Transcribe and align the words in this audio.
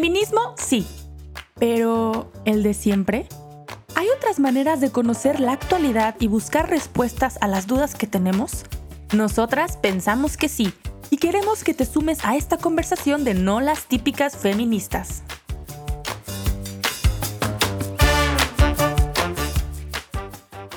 Feminismo, 0.00 0.54
sí. 0.56 0.86
Pero, 1.56 2.32
¿el 2.46 2.62
de 2.62 2.72
siempre? 2.72 3.26
¿Hay 3.94 4.06
otras 4.16 4.40
maneras 4.40 4.80
de 4.80 4.90
conocer 4.90 5.40
la 5.40 5.52
actualidad 5.52 6.16
y 6.18 6.26
buscar 6.26 6.70
respuestas 6.70 7.36
a 7.42 7.48
las 7.48 7.66
dudas 7.66 7.94
que 7.94 8.06
tenemos? 8.06 8.64
Nosotras 9.12 9.76
pensamos 9.76 10.38
que 10.38 10.48
sí 10.48 10.72
y 11.10 11.18
queremos 11.18 11.64
que 11.64 11.74
te 11.74 11.84
sumes 11.84 12.24
a 12.24 12.34
esta 12.34 12.56
conversación 12.56 13.24
de 13.24 13.34
no 13.34 13.60
las 13.60 13.88
típicas 13.88 14.38
feministas. 14.38 15.22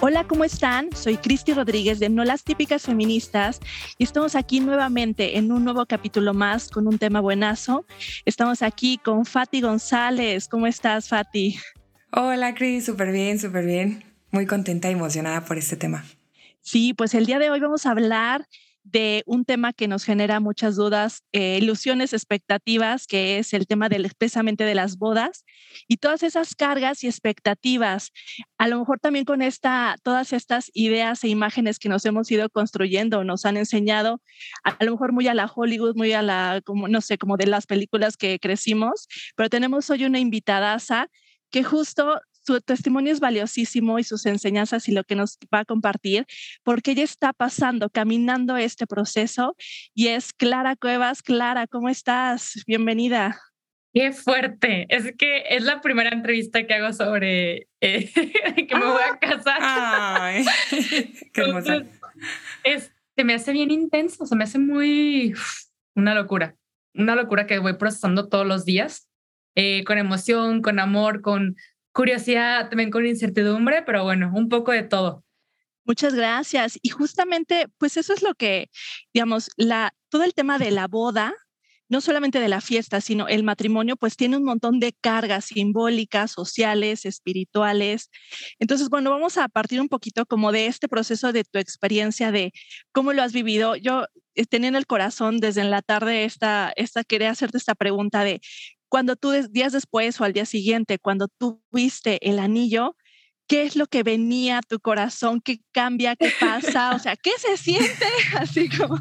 Hola, 0.05 0.25
¿cómo 0.27 0.43
están? 0.43 0.93
Soy 0.93 1.15
Cristi 1.15 1.53
Rodríguez 1.53 1.97
de 1.97 2.09
No 2.09 2.25
las 2.25 2.43
Típicas 2.43 2.81
Feministas 2.81 3.61
y 3.97 4.03
estamos 4.03 4.35
aquí 4.35 4.59
nuevamente 4.59 5.37
en 5.37 5.49
un 5.49 5.63
nuevo 5.63 5.85
capítulo 5.85 6.33
más 6.33 6.69
con 6.69 6.89
un 6.89 6.99
tema 6.99 7.21
buenazo. 7.21 7.85
Estamos 8.25 8.63
aquí 8.63 8.97
con 8.97 9.23
Fati 9.23 9.61
González. 9.61 10.49
¿Cómo 10.49 10.67
estás, 10.67 11.07
Fati? 11.07 11.57
Hola, 12.11 12.53
Cris, 12.53 12.83
súper 12.83 13.13
bien, 13.13 13.39
súper 13.39 13.65
bien. 13.65 14.03
Muy 14.29 14.45
contenta 14.45 14.89
y 14.89 14.91
emocionada 14.91 15.45
por 15.45 15.57
este 15.57 15.77
tema. 15.77 16.03
Sí, 16.59 16.93
pues 16.93 17.13
el 17.13 17.25
día 17.25 17.39
de 17.39 17.49
hoy 17.49 17.61
vamos 17.61 17.85
a 17.85 17.91
hablar 17.91 18.45
de 18.83 19.23
un 19.25 19.45
tema 19.45 19.71
que 19.73 19.87
nos 19.87 20.03
genera 20.03 20.39
muchas 20.39 20.75
dudas, 20.75 21.23
eh, 21.31 21.57
ilusiones, 21.61 22.13
expectativas, 22.13 23.07
que 23.07 23.39
es 23.39 23.53
el 23.53 23.65
tema 23.65 23.87
del, 23.89 24.05
expresamente 24.05 24.65
de 24.65 24.75
las 24.75 24.97
bodas 24.97 25.45
y 25.87 25.97
todas 25.97 26.21
esas 26.21 26.53
cargas 26.53 27.03
y 27.03 27.07
expectativas. 27.07 28.11
A 28.57 28.67
lo 28.67 28.77
mejor 28.79 28.99
también 28.99 29.25
con 29.25 29.41
esta, 29.41 29.95
todas 30.03 30.33
estas 30.33 30.69
ideas 30.73 31.23
e 31.23 31.29
imágenes 31.29 31.79
que 31.79 31.89
nos 31.89 32.05
hemos 32.05 32.29
ido 32.29 32.49
construyendo, 32.49 33.23
nos 33.23 33.45
han 33.45 33.57
enseñado, 33.57 34.21
a, 34.63 34.77
lo 34.83 34.91
mejor 34.91 35.13
muy 35.13 35.27
a 35.27 35.33
la 35.33 35.45
Hollywood, 35.45 35.95
muy 35.95 36.13
a 36.13 36.21
la, 36.21 36.61
como, 36.65 36.87
no 36.87 37.01
sé, 37.01 37.17
como 37.17 37.37
de 37.37 37.47
las 37.47 37.65
películas 37.65 38.17
que 38.17 38.37
crecimos, 38.39 39.07
pero 39.35 39.49
tenemos 39.49 39.89
hoy 39.89 40.05
una 40.05 40.19
invitadaza 40.19 41.07
que 41.51 41.63
justo 41.63 42.19
su 42.45 42.61
testimonio 42.61 43.13
es 43.13 43.19
valiosísimo 43.19 43.99
y 43.99 44.03
sus 44.03 44.25
enseñanzas 44.25 44.87
y 44.89 44.91
lo 44.91 45.03
que 45.03 45.15
nos 45.15 45.37
va 45.53 45.59
a 45.59 45.65
compartir, 45.65 46.25
porque 46.63 46.91
ella 46.91 47.03
está 47.03 47.33
pasando, 47.33 47.89
caminando 47.89 48.57
este 48.57 48.85
proceso 48.87 49.55
y 49.93 50.07
es 50.07 50.33
Clara 50.33 50.75
Cuevas. 50.75 51.21
Clara, 51.21 51.67
¿cómo 51.67 51.89
estás? 51.89 52.63
Bienvenida. 52.67 53.39
Qué 53.93 54.11
fuerte. 54.11 54.87
Es 54.89 55.13
que 55.17 55.43
es 55.49 55.63
la 55.63 55.79
primera 55.79 56.09
entrevista 56.09 56.65
que 56.65 56.73
hago 56.73 56.91
sobre 56.93 57.67
eh, 57.79 58.11
que 58.67 58.75
me 58.75 58.85
voy 58.85 59.01
a 59.03 59.19
casar. 59.19 59.59
Ay, 59.61 60.45
qué 61.33 61.41
hermosa. 61.41 61.83
se 63.15 63.23
me 63.23 63.35
hace 63.35 63.51
bien 63.51 63.69
intenso, 63.71 64.25
se 64.25 64.35
me 64.35 64.43
hace 64.45 64.57
muy 64.57 65.35
una 65.95 66.15
locura, 66.15 66.55
una 66.95 67.15
locura 67.15 67.45
que 67.45 67.59
voy 67.59 67.73
procesando 67.73 68.29
todos 68.29 68.47
los 68.47 68.65
días, 68.65 69.07
eh, 69.55 69.83
con 69.83 69.99
emoción, 69.99 70.63
con 70.63 70.79
amor, 70.79 71.21
con 71.21 71.55
curiosidad, 71.93 72.69
también 72.69 72.91
con 72.91 73.05
incertidumbre, 73.05 73.83
pero 73.83 74.03
bueno, 74.03 74.31
un 74.33 74.49
poco 74.49 74.71
de 74.71 74.83
todo. 74.83 75.23
Muchas 75.85 76.13
gracias. 76.15 76.79
Y 76.81 76.89
justamente, 76.89 77.67
pues 77.77 77.97
eso 77.97 78.13
es 78.13 78.21
lo 78.21 78.35
que, 78.35 78.69
digamos, 79.13 79.51
la, 79.57 79.93
todo 80.09 80.23
el 80.23 80.33
tema 80.33 80.57
de 80.57 80.71
la 80.71 80.87
boda, 80.87 81.33
no 81.89 82.01
solamente 82.01 82.39
de 82.39 82.47
la 82.47 82.61
fiesta, 82.61 83.01
sino 83.01 83.27
el 83.27 83.43
matrimonio, 83.43 83.97
pues 83.97 84.15
tiene 84.15 84.37
un 84.37 84.45
montón 84.45 84.79
de 84.79 84.93
cargas 84.99 85.45
simbólicas, 85.45 86.31
sociales, 86.31 87.05
espirituales. 87.05 88.09
Entonces, 88.59 88.89
bueno, 88.89 89.11
vamos 89.11 89.37
a 89.37 89.47
partir 89.49 89.81
un 89.81 89.89
poquito 89.89 90.25
como 90.25 90.51
de 90.51 90.67
este 90.67 90.87
proceso 90.87 91.33
de 91.33 91.43
tu 91.43 91.59
experiencia, 91.59 92.31
de 92.31 92.53
cómo 92.93 93.13
lo 93.13 93.21
has 93.21 93.33
vivido. 93.33 93.75
Yo 93.75 94.05
eh, 94.35 94.45
tenía 94.45 94.69
en 94.69 94.75
el 94.75 94.87
corazón 94.87 95.39
desde 95.39 95.61
en 95.61 95.69
la 95.69 95.81
tarde 95.81 96.23
esta, 96.23 96.73
esta, 96.75 97.03
quería 97.03 97.29
hacerte 97.29 97.57
esta 97.57 97.75
pregunta 97.75 98.23
de 98.23 98.41
cuando 98.93 99.15
tú 99.15 99.31
días 99.49 99.73
después 99.73 100.21
o 100.21 100.23
al 100.23 100.33
día 100.33 100.45
siguiente, 100.45 100.99
cuando 100.99 101.27
tú 101.27 101.63
viste 101.71 102.19
el 102.29 102.37
anillo, 102.37 102.95
¿qué 103.47 103.63
es 103.63 103.75
lo 103.75 103.87
que 103.87 104.03
venía 104.03 104.59
a 104.59 104.61
tu 104.61 104.79
corazón? 104.79 105.41
¿Qué 105.41 105.61
cambia? 105.71 106.15
¿Qué 106.15 106.31
pasa? 106.39 106.93
O 106.93 106.99
sea, 106.99 107.15
¿qué 107.15 107.31
se 107.39 107.57
siente? 107.57 108.05
Así 108.37 108.69
como... 108.69 108.99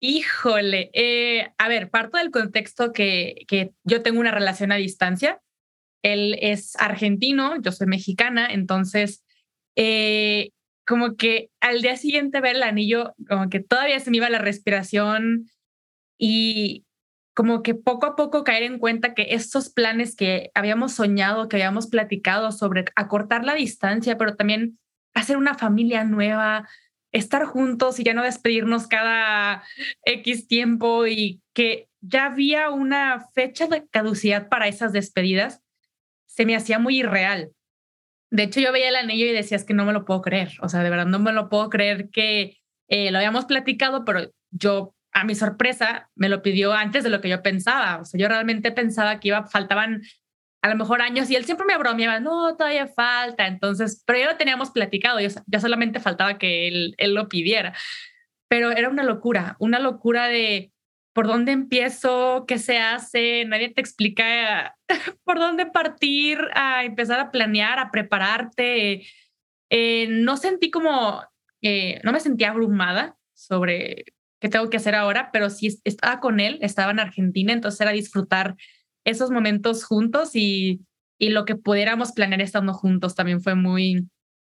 Híjole, 0.00 0.88
eh, 0.94 1.52
a 1.58 1.68
ver, 1.68 1.90
parto 1.90 2.16
del 2.16 2.30
contexto 2.30 2.94
que, 2.94 3.44
que 3.46 3.72
yo 3.84 4.00
tengo 4.00 4.18
una 4.18 4.30
relación 4.30 4.72
a 4.72 4.76
distancia. 4.76 5.38
Él 6.02 6.38
es 6.40 6.76
argentino, 6.76 7.60
yo 7.60 7.70
soy 7.70 7.86
mexicana, 7.86 8.46
entonces 8.50 9.22
eh, 9.76 10.52
como 10.86 11.16
que 11.16 11.50
al 11.60 11.82
día 11.82 11.98
siguiente 11.98 12.40
ver 12.40 12.56
el 12.56 12.62
anillo, 12.62 13.14
como 13.28 13.50
que 13.50 13.60
todavía 13.60 14.00
se 14.00 14.10
me 14.10 14.16
iba 14.16 14.30
la 14.30 14.38
respiración 14.38 15.50
y, 16.16 16.86
como 17.34 17.62
que 17.62 17.74
poco 17.74 18.06
a 18.06 18.16
poco 18.16 18.44
caer 18.44 18.64
en 18.64 18.78
cuenta 18.78 19.14
que 19.14 19.28
estos 19.30 19.70
planes 19.70 20.16
que 20.16 20.50
habíamos 20.54 20.92
soñado, 20.92 21.48
que 21.48 21.56
habíamos 21.56 21.86
platicado 21.86 22.52
sobre 22.52 22.84
acortar 22.96 23.44
la 23.44 23.54
distancia, 23.54 24.18
pero 24.18 24.36
también 24.36 24.78
hacer 25.14 25.36
una 25.36 25.54
familia 25.54 26.04
nueva, 26.04 26.68
estar 27.12 27.44
juntos 27.44 27.98
y 27.98 28.04
ya 28.04 28.14
no 28.14 28.22
despedirnos 28.22 28.86
cada 28.86 29.62
X 30.04 30.46
tiempo 30.46 31.06
y 31.06 31.40
que 31.54 31.88
ya 32.00 32.26
había 32.26 32.70
una 32.70 33.28
fecha 33.34 33.66
de 33.66 33.86
caducidad 33.88 34.48
para 34.48 34.68
esas 34.68 34.92
despedidas, 34.92 35.62
se 36.26 36.46
me 36.46 36.56
hacía 36.56 36.78
muy 36.78 37.00
irreal. 37.00 37.52
De 38.30 38.44
hecho, 38.44 38.60
yo 38.60 38.72
veía 38.72 38.88
el 38.88 38.96
anillo 38.96 39.26
y 39.26 39.32
decía, 39.32 39.56
es 39.56 39.64
que 39.64 39.74
no 39.74 39.84
me 39.84 39.92
lo 39.92 40.04
puedo 40.04 40.22
creer. 40.22 40.52
O 40.62 40.68
sea, 40.68 40.82
de 40.82 40.90
verdad 40.90 41.06
no 41.06 41.18
me 41.18 41.32
lo 41.32 41.48
puedo 41.48 41.68
creer 41.68 42.10
que 42.10 42.58
eh, 42.88 43.10
lo 43.10 43.18
habíamos 43.18 43.44
platicado, 43.44 44.04
pero 44.04 44.30
yo 44.50 44.94
a 45.12 45.24
mi 45.24 45.34
sorpresa, 45.34 46.10
me 46.14 46.28
lo 46.28 46.42
pidió 46.42 46.72
antes 46.72 47.04
de 47.04 47.10
lo 47.10 47.20
que 47.20 47.28
yo 47.28 47.42
pensaba. 47.42 47.98
O 48.00 48.04
sea, 48.04 48.20
yo 48.20 48.28
realmente 48.28 48.72
pensaba 48.72 49.20
que 49.20 49.28
iba, 49.28 49.46
faltaban 49.46 50.02
a 50.62 50.68
lo 50.68 50.76
mejor 50.76 51.00
años 51.00 51.30
y 51.30 51.36
él 51.36 51.44
siempre 51.44 51.66
me 51.66 51.76
bromeaba, 51.78 52.20
no, 52.20 52.56
todavía 52.56 52.86
falta. 52.86 53.46
Entonces, 53.46 54.02
pero 54.06 54.18
ya 54.18 54.30
lo 54.32 54.36
teníamos 54.36 54.70
platicado, 54.70 55.18
ya 55.20 55.60
solamente 55.60 56.00
faltaba 56.00 56.38
que 56.38 56.68
él, 56.68 57.14
lo 57.14 57.28
pidiera. 57.28 57.74
Pero 58.48 58.70
era 58.70 58.88
una 58.88 59.02
locura, 59.02 59.56
una 59.58 59.78
locura 59.78 60.26
de 60.26 60.72
por 61.12 61.26
dónde 61.26 61.52
empiezo, 61.52 62.44
qué 62.46 62.58
se 62.58 62.78
hace, 62.78 63.44
nadie 63.44 63.70
te 63.70 63.80
explica 63.80 64.76
por 65.24 65.38
dónde 65.38 65.66
partir, 65.66 66.38
a 66.54 66.84
empezar 66.84 67.20
a 67.20 67.30
planear, 67.30 67.78
a 67.78 67.90
prepararte. 67.90 69.06
Eh, 69.70 70.08
no 70.08 70.36
sentí 70.36 70.70
como, 70.70 71.22
eh, 71.62 72.00
no 72.04 72.12
me 72.12 72.20
sentía 72.20 72.50
abrumada 72.50 73.16
sobre 73.34 74.04
qué 74.40 74.48
tengo 74.48 74.70
que 74.70 74.78
hacer 74.78 74.94
ahora, 74.94 75.30
pero 75.32 75.50
si 75.50 75.80
estaba 75.84 76.20
con 76.20 76.40
él, 76.40 76.58
estaba 76.62 76.90
en 76.90 77.00
Argentina, 77.00 77.52
entonces 77.52 77.80
era 77.80 77.92
disfrutar 77.92 78.56
esos 79.04 79.30
momentos 79.30 79.84
juntos 79.84 80.34
y, 80.34 80.80
y 81.18 81.30
lo 81.30 81.44
que 81.44 81.56
pudiéramos 81.56 82.12
planear 82.12 82.40
estando 82.40 82.72
juntos 82.72 83.14
también 83.14 83.40
fue 83.40 83.54
muy, 83.54 84.08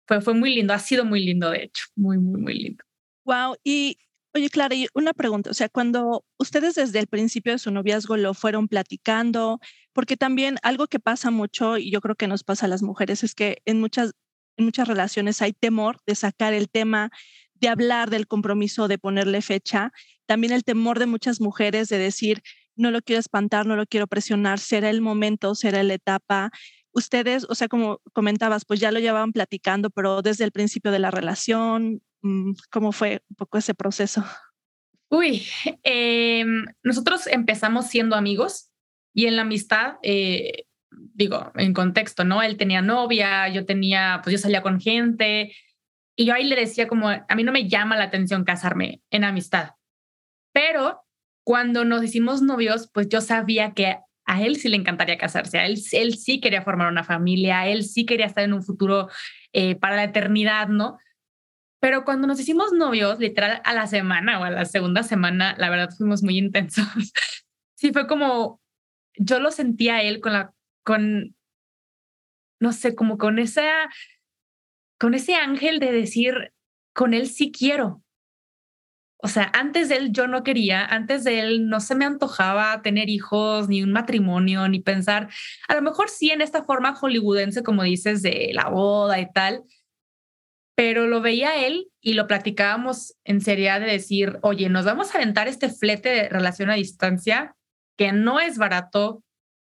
fue, 0.08 0.22
fue 0.22 0.34
muy 0.34 0.56
lindo, 0.56 0.74
ha 0.74 0.80
sido 0.80 1.06
muy 1.06 1.24
lindo, 1.24 1.50
de 1.52 1.64
hecho, 1.64 1.84
muy, 1.96 2.18
muy, 2.18 2.42
muy 2.42 2.54
lindo. 2.54 2.84
Wow, 3.26 3.56
y 3.64 3.98
oye, 4.34 4.50
Clara, 4.50 4.76
una 4.94 5.14
pregunta, 5.14 5.50
o 5.50 5.54
sea, 5.54 5.70
cuando 5.70 6.26
ustedes 6.40 6.76
desde 6.76 7.00
el 7.00 7.08
principio 7.08 7.54
de 7.54 7.60
su 7.60 7.72
noviazgo 7.72 8.18
lo 8.18 8.34
fueron 8.34 8.68
platicando, 8.68 9.60
porque 9.94 10.18
también 10.18 10.58
algo 10.64 10.88
que 10.88 11.00
pasa 11.00 11.30
mucho, 11.30 11.78
y 11.78 11.92
yo 11.92 12.02
creo 12.02 12.16
que 12.16 12.28
nos 12.28 12.44
pasa 12.44 12.66
a 12.66 12.70
las 12.70 12.82
mujeres, 12.82 13.24
es 13.24 13.36
que 13.36 13.62
en 13.66 13.80
muchas, 13.80 14.14
en 14.58 14.66
muchas 14.66 14.88
relaciones 14.88 15.42
hay 15.42 15.54
temor 15.54 15.98
de 16.06 16.16
sacar 16.16 16.54
el 16.54 16.70
tema 16.70 17.12
de 17.64 17.70
hablar 17.70 18.10
del 18.10 18.28
compromiso, 18.28 18.90
de 18.90 18.98
ponerle 18.98 19.42
fecha, 19.42 19.94
también 20.26 20.52
el 20.52 20.66
temor 20.66 21.00
de 21.00 21.06
muchas 21.06 21.40
mujeres 21.40 21.88
de 21.88 21.98
decir, 21.98 22.42
no 22.76 22.92
lo 22.92 23.02
quiero 23.02 23.22
espantar, 23.22 23.66
no 23.66 23.78
lo 23.78 23.86
quiero 23.86 24.06
presionar, 24.06 24.60
será 24.60 24.90
el 24.90 25.00
momento, 25.00 25.56
será 25.56 25.82
la 25.82 25.94
etapa. 25.94 26.52
Ustedes, 26.92 27.46
o 27.48 27.56
sea, 27.56 27.70
como 27.70 28.02
comentabas, 28.12 28.66
pues 28.66 28.82
ya 28.82 28.92
lo 28.92 29.00
llevaban 29.00 29.32
platicando, 29.32 29.90
pero 29.92 30.22
desde 30.22 30.44
el 30.44 30.52
principio 30.52 30.92
de 30.92 31.00
la 31.00 31.10
relación, 31.10 32.02
mm, 32.22 32.52
¿cómo 32.70 32.92
fue 32.92 33.22
un 33.30 33.36
poco 33.38 33.58
ese 33.58 33.74
proceso? 33.74 34.26
Uy, 35.10 35.44
em, 35.84 36.66
nosotros 36.84 37.28
empezamos 37.28 37.88
siendo 37.88 38.18
amigos 38.18 38.72
y 39.14 39.28
en 39.28 39.38
la 39.38 39.44
amistad, 39.44 39.94
eh, 40.02 40.66
digo, 40.92 41.54
en 41.56 41.74
contexto, 41.74 42.26
¿no? 42.26 42.42
Él 42.42 42.58
tenía 42.58 42.82
novia, 42.82 43.48
yo 43.48 43.66
tenía, 43.66 44.20
pues 44.22 44.34
yo 44.34 44.38
salía 44.38 44.62
con 44.62 44.82
gente, 44.82 45.54
y 46.16 46.26
yo 46.26 46.34
ahí 46.34 46.44
le 46.44 46.56
decía 46.56 46.88
como, 46.88 47.10
a 47.10 47.36
mí 47.36 47.44
no 47.44 47.52
me 47.52 47.68
llama 47.68 47.98
la 47.98 48.06
atención 48.06 48.44
casarme 48.44 49.02
en 49.10 49.24
amistad. 49.24 49.72
Pero 50.54 51.02
cuando 51.44 51.86
nos 51.86 52.04
hicimos 52.04 52.42
novios, 52.42 52.90
pues 52.94 53.10
yo 53.10 53.22
sabía 53.22 53.74
que 53.74 53.98
a 54.26 54.42
él 54.42 54.56
sí 54.56 54.70
le 54.70 54.78
encantaría 54.78 55.18
casarse, 55.18 55.58
a 55.58 55.66
él, 55.66 55.78
él 55.92 56.16
sí 56.16 56.40
quería 56.40 56.62
formar 56.62 56.90
una 56.90 57.04
familia, 57.04 57.62
a 57.62 57.68
él 57.68 57.84
sí 57.84 58.06
quería 58.06 58.26
estar 58.26 58.44
en 58.44 58.54
un 58.54 58.64
futuro 58.64 59.10
eh, 59.52 59.76
para 59.76 59.96
la 59.96 60.06
eternidad, 60.06 60.68
¿no? 60.70 60.98
Pero 61.82 62.06
cuando 62.06 62.28
nos 62.28 62.40
hicimos 62.40 62.72
novios, 62.72 63.20
literal 63.20 63.62
a 63.66 63.74
la 63.74 63.88
semana 63.88 64.40
o 64.40 64.46
a 64.46 64.52
la 64.52 64.64
segunda 64.64 65.04
semana, 65.04 65.56
la 65.58 65.70
verdad 65.70 65.90
fuimos 65.98 66.24
muy 66.24 66.38
intensos. 66.38 66.86
sí 67.76 67.92
fue 67.92 68.08
como, 68.08 68.62
yo 69.18 69.40
lo 69.40 69.52
sentía 69.52 69.96
a 69.96 70.02
él 70.02 70.22
con 70.22 70.32
la, 70.32 70.54
con, 70.84 71.36
no 72.62 72.72
sé, 72.72 72.96
como 72.96 73.18
con 73.18 73.40
esa 73.40 73.90
con 75.04 75.16
ese 75.16 75.36
ángel 75.36 75.82
de 75.82 75.92
decir, 75.92 76.54
con 76.94 77.14
él 77.14 77.28
sí 77.28 77.52
quiero. 77.52 78.02
O 79.18 79.28
sea, 79.28 79.52
antes 79.54 79.90
de 79.90 79.98
él 79.98 80.14
yo 80.14 80.28
no 80.30 80.44
quería, 80.44 80.86
antes 80.86 81.26
de 81.26 81.42
él 81.42 81.68
no 81.68 81.82
se 81.82 81.94
me 81.94 82.06
antojaba 82.06 82.82
tener 82.82 83.10
hijos, 83.10 83.68
ni 83.68 83.84
un 83.84 83.92
matrimonio, 83.92 84.66
ni 84.70 84.80
pensar, 84.80 85.28
a 85.68 85.76
lo 85.76 85.82
mejor 85.82 86.10
sí 86.10 86.32
en 86.32 86.40
esta 86.40 86.64
forma 86.64 86.96
hollywoodense, 86.96 87.64
como 87.64 87.84
dices, 87.84 88.22
de 88.22 88.52
la 88.54 88.70
boda 88.70 89.20
y 89.20 89.30
tal, 89.30 89.66
pero 90.74 91.06
lo 91.06 91.20
veía 91.20 91.66
él 91.68 91.90
y 92.00 92.14
lo 92.14 92.26
platicábamos 92.26 93.14
en 93.26 93.42
seriedad 93.42 93.82
de 93.82 93.88
decir, 93.88 94.40
oye, 94.42 94.70
nos 94.70 94.86
vamos 94.86 95.14
a 95.14 95.18
aventar 95.18 95.50
este 95.50 95.68
flete 95.68 96.08
de 96.08 96.30
relación 96.30 96.70
a 96.70 96.76
distancia 96.76 97.58
que 97.98 98.14
no 98.14 98.40
es 98.40 98.58
barato, 98.58 99.22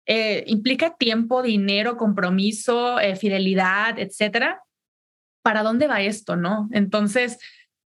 eh, 0.07 0.45
implica 0.47 0.97
tiempo, 0.97 1.43
dinero, 1.43 1.95
compromiso, 1.95 2.99
eh, 2.99 3.15
fidelidad, 3.15 3.99
etcétera. 3.99 4.63
¿Para 5.47 5.63
dónde 5.63 5.87
va 5.87 6.01
esto, 6.01 6.35
no? 6.35 6.67
Entonces, 6.73 7.39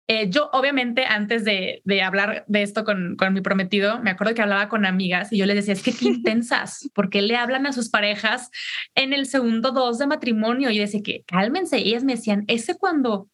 eh, 0.07 0.30
yo 0.30 0.51
obviamente 0.54 1.06
antes 1.06 1.44
de, 1.44 1.81
de, 1.86 2.04
hablar 2.04 2.45
de 2.48 2.62
esto 2.62 2.83
con, 2.83 3.15
con 3.15 3.33
mi 3.33 3.42
prometido, 3.42 4.00
me 4.00 4.12
acuerdo 4.12 4.36
que 4.36 4.44
hablaba 4.44 4.69
con 4.69 4.86
amigas 4.86 5.33
y 5.33 5.39
yo 5.39 5.48
les 5.48 5.56
decía, 5.56 5.74
es 5.74 5.81
que 5.81 5.92
qué 5.92 6.06
intensas, 6.09 6.88
porque 6.94 7.24
le 7.24 7.36
hablan 7.36 7.65
a 7.65 7.74
sus 7.74 7.89
parejas 7.89 8.51
en 8.94 9.12
el 9.12 9.25
segundo 9.25 9.71
dos 9.71 9.98
de 9.98 10.06
matrimonio 10.06 10.69
y 10.69 10.77
decía 10.77 11.01
que 11.04 11.24
cálmense. 11.25 11.80
Y 11.80 11.89
ellas 11.89 12.04
me 12.04 12.13
decían, 12.13 12.44
ese 12.45 12.77
cuando 12.77 13.27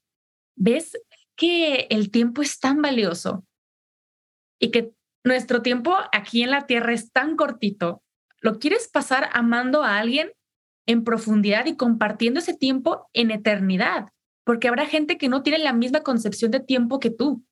ves 0.56 0.98
que 1.36 1.88
el 1.90 2.10
tiempo 2.10 2.42
es 2.42 2.62
tan 2.62 2.82
valioso 2.82 3.46
y 4.58 4.72
que 4.72 4.94
nuestro 5.26 5.64
tiempo 5.64 5.98
aquí 6.14 6.44
en 6.44 6.52
la 6.52 6.66
tierra 6.66 6.94
es 6.94 7.12
tan 7.12 7.36
cortito, 7.36 8.04
lo 8.40 8.58
quieres 8.58 8.88
pasar 8.88 9.30
amando 9.34 9.84
a 9.84 9.98
alguien 9.98 10.32
en 10.86 11.04
profundidad 11.04 11.66
y 11.66 11.76
compartiendo 11.76 12.40
ese 12.40 12.54
tiempo 12.54 13.10
en 13.12 13.32
eternidad 13.32 14.13
porque 14.44 14.68
habrá 14.68 14.86
gente 14.86 15.18
que 15.18 15.30
no 15.30 15.44
tiene 15.44 15.60
la 15.60 15.74
misma 15.74 16.02
concepción 16.02 16.52
de 16.52 16.60
tiempo 16.60 17.00
que 17.00 17.10
tú. 17.10 17.44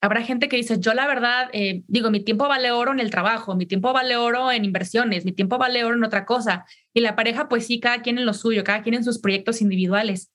Habrá 0.00 0.22
gente 0.22 0.48
que 0.48 0.56
dice, 0.56 0.80
yo 0.80 0.94
la 0.94 1.06
verdad, 1.06 1.48
eh, 1.52 1.84
digo, 1.86 2.10
mi 2.10 2.20
tiempo 2.20 2.48
vale 2.48 2.72
oro 2.72 2.90
en 2.92 2.98
el 2.98 3.10
trabajo, 3.10 3.54
mi 3.54 3.66
tiempo 3.66 3.92
vale 3.92 4.16
oro 4.16 4.50
en 4.50 4.64
inversiones, 4.64 5.24
mi 5.24 5.32
tiempo 5.32 5.58
vale 5.58 5.84
oro 5.84 5.94
en 5.94 6.02
otra 6.02 6.24
cosa. 6.24 6.64
Y 6.92 7.00
la 7.00 7.14
pareja, 7.14 7.48
pues 7.48 7.66
sí, 7.66 7.78
cada 7.78 8.02
quien 8.02 8.18
en 8.18 8.26
lo 8.26 8.34
suyo, 8.34 8.64
cada 8.64 8.82
quien 8.82 8.96
en 8.96 9.04
sus 9.04 9.20
proyectos 9.20 9.62
individuales. 9.62 10.32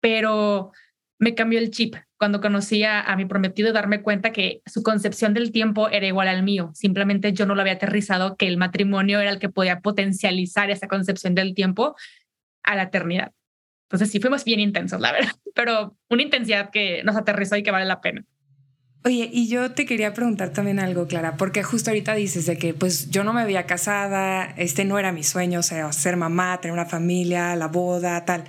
Pero 0.00 0.70
me 1.18 1.34
cambió 1.34 1.58
el 1.58 1.72
chip 1.72 1.96
cuando 2.16 2.40
conocí 2.40 2.84
a, 2.84 3.00
a 3.00 3.16
mi 3.16 3.24
prometido 3.24 3.72
darme 3.72 4.02
cuenta 4.02 4.32
que 4.32 4.62
su 4.66 4.84
concepción 4.84 5.34
del 5.34 5.50
tiempo 5.50 5.88
era 5.88 6.06
igual 6.06 6.28
al 6.28 6.44
mío. 6.44 6.70
Simplemente 6.74 7.32
yo 7.32 7.44
no 7.44 7.56
lo 7.56 7.62
había 7.62 7.74
aterrizado, 7.74 8.36
que 8.36 8.46
el 8.46 8.56
matrimonio 8.56 9.18
era 9.18 9.30
el 9.30 9.40
que 9.40 9.48
podía 9.48 9.80
potencializar 9.80 10.70
esa 10.70 10.86
concepción 10.86 11.34
del 11.34 11.54
tiempo 11.54 11.96
a 12.62 12.76
la 12.76 12.84
eternidad. 12.84 13.32
Entonces 13.92 14.10
sí 14.10 14.20
fuimos 14.20 14.44
bien 14.44 14.58
intensos, 14.58 15.00
la 15.00 15.12
verdad, 15.12 15.32
pero 15.54 15.94
una 16.08 16.22
intensidad 16.22 16.70
que 16.70 17.02
nos 17.04 17.14
aterrizó 17.14 17.56
y 17.56 17.62
que 17.62 17.70
vale 17.70 17.84
la 17.84 18.00
pena. 18.00 18.24
Oye, 19.04 19.28
y 19.30 19.48
yo 19.48 19.72
te 19.72 19.84
quería 19.84 20.14
preguntar 20.14 20.50
también 20.50 20.78
algo, 20.78 21.06
Clara, 21.08 21.36
porque 21.36 21.62
justo 21.62 21.90
ahorita 21.90 22.14
dices 22.14 22.46
de 22.46 22.56
que 22.56 22.72
pues 22.72 23.10
yo 23.10 23.22
no 23.22 23.32
me 23.32 23.44
veía 23.44 23.66
casada, 23.66 24.44
este 24.56 24.84
no 24.84 24.98
era 24.98 25.12
mi 25.12 25.24
sueño, 25.24 25.58
o 25.58 25.62
sea, 25.62 25.92
ser 25.92 26.16
mamá, 26.16 26.60
tener 26.60 26.72
una 26.72 26.86
familia, 26.86 27.54
la 27.56 27.66
boda, 27.66 28.24
tal. 28.24 28.44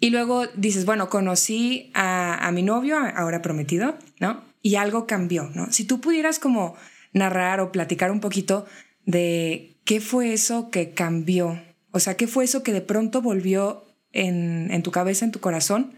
Y 0.00 0.10
luego 0.10 0.46
dices, 0.56 0.86
bueno, 0.86 1.10
conocí 1.10 1.90
a, 1.94 2.46
a 2.46 2.52
mi 2.52 2.62
novio, 2.62 2.96
ahora 2.96 3.42
prometido, 3.42 3.98
¿no? 4.20 4.42
Y 4.62 4.76
algo 4.76 5.06
cambió, 5.06 5.50
¿no? 5.54 5.70
Si 5.72 5.84
tú 5.84 6.00
pudieras 6.00 6.38
como 6.38 6.76
narrar 7.12 7.60
o 7.60 7.72
platicar 7.72 8.10
un 8.10 8.20
poquito 8.20 8.66
de 9.04 9.80
qué 9.84 10.00
fue 10.00 10.32
eso 10.32 10.70
que 10.70 10.94
cambió, 10.94 11.60
o 11.90 11.98
sea, 11.98 12.16
qué 12.16 12.26
fue 12.26 12.44
eso 12.44 12.62
que 12.62 12.72
de 12.72 12.82
pronto 12.82 13.20
volvió 13.20 13.85
en, 14.12 14.82
tu 14.82 14.90
cabeza, 14.90 15.24
en 15.24 15.32
tu 15.32 15.40
corazón, 15.40 15.94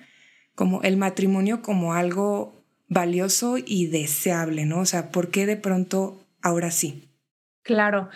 como 0.54 0.82
el 0.82 0.96
matrimonio 0.96 1.62
como 1.62 1.94
algo 1.94 2.64
valioso 2.88 3.56
y 3.58 3.86
deseable, 3.86 4.64
¿no? 4.64 4.80
O 4.80 4.86
sea, 4.86 5.10
¿por 5.10 5.30
qué 5.30 5.46
de 5.46 5.56
pronto 5.56 6.26
ahora 6.42 6.70
sí? 6.70 7.10
Claro. 7.62 8.08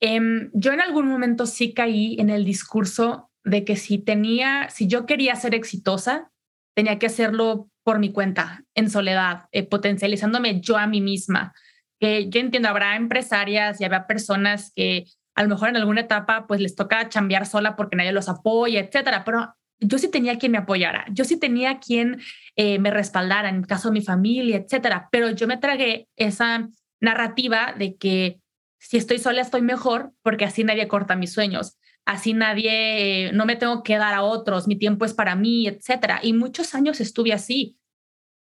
Em, 0.00 0.50
yo 0.52 0.72
en 0.72 0.80
algún 0.80 1.08
momento 1.08 1.46
sí 1.46 1.74
caí 1.74 2.16
en 2.20 2.30
el 2.30 2.44
discurso 2.44 3.30
de 3.42 3.64
que 3.64 3.76
si 3.76 3.98
tenía, 3.98 4.68
si 4.70 4.86
yo 4.86 5.06
quería 5.06 5.34
ser 5.34 5.54
exitosa, 5.54 6.30
tenía 6.74 6.98
que 6.98 7.06
hacerlo 7.06 7.70
por 7.82 7.98
mi 7.98 8.12
cuenta, 8.12 8.64
en 8.74 8.90
soledad, 8.90 9.46
eh, 9.50 9.66
potencializándome 9.66 10.60
yo 10.60 10.76
a 10.76 10.86
mí 10.86 11.00
misma. 11.00 11.54
Que 11.98 12.28
yo 12.28 12.38
entiendo, 12.38 12.68
habrá 12.68 12.96
empresarias 12.96 13.80
y 13.80 13.84
habrá 13.84 14.06
personas 14.06 14.72
que 14.76 15.06
a 15.38 15.42
lo 15.44 15.48
mejor 15.50 15.68
en 15.68 15.76
alguna 15.76 16.00
etapa 16.00 16.48
pues 16.48 16.60
les 16.60 16.74
toca 16.74 17.08
chambear 17.08 17.46
sola 17.46 17.76
porque 17.76 17.94
nadie 17.94 18.10
los 18.10 18.28
apoya, 18.28 18.80
etcétera, 18.80 19.22
pero 19.24 19.54
yo 19.78 19.96
sí 19.96 20.10
tenía 20.10 20.36
quien 20.36 20.50
me 20.50 20.58
apoyara, 20.58 21.06
yo 21.12 21.24
sí 21.24 21.38
tenía 21.38 21.78
quien 21.78 22.20
eh, 22.56 22.80
me 22.80 22.90
respaldara, 22.90 23.48
en 23.48 23.54
el 23.54 23.66
caso 23.68 23.88
de 23.88 23.92
mi 23.92 24.00
familia, 24.00 24.56
etcétera, 24.56 25.08
pero 25.12 25.30
yo 25.30 25.46
me 25.46 25.56
tragué 25.56 26.08
esa 26.16 26.68
narrativa 27.00 27.72
de 27.78 27.94
que 27.94 28.40
si 28.80 28.96
estoy 28.96 29.20
sola 29.20 29.42
estoy 29.42 29.62
mejor 29.62 30.10
porque 30.22 30.44
así 30.44 30.64
nadie 30.64 30.88
corta 30.88 31.14
mis 31.14 31.32
sueños, 31.32 31.78
así 32.04 32.32
nadie, 32.32 33.30
no 33.32 33.46
me 33.46 33.54
tengo 33.54 33.84
que 33.84 33.96
dar 33.96 34.14
a 34.14 34.22
otros, 34.22 34.66
mi 34.66 34.74
tiempo 34.74 35.04
es 35.04 35.14
para 35.14 35.36
mí, 35.36 35.68
etcétera. 35.68 36.18
Y 36.20 36.32
muchos 36.32 36.74
años 36.74 37.00
estuve 37.00 37.32
así 37.32 37.77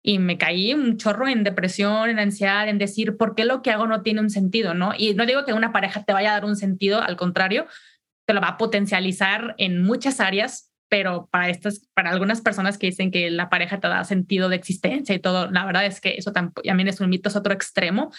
y 0.03 0.19
me 0.19 0.37
caí 0.37 0.73
un 0.73 0.97
chorro 0.97 1.27
en 1.27 1.43
depresión, 1.43 2.09
en 2.09 2.19
ansiedad, 2.19 2.67
en 2.67 2.77
decir, 2.77 3.17
¿por 3.17 3.35
qué 3.35 3.45
lo 3.45 3.61
que 3.61 3.71
hago 3.71 3.85
no 3.87 4.01
tiene 4.01 4.21
un 4.21 4.29
sentido? 4.29 4.73
¿no? 4.73 4.93
Y 4.97 5.13
no 5.13 5.25
digo 5.25 5.45
que 5.45 5.53
una 5.53 5.71
pareja 5.71 6.03
te 6.03 6.13
vaya 6.13 6.31
a 6.31 6.33
dar 6.33 6.45
un 6.45 6.55
sentido, 6.55 7.01
al 7.01 7.17
contrario, 7.17 7.67
te 8.25 8.33
lo 8.33 8.41
va 8.41 8.49
a 8.49 8.57
potencializar 8.57 9.55
en 9.57 9.81
muchas 9.83 10.19
áreas, 10.19 10.71
pero 10.89 11.29
para 11.31 11.49
estas, 11.49 11.87
para 11.93 12.09
algunas 12.09 12.41
personas 12.41 12.77
que 12.77 12.87
dicen 12.87 13.11
que 13.11 13.29
la 13.29 13.49
pareja 13.49 13.79
te 13.79 13.87
da 13.87 14.03
sentido 14.03 14.49
de 14.49 14.55
existencia 14.55 15.13
y 15.15 15.19
todo, 15.19 15.49
la 15.49 15.65
verdad 15.65 15.85
es 15.85 16.01
que 16.01 16.15
eso 16.17 16.33
también 16.33 16.87
es 16.87 16.99
un 16.99 17.09
mito, 17.09 17.29
es 17.29 17.35
otro 17.35 17.53
extremo. 17.53 18.11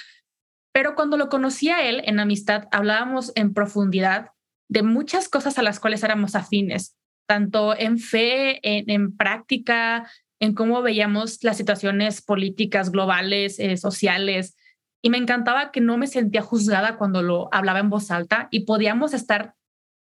Pero 0.73 0.94
cuando 0.94 1.19
lo 1.19 1.29
conocí 1.29 1.69
a 1.69 1.87
él 1.87 2.00
en 2.06 2.19
amistad, 2.19 2.64
hablábamos 2.70 3.32
en 3.34 3.52
profundidad 3.52 4.31
de 4.70 4.82
muchas 4.82 5.29
cosas 5.29 5.58
a 5.58 5.62
las 5.62 5.81
cuales 5.81 6.02
éramos 6.02 6.34
afines, 6.34 6.96
tanto 7.29 7.76
en 7.76 7.99
fe, 7.99 8.58
en, 8.62 8.88
en 8.88 9.17
práctica, 9.17 10.08
en 10.43 10.55
cómo 10.55 10.83
veíamos 10.83 11.39
las 11.44 11.56
situaciones 11.56 12.21
políticas 12.21 12.91
globales, 12.91 13.61
eh, 13.61 13.77
sociales, 13.77 14.56
y 15.00 15.09
me 15.09 15.19
encantaba 15.19 15.71
que 15.71 15.81
no 15.81 15.97
me 15.99 16.09
sentía 16.09 16.43
juzgada 16.43 16.97
cuando 16.97 17.23
lo 17.23 17.49
hablaba 17.53 17.79
en 17.79 17.91
voz 17.91 18.11
alta 18.11 18.49
y 18.50 18.67
podíamos 18.67 19.15
estar 19.15 19.55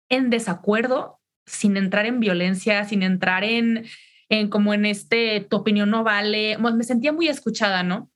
en 0.09 0.29
desacuerdo 0.29 1.19
sin 1.45 1.75
entrar 1.75 2.05
en 2.05 2.21
violencia, 2.21 2.85
sin 2.85 3.03
entrar 3.03 3.43
en, 3.43 3.85
en 4.29 4.49
como 4.49 4.73
en 4.73 4.85
este, 4.85 5.41
tu 5.49 5.57
opinión 5.57 5.89
no 5.89 6.05
vale, 6.05 6.57
me 6.57 6.83
sentía 6.85 7.11
muy 7.11 7.27
escuchada, 7.27 7.83
¿no? 7.83 8.09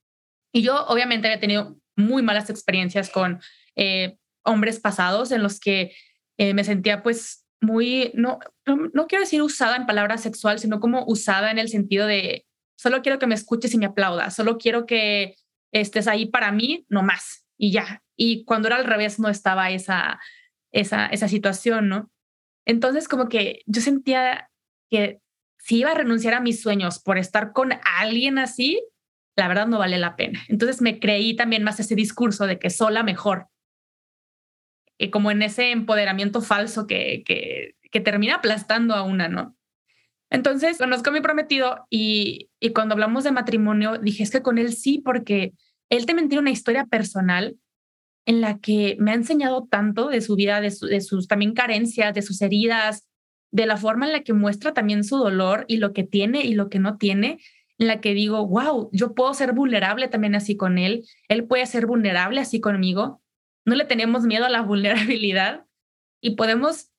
Y 0.54 0.62
yo 0.62 0.86
obviamente 0.88 1.28
había 1.28 1.42
tenido 1.42 1.76
muy 1.98 2.24
malas 2.24 2.50
experiencias 2.50 3.10
con 3.10 3.42
eh, 3.76 4.18
hombres 4.46 4.80
pasados 4.80 5.34
en 5.34 5.44
los 5.44 5.60
que 5.60 5.92
eh, 6.38 6.54
me 6.54 6.64
sentía 6.64 7.04
pues 7.04 7.46
muy, 7.60 8.12
no, 8.14 8.40
no, 8.66 9.08
quiero 9.08 9.24
decir 9.24 9.42
usada 9.42 9.76
en 9.76 9.86
palabra 9.86 10.18
sexual, 10.18 10.60
sino 10.60 10.80
como 10.80 11.06
usada 11.06 11.52
en 11.52 11.60
el 11.60 11.70
sentido 11.70 12.08
de, 12.08 12.46
solo 12.78 13.02
quiero 13.02 13.20
que 13.20 13.28
me 13.28 13.36
escuches 13.36 13.74
y 13.74 13.78
me 13.78 13.86
aplaudas, 13.86 14.36
solo 14.36 14.58
quiero 14.58 14.86
que 14.86 15.36
estés 15.72 16.08
ahí 16.08 16.26
para 16.26 16.52
mí, 16.52 16.86
no 16.90 17.04
más, 17.04 17.46
y 17.58 17.72
ya. 17.72 18.04
Y 18.16 18.46
cuando 18.46 18.68
era 18.68 18.78
al 18.78 18.86
revés, 18.86 19.20
no 19.20 19.30
estaba 19.30 19.70
esa, 19.72 20.20
esa, 20.72 21.08
esa 21.08 21.28
situación, 21.28 21.90
¿no? 21.90 22.12
Entonces, 22.66 23.08
como 23.08 23.30
que 23.30 23.62
yo 23.66 23.82
sentía 23.82 24.50
que 24.90 25.20
si 25.60 25.80
iba 25.80 25.92
a 25.92 25.96
renunciar 25.96 26.34
a 26.34 26.42
mis 26.42 26.62
sueños 26.62 27.00
por 27.00 27.18
estar 27.18 27.52
con 27.52 27.72
alguien 28.00 28.38
así, 28.38 28.82
la 29.36 29.48
verdad 29.48 29.68
no 29.68 29.80
vale 29.80 29.98
la 29.98 30.16
pena. 30.16 30.44
Entonces 30.48 30.82
me 30.82 31.00
creí 31.00 31.36
también 31.36 31.64
más 31.64 31.80
ese 31.80 31.96
discurso 31.96 32.48
de 32.48 32.60
que 32.60 32.70
sola 32.70 33.04
mejor, 33.04 33.48
eh, 34.98 35.12
como 35.12 35.32
en 35.32 35.42
ese 35.42 35.72
empoderamiento 35.72 36.42
falso 36.42 36.88
que, 36.88 37.76
termina 38.02 38.36
aplastando 38.36 38.94
a 38.94 39.04
una, 39.04 39.28
¿no? 39.28 39.56
Entonces, 40.30 40.78
conozco 40.78 41.10
a 41.10 41.14
mi 41.14 41.22
prometido 41.22 41.86
y, 41.90 42.50
cuando 42.74 42.94
hablamos 42.94 43.24
de 43.24 43.32
matrimonio, 43.32 43.98
dije, 43.98 44.24
es 44.24 44.32
que 44.32 44.42
con 44.42 44.58
él 44.58 44.74
sí, 44.74 45.02
porque 45.04 45.54
él 45.90 46.06
también 46.06 46.30
tiene 46.30 46.42
una 46.42 46.52
historia 46.52 46.86
personal 46.86 47.56
en 48.26 48.42
la 48.42 48.58
que 48.60 48.98
me 49.00 49.12
ha 49.12 49.14
enseñado 49.14 49.68
tanto 49.70 50.08
de 50.10 50.22
su 50.22 50.36
vida, 50.36 50.62
de, 50.62 50.74
de 50.90 51.02
sus 51.02 51.28
también 51.28 51.54
carencias, 51.54 52.14
de 52.14 52.24
sus 52.24 52.42
heridas, 52.42 53.08
de 53.52 53.68
la 53.68 53.78
forma 53.78 54.08
en 54.08 54.14
la 54.14 54.24
que 54.24 54.34
muestra 54.34 54.74
también 54.74 55.04
su 55.04 55.18
dolor 55.18 55.66
y 55.68 55.78
lo 55.78 55.94
que 55.94 56.04
tiene 56.04 56.44
y 56.44 56.56
lo 56.56 56.70
que 56.70 56.80
no 56.80 56.98
tiene, 56.98 57.40
en 57.78 57.88
la 57.88 58.02
que 58.02 58.14
digo, 58.14 58.48
wow, 58.48 58.90
yo 58.92 59.14
puedo 59.14 59.34
ser 59.34 59.54
vulnerable 59.54 60.08
también 60.08 60.34
así 60.34 60.58
con 60.58 60.80
él, 60.80 61.06
él 61.30 61.46
puede 61.46 61.66
ser 61.68 61.86
vulnerable 61.86 62.42
así 62.42 62.60
conmigo 62.60 63.22
no 63.66 63.76
le 63.76 63.86
tenemos 63.86 64.24
miedo 64.24 64.46
a 64.46 64.50
la 64.50 64.62
vulnerabilidad 64.62 65.66
y 66.22 66.36
podemos 66.36 66.92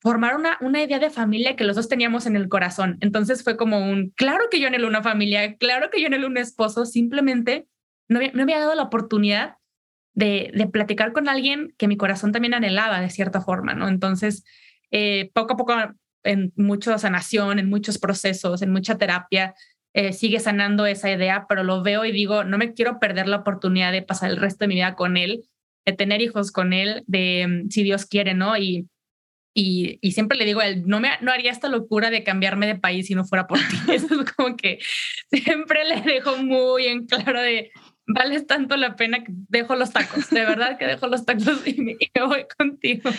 formar 0.00 0.34
una, 0.36 0.56
una 0.60 0.82
idea 0.82 0.98
de 0.98 1.10
familia 1.10 1.56
que 1.56 1.64
los 1.64 1.76
dos 1.76 1.88
teníamos 1.88 2.26
en 2.26 2.36
el 2.36 2.48
corazón. 2.48 2.96
Entonces 3.00 3.44
fue 3.44 3.56
como 3.56 3.78
un, 3.78 4.10
claro 4.10 4.44
que 4.50 4.60
yo 4.60 4.66
en 4.66 4.74
el 4.74 4.84
una 4.84 5.02
familia, 5.02 5.56
claro 5.56 5.90
que 5.90 6.00
yo 6.00 6.06
en 6.06 6.14
el 6.14 6.24
un 6.24 6.38
esposo, 6.38 6.86
simplemente 6.86 7.66
no, 8.08 8.18
había, 8.18 8.32
no 8.32 8.42
había 8.42 8.58
dado 8.58 8.74
la 8.74 8.84
oportunidad 8.84 9.56
de, 10.14 10.50
de, 10.54 10.66
platicar 10.66 11.12
con 11.12 11.28
alguien 11.28 11.74
que 11.78 11.86
mi 11.86 11.96
corazón 11.96 12.32
también 12.32 12.54
anhelaba 12.54 13.00
de 13.00 13.10
cierta 13.10 13.40
forma, 13.40 13.74
¿no? 13.74 13.88
Entonces, 13.88 14.44
eh, 14.90 15.30
poco 15.34 15.54
a 15.54 15.56
poco, 15.56 15.74
en 16.24 16.52
mucha 16.56 16.98
sanación, 16.98 17.58
en 17.58 17.68
muchos 17.68 17.98
procesos, 17.98 18.62
en 18.62 18.72
mucha 18.72 18.98
terapia, 18.98 19.54
eh, 19.92 20.12
sigue 20.12 20.40
sanando 20.40 20.86
esa 20.86 21.10
idea, 21.10 21.46
pero 21.48 21.62
lo 21.62 21.82
veo 21.82 22.04
y 22.04 22.12
digo, 22.12 22.44
no 22.44 22.58
me 22.58 22.74
quiero 22.74 22.98
perder 22.98 23.28
la 23.28 23.38
oportunidad 23.38 23.92
de 23.92 24.02
pasar 24.02 24.30
el 24.30 24.36
resto 24.36 24.64
de 24.64 24.68
mi 24.68 24.74
vida 24.74 24.94
con 24.94 25.16
él, 25.16 25.44
de 25.84 25.92
tener 25.92 26.20
hijos 26.20 26.52
con 26.52 26.72
él, 26.72 27.02
de 27.06 27.46
mm, 27.46 27.70
si 27.70 27.82
Dios 27.82 28.06
quiere, 28.06 28.34
¿no? 28.34 28.56
Y, 28.56 28.88
y, 29.54 29.98
y 30.00 30.12
siempre 30.12 30.38
le 30.38 30.44
digo 30.44 30.60
a 30.60 30.66
él, 30.66 30.84
no, 30.86 31.00
me, 31.00 31.10
no 31.20 31.32
haría 31.32 31.50
esta 31.50 31.68
locura 31.68 32.10
de 32.10 32.22
cambiarme 32.22 32.66
de 32.66 32.76
país 32.76 33.06
si 33.06 33.14
no 33.14 33.24
fuera 33.24 33.46
por 33.46 33.58
ti. 33.58 33.64
Eso 33.92 34.20
es 34.20 34.32
como 34.32 34.56
que 34.56 34.78
siempre 35.32 35.84
le 35.84 36.00
dejo 36.02 36.36
muy 36.36 36.86
en 36.86 37.06
claro 37.06 37.40
de, 37.40 37.70
vales 38.06 38.46
tanto 38.46 38.76
la 38.76 38.96
pena 38.96 39.24
que 39.24 39.32
dejo 39.48 39.76
los 39.76 39.92
tacos, 39.92 40.30
de 40.30 40.40
verdad 40.40 40.78
que 40.78 40.86
dejo 40.86 41.06
los 41.06 41.24
tacos 41.24 41.66
y 41.66 41.80
me, 41.80 41.92
y 41.92 42.10
me 42.14 42.26
voy 42.26 42.46
contigo. 42.58 43.10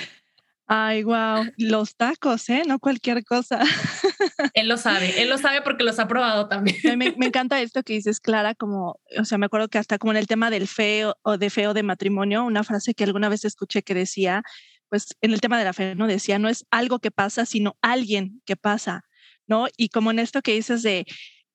Ay, 0.73 1.03
wow, 1.03 1.51
los 1.57 1.97
tacos, 1.97 2.47
¿eh? 2.49 2.63
No 2.65 2.79
cualquier 2.79 3.25
cosa. 3.25 3.59
Él 4.53 4.69
lo 4.69 4.77
sabe, 4.77 5.21
él 5.21 5.29
lo 5.29 5.37
sabe 5.37 5.61
porque 5.61 5.83
los 5.83 5.99
ha 5.99 6.07
probado 6.07 6.47
también. 6.47 6.77
Me, 6.97 7.13
me, 7.17 7.25
encanta 7.25 7.61
esto 7.61 7.83
que 7.83 7.93
dices, 7.93 8.19
Clara, 8.19 8.55
como, 8.55 8.99
o 9.19 9.25
sea, 9.25 9.37
me 9.37 9.47
acuerdo 9.47 9.67
que 9.67 9.77
hasta 9.77 9.97
como 9.97 10.13
en 10.13 10.17
el 10.17 10.27
tema 10.27 10.49
del 10.49 10.67
feo 10.67 11.17
o 11.23 11.37
de 11.37 11.49
feo 11.49 11.73
de 11.73 11.83
matrimonio, 11.83 12.43
una 12.43 12.63
frase 12.63 12.93
que 12.93 13.03
alguna 13.03 13.27
vez 13.27 13.43
escuché 13.43 13.83
que 13.83 13.93
decía, 13.93 14.43
pues 14.91 15.07
en 15.21 15.31
el 15.31 15.39
tema 15.39 15.57
de 15.57 15.63
la 15.63 15.71
fe, 15.71 15.95
¿no? 15.95 16.05
Decía, 16.05 16.37
no 16.37 16.49
es 16.49 16.65
algo 16.69 16.99
que 16.99 17.11
pasa, 17.11 17.45
sino 17.45 17.77
alguien 17.81 18.41
que 18.45 18.57
pasa, 18.57 19.05
¿no? 19.47 19.67
Y 19.77 19.87
como 19.87 20.11
en 20.11 20.19
esto 20.19 20.41
que 20.41 20.53
dices 20.53 20.83
de, 20.83 21.05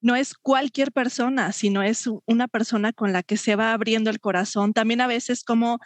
no 0.01 0.15
es 0.15 0.33
cualquier 0.33 0.91
persona, 0.91 1.51
sino 1.51 1.83
es 1.83 2.09
una 2.25 2.47
persona 2.47 2.93
con 2.93 3.13
la 3.13 3.21
que 3.21 3.37
se 3.37 3.55
va 3.55 3.73
abriendo 3.73 4.09
el 4.09 4.19
corazón. 4.19 4.73
También 4.73 5.01
a 5.01 5.07
veces 5.07 5.43
como 5.43 5.77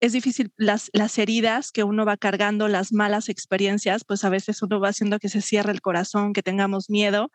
es 0.00 0.12
difícil 0.12 0.52
las, 0.56 0.90
las 0.92 1.18
heridas 1.18 1.70
que 1.70 1.84
uno 1.84 2.04
va 2.04 2.16
cargando, 2.16 2.66
las 2.66 2.92
malas 2.92 3.28
experiencias, 3.28 4.04
pues 4.04 4.24
a 4.24 4.28
veces 4.28 4.60
uno 4.62 4.80
va 4.80 4.88
haciendo 4.88 5.20
que 5.20 5.28
se 5.28 5.40
cierre 5.40 5.70
el 5.70 5.80
corazón, 5.80 6.32
que 6.32 6.42
tengamos 6.42 6.90
miedo. 6.90 7.30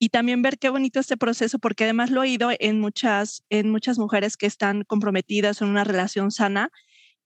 Y 0.00 0.08
también 0.08 0.42
ver 0.42 0.58
qué 0.58 0.70
bonito 0.70 0.98
este 0.98 1.16
proceso, 1.16 1.60
porque 1.60 1.84
además 1.84 2.10
lo 2.10 2.24
he 2.24 2.28
oído 2.30 2.50
en 2.58 2.80
muchas, 2.80 3.44
en 3.48 3.70
muchas 3.70 3.96
mujeres 3.96 4.36
que 4.36 4.46
están 4.46 4.82
comprometidas 4.82 5.62
en 5.62 5.68
una 5.68 5.84
relación 5.84 6.32
sana, 6.32 6.70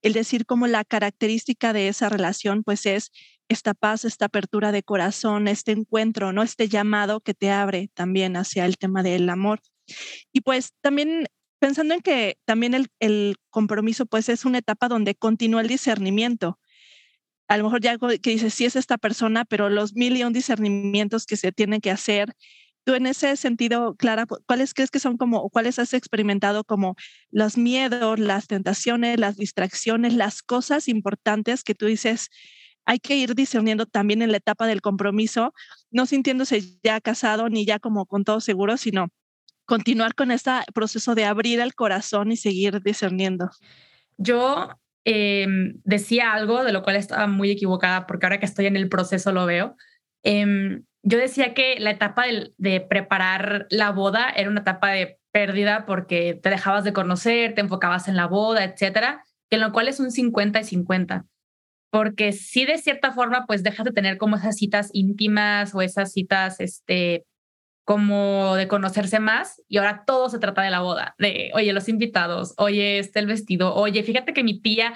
el 0.03 0.13
decir 0.13 0.45
como 0.45 0.67
la 0.67 0.83
característica 0.83 1.73
de 1.73 1.87
esa 1.87 2.09
relación, 2.09 2.63
pues 2.63 2.85
es 2.85 3.11
esta 3.47 3.73
paz, 3.73 4.05
esta 4.05 4.25
apertura 4.25 4.71
de 4.71 4.83
corazón, 4.83 5.47
este 5.47 5.71
encuentro, 5.71 6.33
¿no? 6.33 6.43
Este 6.43 6.67
llamado 6.67 7.21
que 7.21 7.33
te 7.33 7.49
abre 7.49 7.89
también 7.93 8.35
hacia 8.35 8.65
el 8.65 8.77
tema 8.77 9.01
del 9.01 9.29
amor. 9.29 9.61
Y 10.31 10.41
pues 10.41 10.73
también 10.81 11.25
pensando 11.59 11.93
en 11.93 12.01
que 12.01 12.37
también 12.45 12.73
el, 12.73 12.89
el, 12.99 13.37
compromiso 13.49 14.05
pues 14.05 14.27
es 14.27 14.43
una 14.43 14.57
etapa 14.57 14.89
donde 14.89 15.15
continúa 15.15 15.61
el 15.61 15.67
discernimiento. 15.69 16.59
A 17.47 17.57
lo 17.57 17.63
mejor 17.63 17.81
ya 17.81 17.97
que 17.97 18.29
dices, 18.31 18.53
sí 18.53 18.65
es 18.65 18.75
esta 18.75 18.97
persona, 18.97 19.45
pero 19.45 19.69
los 19.69 19.93
mil 19.93 20.17
y 20.17 20.23
un 20.23 20.33
discernimientos 20.33 21.25
que 21.25 21.37
se 21.37 21.51
tienen 21.53 21.79
que 21.79 21.91
hacer. 21.91 22.33
Tú 22.83 22.95
en 22.95 23.05
ese 23.05 23.35
sentido, 23.37 23.95
Clara, 23.95 24.25
¿cuáles 24.45 24.73
crees 24.73 24.91
que 24.91 24.99
son 24.99 25.17
como, 25.17 25.37
o 25.37 25.49
cuáles 25.49 25.79
has 25.79 25.93
experimentado 25.93 26.63
como 26.63 26.95
los 27.31 27.57
miedos, 27.57 28.19
las 28.19 28.47
tentaciones, 28.47 29.19
las 29.19 29.37
distracciones, 29.37 30.13
las 30.13 30.41
cosas 30.41 30.87
importantes 30.87 31.63
que 31.63 31.75
tú 31.75 31.85
dices, 31.85 32.29
hay 32.85 32.99
que 32.99 33.15
ir 33.15 33.35
discerniendo 33.35 33.85
también 33.85 34.21
en 34.21 34.31
la 34.31 34.37
etapa 34.37 34.67
del 34.67 34.81
compromiso, 34.81 35.53
no 35.91 36.05
sintiéndose 36.05 36.61
ya 36.83 36.99
casado 36.99 37.47
ni 37.49 37.65
ya 37.65 37.79
como 37.79 38.05
con 38.05 38.25
todo 38.25 38.41
seguro, 38.41 38.75
sino 38.75 39.07
continuar 39.65 40.15
con 40.15 40.31
este 40.31 40.51
proceso 40.73 41.15
de 41.15 41.25
abrir 41.25 41.59
el 41.59 41.73
corazón 41.75 42.31
y 42.31 42.37
seguir 42.37 42.81
discerniendo? 42.81 43.49
Yo 44.17 44.69
eh, 45.05 45.47
decía 45.83 46.33
algo 46.33 46.63
de 46.63 46.73
lo 46.73 46.83
cual 46.83 46.97
estaba 46.97 47.27
muy 47.27 47.51
equivocada 47.51 48.05
porque 48.07 48.25
ahora 48.25 48.39
que 48.39 48.45
estoy 48.45 48.65
en 48.65 48.75
el 48.75 48.89
proceso 48.89 49.31
lo 49.31 49.45
veo. 49.45 49.75
Eh, 50.23 50.81
yo 51.03 51.17
decía 51.17 51.53
que 51.53 51.79
la 51.79 51.91
etapa 51.91 52.25
de, 52.57 52.81
preparar 52.81 53.67
la 53.69 53.91
boda 53.91 54.29
era 54.29 54.49
una 54.49 54.61
etapa 54.61 54.89
de 54.89 55.19
pérdida 55.31 55.85
porque 55.85 56.39
te 56.41 56.49
dejabas 56.49 56.83
de 56.83 56.93
conocer, 56.93 57.53
te 57.53 57.61
enfocabas 57.61 58.07
en 58.07 58.15
la 58.15 58.27
boda, 58.27 58.63
etcétera, 58.63 59.23
en 59.49 59.59
lo 59.59 59.71
cual 59.71 59.87
es 59.89 59.99
un 59.99 60.11
50 60.11 60.61
y 60.61 60.63
50. 60.63 61.25
Porque 61.91 62.31
sí, 62.31 62.65
de 62.65 62.77
cierta 62.77 63.11
forma, 63.11 63.45
pues 63.45 63.63
dejas 63.63 63.85
de 63.85 63.91
tener 63.91 64.17
como 64.17 64.37
esas 64.37 64.55
citas 64.55 64.89
íntimas 64.93 65.75
o 65.75 65.81
esas 65.81 66.13
citas 66.13 66.59
este, 66.59 67.25
como 67.85 68.55
de 68.55 68.67
conocerse 68.67 69.19
más 69.19 69.61
y 69.67 69.77
ahora 69.77 70.03
todo 70.05 70.29
se 70.29 70.39
trata 70.39 70.61
de 70.61 70.69
la 70.69 70.79
boda, 70.79 71.15
de, 71.17 71.51
oye, 71.53 71.73
los 71.73 71.89
invitados, 71.89 72.53
oye, 72.57 72.99
este 72.99 73.19
el 73.19 73.27
vestido, 73.27 73.75
oye, 73.75 74.03
fíjate 74.03 74.33
que 74.33 74.43
mi 74.43 74.61
tía, 74.61 74.93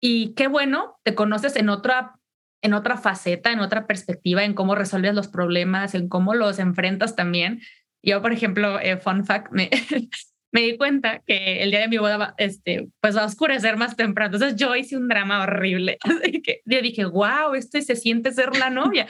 y 0.00 0.34
qué 0.34 0.46
bueno, 0.46 0.96
te 1.02 1.14
conoces 1.14 1.56
en 1.56 1.68
otra, 1.68 2.17
en 2.62 2.74
otra 2.74 2.96
faceta, 2.96 3.52
en 3.52 3.60
otra 3.60 3.86
perspectiva, 3.86 4.44
en 4.44 4.54
cómo 4.54 4.74
resuelves 4.74 5.14
los 5.14 5.28
problemas, 5.28 5.94
en 5.94 6.08
cómo 6.08 6.34
los 6.34 6.58
enfrentas 6.58 7.16
también. 7.16 7.60
Yo, 8.02 8.22
por 8.22 8.32
ejemplo, 8.32 8.80
eh, 8.80 8.96
fun 8.96 9.24
fact, 9.24 9.52
me, 9.52 9.70
me 10.52 10.60
di 10.62 10.76
cuenta 10.76 11.22
que 11.26 11.62
el 11.62 11.70
día 11.70 11.80
de 11.80 11.88
mi 11.88 11.98
boda, 11.98 12.34
este, 12.38 12.88
pues 13.00 13.16
va 13.16 13.22
a 13.22 13.26
oscurecer 13.26 13.76
más 13.76 13.96
temprano. 13.96 14.34
Entonces 14.34 14.58
yo 14.58 14.74
hice 14.76 14.96
un 14.96 15.08
drama 15.08 15.42
horrible. 15.42 15.98
Así 16.04 16.42
que 16.42 16.60
yo 16.64 16.82
dije, 16.82 17.04
wow, 17.04 17.54
esto 17.54 17.80
se 17.80 17.96
siente 17.96 18.32
ser 18.32 18.56
la 18.56 18.70
novia 18.70 19.06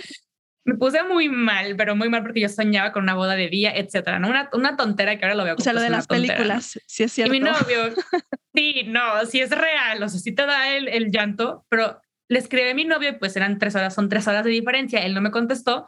me 0.69 0.75
puse 0.75 1.03
muy 1.03 1.31
mal, 1.31 1.77
pero 1.77 1.97
muy 1.97 2.11
mal 2.11 2.23
porque 2.23 2.41
yo 2.41 2.49
soñaba 2.51 2.93
con 2.93 3.05
una 3.05 3.15
boda 3.15 3.37
de 3.37 3.49
día, 3.49 3.75
etcétera, 3.75 4.19
¿no? 4.19 4.29
Una, 4.29 4.51
una 4.53 4.77
tontera 4.77 5.19
que 5.19 5.25
ahora 5.25 5.35
lo 5.35 5.45
veo 5.45 5.55
como 5.55 5.63
O 5.63 5.65
sea, 5.65 5.73
lo 5.73 5.81
de 5.81 5.89
las 5.89 6.07
películas, 6.07 6.79
sí 6.87 7.05
es 7.05 7.13
cierto. 7.13 7.35
Y 7.35 7.41
mi 7.41 7.45
novio, 7.45 7.95
sí, 8.55 8.83
no, 8.87 9.25
sí 9.25 9.41
es 9.41 9.51
real, 9.51 10.03
o 10.03 10.09
sea, 10.11 10.21
sí 10.21 10.33
te 10.33 10.45
da 10.45 10.77
el, 10.77 10.89
el 10.89 11.11
llanto, 11.11 11.65
pero 11.71 12.03
le 12.29 12.39
escribí 12.39 12.69
a 12.69 12.75
mi 12.75 12.85
novio 12.85 13.19
pues 13.19 13.37
eran 13.37 13.59
tres 13.59 13.75
horas, 13.75 13.95
son 13.95 14.09
tres 14.09 14.27
horas 14.29 14.45
de 14.45 14.51
diferencia, 14.51 15.05
él 15.05 15.15
no 15.15 15.21
me 15.21 15.31
contestó, 15.31 15.87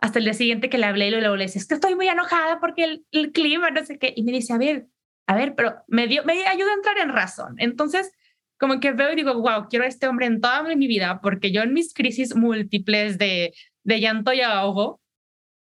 hasta 0.00 0.18
el 0.18 0.24
día 0.24 0.34
siguiente 0.34 0.68
que 0.68 0.78
le 0.78 0.86
hablé 0.86 1.08
y 1.08 1.10
luego 1.12 1.36
le 1.36 1.46
dije, 1.46 1.58
es 1.58 1.66
que 1.66 1.74
estoy 1.74 1.94
muy 1.94 2.08
enojada 2.08 2.60
porque 2.60 2.84
el, 2.84 3.06
el 3.10 3.32
clima, 3.32 3.70
no 3.70 3.84
sé 3.84 3.98
qué, 3.98 4.12
y 4.14 4.22
me 4.22 4.32
dice, 4.32 4.52
a 4.52 4.58
ver, 4.58 4.86
a 5.26 5.34
ver, 5.34 5.54
pero 5.54 5.76
me 5.88 6.06
dio, 6.06 6.24
me 6.24 6.46
ayuda 6.46 6.70
a 6.70 6.74
entrar 6.74 6.98
en 6.98 7.08
razón. 7.08 7.54
Entonces, 7.58 8.12
como 8.58 8.80
que 8.80 8.92
veo 8.92 9.12
y 9.12 9.16
digo, 9.16 9.34
wow, 9.40 9.68
quiero 9.70 9.84
a 9.84 9.88
este 9.88 10.06
hombre 10.06 10.26
en 10.26 10.40
toda 10.40 10.62
mi 10.62 10.86
vida, 10.86 11.20
porque 11.22 11.50
yo 11.50 11.62
en 11.62 11.72
mis 11.72 11.94
crisis 11.94 12.36
múltiples 12.36 13.16
de 13.16 13.54
de 13.84 14.00
llanto 14.00 14.32
y 14.32 14.40
ahogo, 14.40 15.00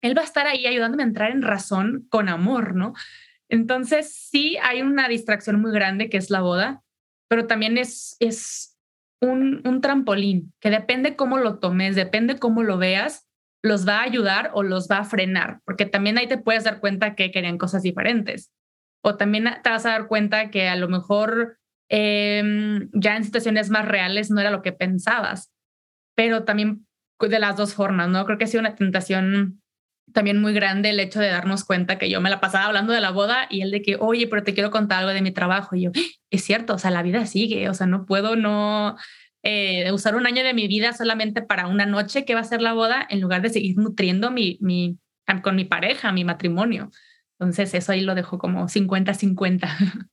él 0.01 0.17
va 0.17 0.21
a 0.21 0.25
estar 0.25 0.47
ahí 0.47 0.65
ayudándome 0.65 1.03
a 1.03 1.07
entrar 1.07 1.31
en 1.31 1.41
razón 1.41 2.07
con 2.09 2.29
amor, 2.29 2.75
¿no? 2.75 2.93
Entonces, 3.49 4.13
sí 4.13 4.57
hay 4.61 4.81
una 4.81 5.07
distracción 5.07 5.61
muy 5.61 5.71
grande 5.71 6.09
que 6.09 6.17
es 6.17 6.29
la 6.29 6.41
boda, 6.41 6.81
pero 7.27 7.45
también 7.45 7.77
es, 7.77 8.15
es 8.19 8.72
un, 9.23 9.61
un 9.65 9.81
trampolín 9.81 10.53
que 10.59 10.69
depende 10.69 11.15
cómo 11.15 11.37
lo 11.37 11.59
tomes, 11.59 11.95
depende 11.95 12.37
cómo 12.37 12.63
lo 12.63 12.77
veas, 12.77 13.27
los 13.61 13.87
va 13.87 13.99
a 13.99 14.03
ayudar 14.03 14.51
o 14.53 14.63
los 14.63 14.89
va 14.89 14.99
a 14.99 15.05
frenar, 15.05 15.61
porque 15.65 15.85
también 15.85 16.17
ahí 16.17 16.27
te 16.27 16.37
puedes 16.37 16.65
dar 16.65 16.79
cuenta 16.79 17.15
que 17.15 17.31
querían 17.31 17.57
cosas 17.57 17.81
diferentes. 17.81 18.51
O 19.01 19.15
también 19.15 19.45
te 19.63 19.69
vas 19.69 19.85
a 19.85 19.91
dar 19.91 20.07
cuenta 20.07 20.49
que 20.49 20.67
a 20.67 20.75
lo 20.75 20.87
mejor 20.89 21.57
eh, 21.89 22.87
ya 22.93 23.17
en 23.17 23.23
situaciones 23.23 23.69
más 23.69 23.87
reales 23.87 24.31
no 24.31 24.41
era 24.41 24.51
lo 24.51 24.61
que 24.61 24.71
pensabas, 24.71 25.51
pero 26.15 26.43
también 26.43 26.85
de 27.29 27.39
las 27.39 27.55
dos 27.55 27.73
formas, 27.73 28.09
¿no? 28.09 28.25
Creo 28.25 28.37
que 28.37 28.45
ha 28.45 28.47
sido 28.47 28.61
una 28.61 28.75
tentación 28.75 29.61
también 30.11 30.41
muy 30.41 30.53
grande 30.53 30.89
el 30.89 30.99
hecho 30.99 31.19
de 31.19 31.29
darnos 31.29 31.63
cuenta 31.63 31.97
que 31.97 32.09
yo 32.09 32.21
me 32.21 32.29
la 32.29 32.39
pasaba 32.39 32.65
hablando 32.65 32.93
de 32.93 33.01
la 33.01 33.11
boda 33.11 33.47
y 33.49 33.61
el 33.61 33.71
de 33.71 33.81
que, 33.81 33.97
oye, 33.99 34.27
pero 34.27 34.43
te 34.43 34.53
quiero 34.53 34.71
contar 34.71 34.99
algo 34.99 35.11
de 35.11 35.21
mi 35.21 35.31
trabajo. 35.31 35.75
Y 35.75 35.83
yo, 35.83 35.91
es 36.29 36.43
cierto, 36.43 36.73
o 36.75 36.77
sea, 36.77 36.91
la 36.91 37.03
vida 37.03 37.25
sigue, 37.25 37.69
o 37.69 37.73
sea, 37.73 37.87
no 37.87 38.05
puedo 38.05 38.35
no 38.35 38.95
eh, 39.43 39.91
usar 39.91 40.15
un 40.15 40.25
año 40.25 40.43
de 40.43 40.53
mi 40.53 40.67
vida 40.67 40.93
solamente 40.93 41.41
para 41.41 41.67
una 41.67 41.85
noche 41.85 42.25
que 42.25 42.35
va 42.35 42.41
a 42.41 42.45
ser 42.45 42.61
la 42.61 42.73
boda 42.73 43.05
en 43.09 43.21
lugar 43.21 43.41
de 43.41 43.49
seguir 43.49 43.77
nutriendo 43.77 44.31
mi, 44.31 44.57
mi, 44.61 44.97
con 45.41 45.55
mi 45.55 45.65
pareja, 45.65 46.11
mi 46.11 46.23
matrimonio. 46.23 46.91
Entonces, 47.39 47.73
eso 47.73 47.91
ahí 47.91 48.01
lo 48.01 48.15
dejo 48.15 48.37
como 48.37 48.67
50-50. 48.67 50.09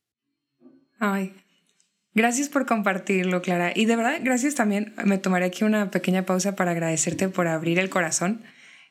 Ay, 0.99 1.33
Gracias 2.13 2.49
por 2.49 2.65
compartirlo, 2.65 3.41
Clara. 3.41 3.71
Y 3.73 3.85
de 3.85 3.95
verdad, 3.95 4.19
gracias 4.21 4.55
también. 4.55 4.93
Me 5.05 5.17
tomaré 5.17 5.45
aquí 5.45 5.63
una 5.63 5.91
pequeña 5.91 6.25
pausa 6.25 6.57
para 6.57 6.71
agradecerte 6.71 7.29
por 7.29 7.47
abrir 7.47 7.79
el 7.79 7.89
corazón. 7.89 8.43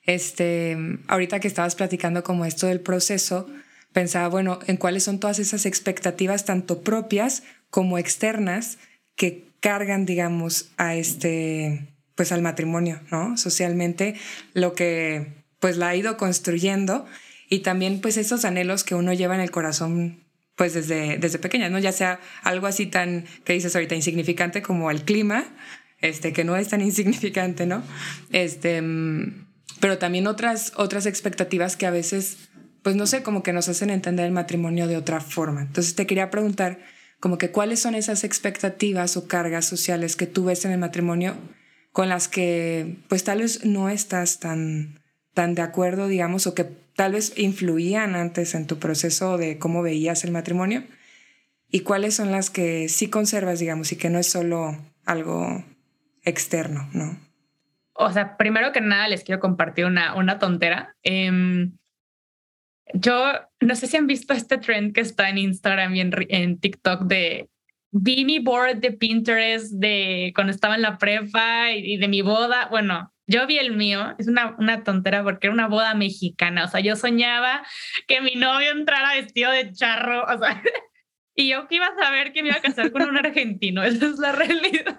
Este, 0.04 0.76
ahorita 1.08 1.40
que 1.40 1.48
estabas 1.48 1.74
platicando 1.74 2.22
como 2.22 2.44
esto 2.44 2.66
del 2.66 2.80
proceso, 2.80 3.48
pensaba, 3.92 4.28
bueno, 4.28 4.58
en 4.66 4.76
cuáles 4.76 5.04
son 5.04 5.20
todas 5.20 5.38
esas 5.38 5.66
expectativas, 5.66 6.44
tanto 6.44 6.82
propias 6.82 7.42
como 7.70 7.98
externas, 7.98 8.78
que 9.16 9.50
cargan, 9.60 10.06
digamos, 10.06 10.70
a 10.76 10.94
este, 10.94 11.88
pues 12.14 12.32
al 12.32 12.42
matrimonio, 12.42 13.00
¿no? 13.10 13.36
Socialmente, 13.36 14.14
lo 14.54 14.74
que 14.74 15.40
pues 15.58 15.76
la 15.76 15.90
ha 15.90 15.96
ido 15.96 16.16
construyendo 16.16 17.06
y 17.50 17.60
también 17.60 18.00
pues 18.00 18.16
esos 18.16 18.44
anhelos 18.44 18.82
que 18.82 18.94
uno 18.94 19.12
lleva 19.12 19.34
en 19.34 19.42
el 19.42 19.50
corazón 19.50 20.24
pues 20.56 20.74
desde, 20.74 21.16
desde 21.18 21.38
pequeña, 21.38 21.70
¿no? 21.70 21.78
Ya 21.78 21.92
sea 21.92 22.20
algo 22.42 22.66
así 22.66 22.86
tan, 22.86 23.24
que 23.44 23.54
dices 23.54 23.74
ahorita, 23.74 23.94
insignificante 23.94 24.60
como 24.60 24.90
el 24.90 25.02
clima, 25.02 25.44
este, 26.00 26.32
que 26.32 26.44
no 26.44 26.56
es 26.56 26.68
tan 26.68 26.80
insignificante, 26.82 27.66
¿no? 27.66 27.82
Este, 28.30 28.82
mm, 28.82 29.46
pero 29.80 29.98
también 29.98 30.26
otras, 30.26 30.72
otras 30.76 31.06
expectativas 31.06 31.76
que 31.76 31.86
a 31.86 31.90
veces, 31.90 32.36
pues 32.82 32.96
no 32.96 33.06
sé, 33.06 33.22
como 33.22 33.42
que 33.42 33.52
nos 33.52 33.68
hacen 33.68 33.90
entender 33.90 34.26
el 34.26 34.32
matrimonio 34.32 34.86
de 34.86 34.96
otra 34.96 35.20
forma. 35.20 35.62
Entonces 35.62 35.94
te 35.94 36.06
quería 36.06 36.30
preguntar, 36.30 36.78
como 37.18 37.38
que 37.38 37.50
cuáles 37.50 37.80
son 37.80 37.94
esas 37.94 38.24
expectativas 38.24 39.16
o 39.16 39.26
cargas 39.26 39.64
sociales 39.64 40.16
que 40.16 40.26
tú 40.26 40.44
ves 40.44 40.64
en 40.64 40.72
el 40.72 40.78
matrimonio 40.78 41.36
con 41.92 42.08
las 42.08 42.28
que, 42.28 42.98
pues 43.08 43.24
tal 43.24 43.40
vez 43.40 43.64
no 43.64 43.88
estás 43.88 44.38
tan, 44.38 45.00
tan 45.34 45.54
de 45.54 45.62
acuerdo, 45.62 46.08
digamos, 46.08 46.46
o 46.46 46.54
que 46.54 46.64
tal 46.64 47.12
vez 47.12 47.32
influían 47.36 48.14
antes 48.14 48.54
en 48.54 48.66
tu 48.66 48.78
proceso 48.78 49.38
de 49.38 49.58
cómo 49.58 49.82
veías 49.82 50.24
el 50.24 50.30
matrimonio 50.30 50.84
y 51.70 51.80
cuáles 51.80 52.14
son 52.14 52.30
las 52.30 52.50
que 52.50 52.88
sí 52.88 53.08
conservas, 53.08 53.58
digamos, 53.58 53.92
y 53.92 53.96
que 53.96 54.10
no 54.10 54.18
es 54.18 54.26
solo 54.26 54.76
algo 55.04 55.64
externo, 56.22 56.88
¿no? 56.92 57.18
O 58.00 58.10
sea, 58.12 58.36
primero 58.36 58.72
que 58.72 58.80
nada 58.80 59.08
les 59.08 59.24
quiero 59.24 59.40
compartir 59.40 59.84
una, 59.84 60.14
una 60.14 60.38
tontera. 60.38 60.96
Em, 61.02 61.72
yo 62.94 63.32
no 63.60 63.76
sé 63.76 63.86
si 63.86 63.96
han 63.96 64.06
visto 64.06 64.32
este 64.32 64.58
trend 64.58 64.94
que 64.94 65.02
está 65.02 65.28
en 65.28 65.38
Instagram 65.38 65.94
y 65.94 66.00
en, 66.00 66.12
en 66.28 66.58
TikTok 66.58 67.02
de 67.02 67.50
mi 67.92 68.38
board 68.38 68.76
de 68.78 68.92
Pinterest 68.92 69.72
de 69.72 70.32
cuando 70.34 70.52
estaba 70.52 70.76
en 70.76 70.82
la 70.82 70.98
prepa 70.98 71.72
y, 71.72 71.96
de 71.98 72.08
mi 72.08 72.22
boda. 72.22 72.68
Bueno, 72.70 73.12
yo 73.26 73.46
vi 73.46 73.58
el 73.58 73.76
mío, 73.76 74.14
es 74.18 74.28
una, 74.28 74.56
una 74.58 74.82
tontera 74.82 75.22
porque 75.22 75.48
era 75.48 75.54
una 75.54 75.68
boda 75.68 75.94
mexicana. 75.94 76.64
O 76.64 76.68
sea, 76.68 76.80
yo 76.80 76.96
soñaba 76.96 77.62
que 78.06 78.20
mi 78.20 78.34
novio 78.34 78.70
entrara 78.70 79.14
vestido 79.14 79.50
de 79.52 79.72
charro. 79.72 80.24
O 80.24 80.38
sea, 80.38 80.62
y 81.40 81.48
yo 81.48 81.66
que 81.68 81.76
iba 81.76 81.86
a 81.86 81.96
saber 81.96 82.32
que 82.32 82.42
me 82.42 82.50
iba 82.50 82.58
a 82.58 82.60
casar 82.60 82.92
con 82.92 83.02
un 83.02 83.16
argentino. 83.16 83.82
Esa 83.84 84.06
es 84.06 84.18
la 84.18 84.32
realidad. 84.32 84.98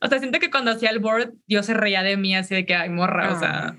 O 0.00 0.08
sea, 0.08 0.18
siento 0.18 0.38
que 0.38 0.50
cuando 0.50 0.70
hacía 0.70 0.90
el 0.90 1.00
board, 1.00 1.34
yo 1.46 1.62
se 1.62 1.74
reía 1.74 2.02
de 2.02 2.16
mí 2.16 2.34
así 2.34 2.54
de 2.54 2.64
que, 2.64 2.74
ay, 2.74 2.88
morra, 2.88 3.34
o 3.34 3.38
sea, 3.38 3.66
ah. 3.68 3.76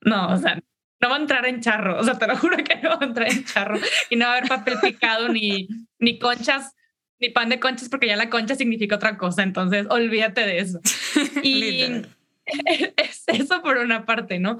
no, 0.00 0.32
o 0.32 0.38
sea, 0.38 0.58
no 1.00 1.08
va 1.10 1.16
a 1.16 1.20
entrar 1.20 1.44
en 1.44 1.60
charro. 1.60 1.98
O 1.98 2.02
sea, 2.02 2.18
te 2.18 2.26
lo 2.26 2.36
juro 2.36 2.56
que 2.56 2.76
no 2.76 2.90
va 2.90 2.98
a 3.00 3.04
entrar 3.04 3.30
en 3.30 3.44
charro 3.44 3.78
y 4.08 4.16
no 4.16 4.24
va 4.24 4.32
a 4.32 4.36
haber 4.38 4.48
papel 4.48 4.78
picado 4.80 5.28
ni, 5.28 5.68
ni 5.98 6.18
conchas 6.18 6.74
ni 7.20 7.28
pan 7.28 7.48
de 7.48 7.60
conchas 7.60 7.88
porque 7.88 8.06
ya 8.06 8.16
la 8.16 8.30
concha 8.30 8.54
significa 8.54 8.96
otra 8.96 9.16
cosa, 9.16 9.42
entonces 9.42 9.86
olvídate 9.90 10.46
de 10.46 10.58
eso. 10.58 10.80
Y 11.42 12.02
es 12.96 13.24
eso 13.26 13.62
por 13.62 13.78
una 13.78 14.04
parte, 14.04 14.38
¿no? 14.38 14.58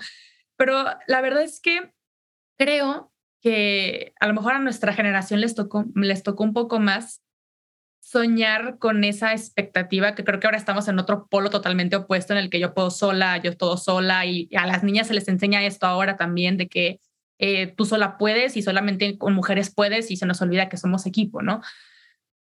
Pero 0.57 0.85
la 1.07 1.21
verdad 1.21 1.43
es 1.43 1.61
que 1.61 1.93
creo 2.57 3.13
que 3.45 4.15
a 4.21 4.27
lo 4.27 4.33
mejor 4.33 4.55
a 4.55 4.59
nuestra 4.59 4.95
generación 4.95 5.43
les 5.43 5.55
tocó, 5.55 5.85
les 5.95 6.23
tocó 6.23 6.45
un 6.45 6.55
poco 6.55 6.81
más 6.81 7.21
soñar 8.01 8.79
con 8.79 9.05
esa 9.05 9.33
expectativa, 9.33 10.15
que 10.15 10.25
creo 10.25 10.41
que 10.41 10.47
ahora 10.47 10.57
estamos 10.57 10.89
en 10.89 10.99
otro 10.99 11.27
polo 11.27 11.51
totalmente 11.51 11.95
opuesto 11.95 12.33
en 12.33 12.39
el 12.39 12.49
que 12.49 12.59
yo 12.59 12.73
puedo 12.73 12.91
sola, 12.91 13.37
yo 13.37 13.55
todo 13.55 13.77
sola, 13.77 14.25
y 14.25 14.49
a 14.57 14.67
las 14.67 14.83
niñas 14.83 15.09
se 15.09 15.15
les 15.15 15.29
enseña 15.29 15.63
esto 15.63 15.85
ahora 15.85 16.17
también, 16.17 16.57
de 16.57 16.69
que 16.69 17.01
eh, 17.39 17.67
tú 17.67 17.85
sola 17.85 18.17
puedes 18.17 18.57
y 18.57 18.63
solamente 18.63 19.19
con 19.19 19.35
mujeres 19.35 19.71
puedes 19.75 20.11
y 20.11 20.17
se 20.17 20.25
nos 20.25 20.41
olvida 20.41 20.71
que 20.71 20.79
somos 20.79 21.05
equipo, 21.05 21.43
¿no? 21.43 21.61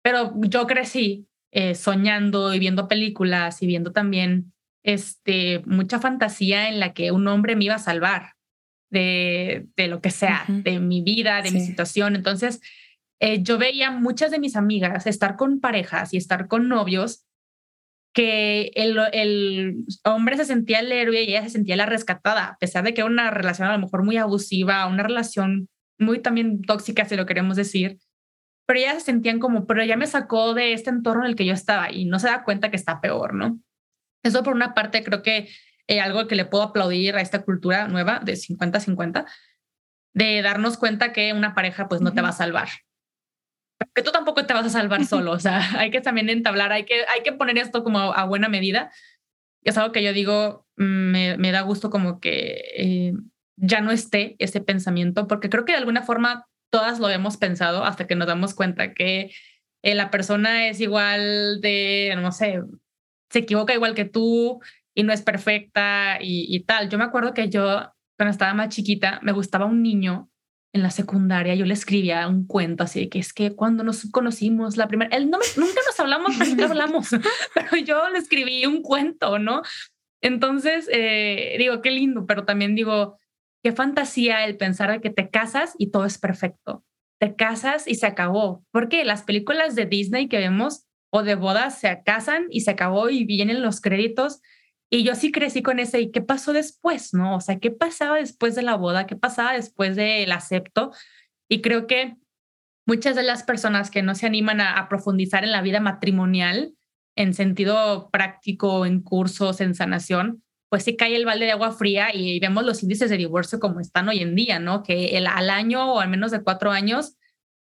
Pero 0.00 0.32
yo 0.40 0.66
crecí 0.66 1.26
eh, 1.52 1.74
soñando 1.74 2.54
y 2.54 2.58
viendo 2.58 2.88
películas 2.88 3.62
y 3.62 3.66
viendo 3.66 3.92
también 3.92 4.54
este, 4.82 5.62
mucha 5.66 6.00
fantasía 6.00 6.70
en 6.70 6.80
la 6.80 6.94
que 6.94 7.10
un 7.12 7.28
hombre 7.28 7.56
me 7.56 7.64
iba 7.64 7.74
a 7.74 7.78
salvar 7.78 8.33
de, 8.94 9.66
de 9.76 9.88
lo 9.88 10.00
que 10.00 10.10
sea, 10.10 10.46
de 10.48 10.80
mi 10.80 11.02
vida, 11.02 11.42
de 11.42 11.50
mi 11.50 11.60
situación. 11.60 12.16
Entonces, 12.16 12.60
eh, 13.20 13.42
yo 13.42 13.58
veía 13.58 13.90
muchas 13.90 14.30
de 14.30 14.38
mis 14.38 14.56
amigas 14.56 15.06
estar 15.06 15.36
con 15.36 15.60
parejas 15.60 16.14
y 16.14 16.16
estar 16.16 16.48
con 16.48 16.68
novios 16.68 17.26
que 18.14 18.70
el, 18.74 18.96
el, 19.12 19.84
hombre 20.04 20.36
se 20.36 20.46
sentía 20.46 20.80
el 20.80 20.92
héroe 20.92 21.22
y 21.22 21.30
ella 21.30 21.42
se 21.42 21.50
sentía 21.50 21.76
la 21.76 21.86
rescatada, 21.86 22.46
a 22.46 22.56
pesar 22.58 22.84
de 22.84 22.94
que 22.94 23.02
era 23.02 23.10
una 23.10 23.30
relación 23.30 23.68
a 23.68 23.72
lo 23.72 23.80
mejor 23.80 24.04
muy 24.04 24.16
abusiva, 24.16 24.86
una 24.86 25.02
relación 25.02 25.68
muy 25.98 26.20
también 26.20 26.62
tóxica, 26.62 27.04
si 27.04 27.16
lo 27.16 27.26
queremos 27.26 27.56
decir 27.56 27.98
pero 28.66 28.78
ellas 28.78 28.94
se 28.94 29.00
sentían 29.00 29.38
como, 29.40 29.66
pero 29.66 29.84
ya 29.84 29.96
me 29.96 30.06
sacó 30.06 30.54
de 30.54 30.72
este 30.72 30.90
entorno 30.90 31.24
en 31.24 31.30
el 31.30 31.36
que 31.36 31.44
yo 31.44 31.52
estaba 31.52 31.92
y 31.92 32.06
no 32.06 32.18
se 32.18 32.28
da 32.28 32.44
cuenta 32.44 32.70
que 32.70 32.76
está 32.76 33.00
peor, 33.00 33.34
¿no? 33.34 33.60
Eso 34.22 34.42
por 34.42 34.54
una 34.54 34.74
parte 34.74 35.04
creo 35.04 35.22
que 35.22 35.48
eh, 35.86 36.00
algo 36.00 36.26
que 36.26 36.34
le 36.34 36.44
puedo 36.44 36.64
aplaudir 36.64 37.16
a 37.16 37.20
esta 37.20 37.42
cultura 37.42 37.88
nueva 37.88 38.20
de 38.20 38.34
50-50, 38.34 39.26
de 40.14 40.42
darnos 40.42 40.76
cuenta 40.76 41.12
que 41.12 41.32
una 41.32 41.54
pareja 41.54 41.88
pues 41.88 42.00
no 42.00 42.12
te 42.12 42.22
va 42.22 42.28
a 42.28 42.32
salvar. 42.32 42.68
Que 43.94 44.02
tú 44.02 44.12
tampoco 44.12 44.46
te 44.46 44.54
vas 44.54 44.66
a 44.66 44.70
salvar 44.70 45.04
solo, 45.04 45.32
o 45.32 45.40
sea, 45.40 45.60
hay 45.78 45.90
que 45.90 46.00
también 46.00 46.30
entablar, 46.30 46.72
hay 46.72 46.84
que, 46.84 47.04
hay 47.14 47.22
que 47.22 47.32
poner 47.32 47.58
esto 47.58 47.84
como 47.84 47.98
a, 47.98 48.24
buena 48.24 48.48
medida. 48.48 48.92
Es 49.62 49.76
algo 49.76 49.92
que 49.92 50.02
yo 50.02 50.12
digo, 50.12 50.66
me, 50.76 51.36
me 51.36 51.52
da 51.52 51.62
gusto 51.62 51.90
como 51.90 52.20
que 52.20 52.62
eh, 52.76 53.12
ya 53.56 53.80
no 53.80 53.90
esté 53.90 54.36
ese 54.38 54.60
pensamiento, 54.60 55.26
porque 55.26 55.50
creo 55.50 55.64
que 55.64 55.72
de 55.72 55.78
alguna 55.78 56.02
forma 56.02 56.46
todas 56.70 56.98
lo 56.98 57.08
hemos 57.08 57.36
pensado 57.36 57.84
hasta 57.84 58.06
que 58.06 58.16
nos 58.16 58.26
damos 58.26 58.54
cuenta 58.54 58.94
que 58.94 59.32
eh, 59.82 59.94
la 59.94 60.10
persona 60.10 60.68
es 60.68 60.80
igual 60.80 61.60
de, 61.60 62.14
no 62.20 62.32
sé, 62.32 62.62
se 63.30 63.40
equivoca 63.40 63.74
igual 63.74 63.94
que 63.94 64.04
tú 64.04 64.60
y 64.94 65.02
no 65.02 65.12
es 65.12 65.22
perfecta 65.22 66.18
y, 66.20 66.60
tal. 66.60 66.88
Yo 66.88 66.98
me 66.98 67.04
acuerdo 67.04 67.34
que 67.34 67.48
yo, 67.48 67.92
cuando 68.16 68.30
estaba 68.30 68.54
más 68.54 68.68
chiquita, 68.68 69.20
me 69.22 69.32
gustaba 69.32 69.66
un 69.66 69.82
niño 69.82 70.30
en 70.72 70.82
la 70.82 70.90
secundaria, 70.90 71.54
yo 71.54 71.66
le 71.66 71.74
escribía 71.74 72.26
un 72.26 72.46
cuento 72.48 72.82
así 72.82 73.00
de 73.00 73.08
que 73.08 73.20
es 73.20 73.32
que 73.32 73.54
cuando 73.54 73.84
nos 73.84 74.10
conocimos 74.10 74.76
la 74.76 74.88
primera, 74.88 75.16
él 75.16 75.30
no 75.30 75.38
nunca 75.56 75.80
nos 75.86 76.00
hablamos, 76.00 76.36
nunca 76.36 76.64
hablamos, 76.70 77.10
pero 77.54 77.76
yo 77.76 78.08
le 78.08 78.18
escribí 78.18 78.66
un 78.66 78.82
cuento, 78.82 79.38
¿no? 79.38 79.62
Entonces, 80.20 80.88
eh, 80.90 81.54
digo, 81.58 81.80
qué 81.80 81.92
lindo, 81.92 82.26
pero 82.26 82.44
también 82.44 82.74
digo, 82.74 83.18
qué 83.62 83.72
fantasía 83.72 84.44
el 84.44 84.56
pensar 84.56 84.90
de 84.90 85.00
que 85.00 85.10
te 85.10 85.30
casas 85.30 85.74
y 85.78 85.90
todo 85.90 86.06
es 86.06 86.18
perfecto. 86.18 86.84
Te 87.20 87.36
casas 87.36 87.86
y 87.86 87.94
se 87.94 88.06
acabó. 88.06 88.64
Porque 88.72 89.04
las 89.04 89.22
películas 89.22 89.74
de 89.74 89.86
Disney 89.86 90.28
que 90.28 90.38
vemos 90.38 90.86
o 91.10 91.22
de 91.22 91.34
bodas 91.34 91.78
se 91.78 92.02
casan 92.04 92.46
y 92.50 92.60
se 92.60 92.72
acabó 92.72 93.08
y 93.08 93.24
vienen 93.24 93.62
los 93.62 93.80
créditos. 93.80 94.40
Y 94.90 95.02
yo 95.02 95.14
sí 95.14 95.32
crecí 95.32 95.62
con 95.62 95.78
ese, 95.78 96.00
¿y 96.00 96.10
qué 96.10 96.20
pasó 96.20 96.52
después? 96.52 97.14
¿No? 97.14 97.36
O 97.36 97.40
sea, 97.40 97.58
¿qué 97.58 97.70
pasaba 97.70 98.16
después 98.16 98.54
de 98.54 98.62
la 98.62 98.76
boda? 98.76 99.06
¿Qué 99.06 99.16
pasaba 99.16 99.52
después 99.52 99.96
del 99.96 100.30
acepto? 100.30 100.92
Y 101.48 101.62
creo 101.62 101.86
que 101.86 102.16
muchas 102.86 103.16
de 103.16 103.22
las 103.22 103.42
personas 103.42 103.90
que 103.90 104.02
no 104.02 104.14
se 104.14 104.26
animan 104.26 104.60
a, 104.60 104.78
a 104.78 104.88
profundizar 104.88 105.42
en 105.44 105.52
la 105.52 105.62
vida 105.62 105.80
matrimonial 105.80 106.74
en 107.16 107.34
sentido 107.34 108.10
práctico, 108.10 108.86
en 108.86 109.00
cursos, 109.00 109.60
en 109.60 109.74
sanación, 109.74 110.42
pues 110.68 110.84
sí 110.84 110.96
cae 110.96 111.14
el 111.14 111.24
balde 111.24 111.44
de 111.44 111.52
agua 111.52 111.70
fría 111.70 112.12
y 112.12 112.40
vemos 112.40 112.64
los 112.64 112.82
índices 112.82 113.08
de 113.08 113.16
divorcio 113.16 113.60
como 113.60 113.80
están 113.80 114.08
hoy 114.08 114.18
en 114.20 114.34
día, 114.34 114.58
¿no? 114.58 114.82
Que 114.82 115.16
el, 115.16 115.26
al 115.26 115.50
año 115.50 115.94
o 115.94 116.00
al 116.00 116.08
menos 116.08 116.32
de 116.32 116.42
cuatro 116.42 116.72
años 116.72 117.16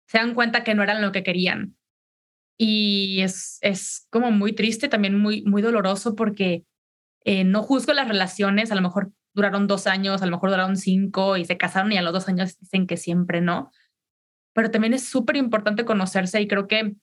se 0.07 0.17
dan 0.17 0.33
cuenta 0.33 0.63
que 0.63 0.75
no 0.75 0.83
eran 0.83 1.01
lo 1.01 1.11
que 1.11 1.23
querían. 1.23 1.75
Y 2.57 3.21
es, 3.21 3.57
es 3.61 4.07
como 4.11 4.31
muy 4.31 4.53
triste, 4.53 4.87
también 4.87 5.17
muy, 5.17 5.43
muy 5.43 5.61
doloroso 5.61 6.15
porque 6.15 6.63
eh, 7.23 7.43
no 7.43 7.63
juzgo 7.63 7.93
las 7.93 8.07
relaciones, 8.07 8.71
a 8.71 8.75
lo 8.75 8.81
mejor 8.81 9.11
duraron 9.33 9.67
dos 9.67 9.87
años, 9.87 10.21
a 10.21 10.25
lo 10.25 10.31
mejor 10.31 10.49
duraron 10.49 10.77
cinco 10.77 11.37
y 11.37 11.45
se 11.45 11.57
casaron 11.57 11.91
y 11.91 11.97
a 11.97 12.01
los 12.01 12.13
dos 12.13 12.27
años 12.27 12.59
dicen 12.59 12.87
que 12.87 12.97
siempre 12.97 13.41
no. 13.41 13.71
Pero 14.53 14.71
también 14.71 14.93
es 14.93 15.07
súper 15.07 15.37
importante 15.37 15.85
conocerse 15.85 16.41
y 16.41 16.47
creo 16.47 16.67
que 16.67 16.95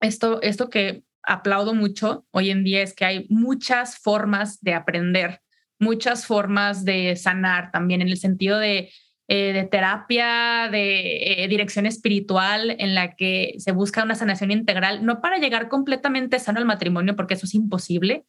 esto, 0.00 0.40
esto 0.42 0.70
que 0.70 1.04
aplaudo 1.22 1.74
mucho 1.74 2.26
hoy 2.30 2.50
en 2.50 2.64
día 2.64 2.82
es 2.82 2.94
que 2.94 3.04
hay 3.04 3.26
muchas 3.28 3.98
formas 3.98 4.60
de 4.60 4.74
aprender 4.74 5.40
muchas 5.78 6.26
formas 6.26 6.84
de 6.84 7.16
sanar 7.16 7.70
también 7.70 8.00
en 8.00 8.08
el 8.08 8.16
sentido 8.16 8.58
de, 8.58 8.90
eh, 9.28 9.68
terapia, 9.70 10.68
de 10.70 11.44
eh, 11.44 11.48
dirección 11.48 11.86
espiritual, 11.86 12.76
en 12.78 12.94
la 12.94 13.14
que 13.16 13.54
se 13.58 13.72
busca 13.72 14.02
una 14.02 14.14
sanación 14.14 14.50
integral, 14.50 15.04
no 15.04 15.20
para 15.20 15.38
llegar 15.38 15.68
completamente 15.68 16.38
sano 16.38 16.58
al 16.58 16.66
matrimonio, 16.66 17.16
porque 17.16 17.34
eso 17.34 17.46
es 17.46 17.54
imposible, 17.54 18.24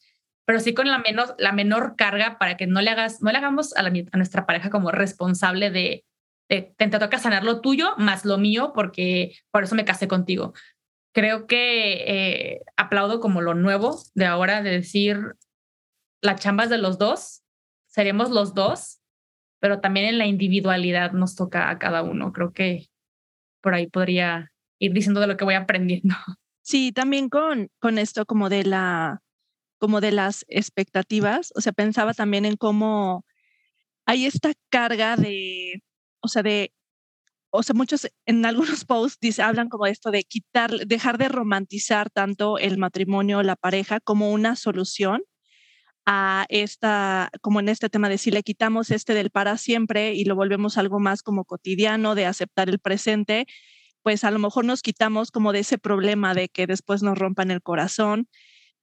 pero 0.46 0.60
sí 0.60 0.74
con 0.74 0.88
la, 0.88 1.00
menos, 1.00 1.34
la 1.38 1.52
menor 1.52 1.96
carga 1.96 2.38
para 2.38 2.56
que 2.56 2.68
no 2.68 2.82
le, 2.82 2.92
hagas, 2.92 3.22
no 3.22 3.32
le 3.32 3.38
hagamos 3.40 3.76
a, 3.76 3.84
nuestra 4.16 4.46
pareja 4.46 4.70
como 4.70 4.92
responsable 4.92 5.72
de, 5.72 6.06
de, 6.50 6.74
te, 6.78 6.88
toca 6.88 7.18
sanar 7.18 7.44
lo 7.44 7.62
tuyo 7.62 7.96
más 7.98 8.26
lo 8.26 8.38
mío, 8.38 8.72
porque 8.74 9.36
por 9.52 9.64
eso 9.64 9.76
me 9.76 9.86
casé 9.86 10.08
contigo. 10.08 10.54
Creo 11.14 11.48
que 11.48 12.04
eh, 12.08 12.62
aplaudo 12.78 13.20
como 13.20 13.42
lo 13.42 13.56
nuevo 13.56 14.00
de 14.14 14.26
ahora, 14.26 14.62
de 14.62 14.70
decir, 14.70 15.36
la 16.22 16.36
chamba 16.36 16.66
es 16.66 16.70
de 16.70 16.78
los 16.78 17.00
dos, 17.00 17.44
seremos 17.88 18.30
los 18.30 18.54
dos, 18.54 19.00
pero 19.60 19.80
también 19.80 20.06
en 20.06 20.18
la 20.18 20.28
individualidad 20.28 21.14
nos 21.14 21.36
toca 21.36 21.70
a 21.70 21.80
cada 21.80 22.04
uno. 22.04 22.34
Creo 22.34 22.54
que 22.54 22.88
por 23.62 23.74
ahí 23.74 23.88
podría 23.88 24.52
ir 24.80 24.94
diciendo 24.94 25.22
de 25.22 25.28
lo 25.28 25.38
que 25.38 25.46
voy 25.46 25.56
aprendiendo. 25.56 26.14
Sí, 26.62 26.92
también 26.92 27.30
con, 27.30 27.70
con 27.80 27.98
esto 27.98 28.26
como 28.26 28.50
de 28.50 28.64
la 28.64 29.22
como 29.86 30.02
de 30.02 30.12
las 30.12 30.46
expectativas, 30.48 31.54
o 31.56 31.62
sea, 31.62 31.72
pensaba 31.72 32.16
también 32.16 32.44
en 32.44 32.56
cómo 32.56 33.24
hay 34.08 34.26
esta 34.26 34.52
carga 34.72 35.16
de, 35.16 35.84
o 36.22 36.28
sea, 36.28 36.42
de, 36.42 36.74
o 37.52 37.62
sea, 37.62 37.76
muchos 37.76 38.08
en 38.26 38.44
algunos 38.48 38.84
posts 38.86 39.20
dice, 39.22 39.44
hablan 39.44 39.70
como 39.70 39.86
esto 39.86 40.10
de 40.10 40.24
quitar, 40.24 40.72
dejar 40.88 41.20
de 41.20 41.30
romantizar 41.30 42.10
tanto 42.10 42.58
el 42.58 42.80
matrimonio, 42.80 43.44
la 43.44 43.56
pareja, 43.56 44.00
como 44.00 44.32
una 44.32 44.56
solución 44.56 45.22
a 46.08 46.48
esta, 46.50 47.30
como 47.42 47.60
en 47.60 47.70
este 47.70 47.88
tema 47.88 48.10
de 48.10 48.18
si 48.18 48.32
le 48.32 48.42
quitamos 48.42 48.90
este 48.90 49.14
del 49.14 49.30
para 49.30 49.56
siempre 49.56 50.16
y 50.16 50.26
lo 50.26 50.36
volvemos 50.36 50.80
algo 50.80 51.00
más 51.00 51.22
como 51.22 51.46
cotidiano, 51.46 52.16
de 52.16 52.26
aceptar 52.26 52.70
el 52.70 52.80
presente, 52.80 53.46
pues 54.02 54.24
a 54.24 54.32
lo 54.32 54.40
mejor 54.40 54.66
nos 54.66 54.82
quitamos 54.82 55.30
como 55.30 55.54
de 55.54 55.60
ese 55.60 55.78
problema 55.78 56.34
de 56.34 56.50
que 56.50 56.66
después 56.66 57.04
nos 57.04 57.20
rompan 57.20 57.52
el 57.52 57.62
corazón. 57.62 58.28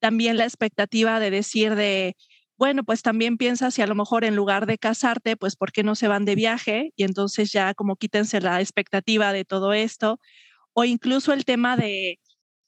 También 0.03 0.37
la 0.37 0.45
expectativa 0.47 1.21
de 1.21 1.31
decir 1.31 1.77
de, 1.77 2.17
bueno, 2.59 2.83
pues 2.83 3.03
también 3.03 3.37
piensa 3.37 3.71
si 3.71 3.83
a 3.83 3.87
lo 3.87 3.95
mejor 3.95 4.25
en 4.25 4.35
lugar 4.35 4.67
de 4.67 4.77
casarte, 4.77 5.37
pues 5.37 5.55
¿por 5.55 5.71
qué 5.71 5.85
no 5.85 5.95
se 5.95 6.09
van 6.09 6.25
de 6.25 6.35
viaje? 6.35 6.91
Y 6.97 7.05
entonces 7.05 7.53
ya 7.53 7.73
como 7.75 7.95
quítense 7.95 8.41
la 8.41 8.61
expectativa 8.61 9.33
de 9.33 9.45
todo 9.45 9.73
esto. 9.73 10.19
O 10.75 10.85
incluso 10.85 11.33
el 11.33 11.45
tema 11.45 11.77
de, 11.77 12.19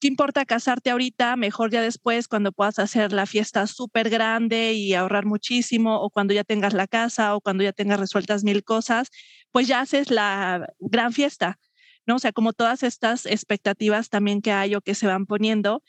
¿qué 0.00 0.08
importa 0.08 0.44
casarte 0.44 0.90
ahorita? 0.90 1.36
Mejor 1.36 1.70
ya 1.72 1.82
después 1.82 2.28
cuando 2.28 2.52
puedas 2.52 2.78
hacer 2.78 3.12
la 3.12 3.26
fiesta 3.26 3.66
súper 3.66 4.10
grande 4.10 4.74
y 4.74 4.94
ahorrar 4.94 5.26
muchísimo, 5.26 6.00
o 6.02 6.10
cuando 6.10 6.34
ya 6.34 6.44
tengas 6.44 6.74
la 6.74 6.86
casa, 6.88 7.36
o 7.36 7.40
cuando 7.40 7.64
ya 7.64 7.72
tengas 7.72 8.00
resueltas 8.00 8.44
mil 8.44 8.64
cosas, 8.64 9.08
pues 9.52 9.68
ya 9.68 9.80
haces 9.80 10.10
la 10.12 10.68
gran 10.80 11.12
fiesta, 11.12 11.58
¿no? 12.06 12.16
O 12.16 12.18
sea, 12.20 12.32
como 12.32 12.52
todas 12.52 12.82
estas 12.84 13.26
expectativas 13.26 14.10
también 14.10 14.42
que 14.42 14.52
hay 14.52 14.74
o 14.76 14.80
que 14.82 14.94
se 14.94 15.06
van 15.08 15.26
poniendo 15.26 15.82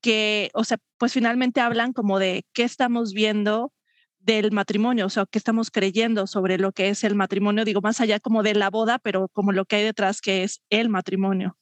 que, 0.00 0.50
o 0.54 0.64
sea, 0.64 0.78
pues 0.98 1.12
finalmente 1.12 1.60
hablan 1.60 1.92
como 1.92 2.18
de 2.18 2.44
qué 2.52 2.64
estamos 2.64 3.12
viendo 3.12 3.72
del 4.20 4.52
matrimonio, 4.52 5.06
o 5.06 5.10
sea, 5.10 5.26
qué 5.30 5.38
estamos 5.38 5.70
creyendo 5.70 6.26
sobre 6.26 6.58
lo 6.58 6.72
que 6.72 6.88
es 6.88 7.04
el 7.04 7.14
matrimonio, 7.14 7.64
digo, 7.64 7.80
más 7.80 8.00
allá 8.00 8.20
como 8.20 8.42
de 8.42 8.54
la 8.54 8.70
boda, 8.70 8.98
pero 8.98 9.28
como 9.28 9.52
lo 9.52 9.64
que 9.64 9.76
hay 9.76 9.84
detrás 9.84 10.20
que 10.20 10.44
es 10.44 10.60
el 10.70 10.88
matrimonio. 10.88 11.56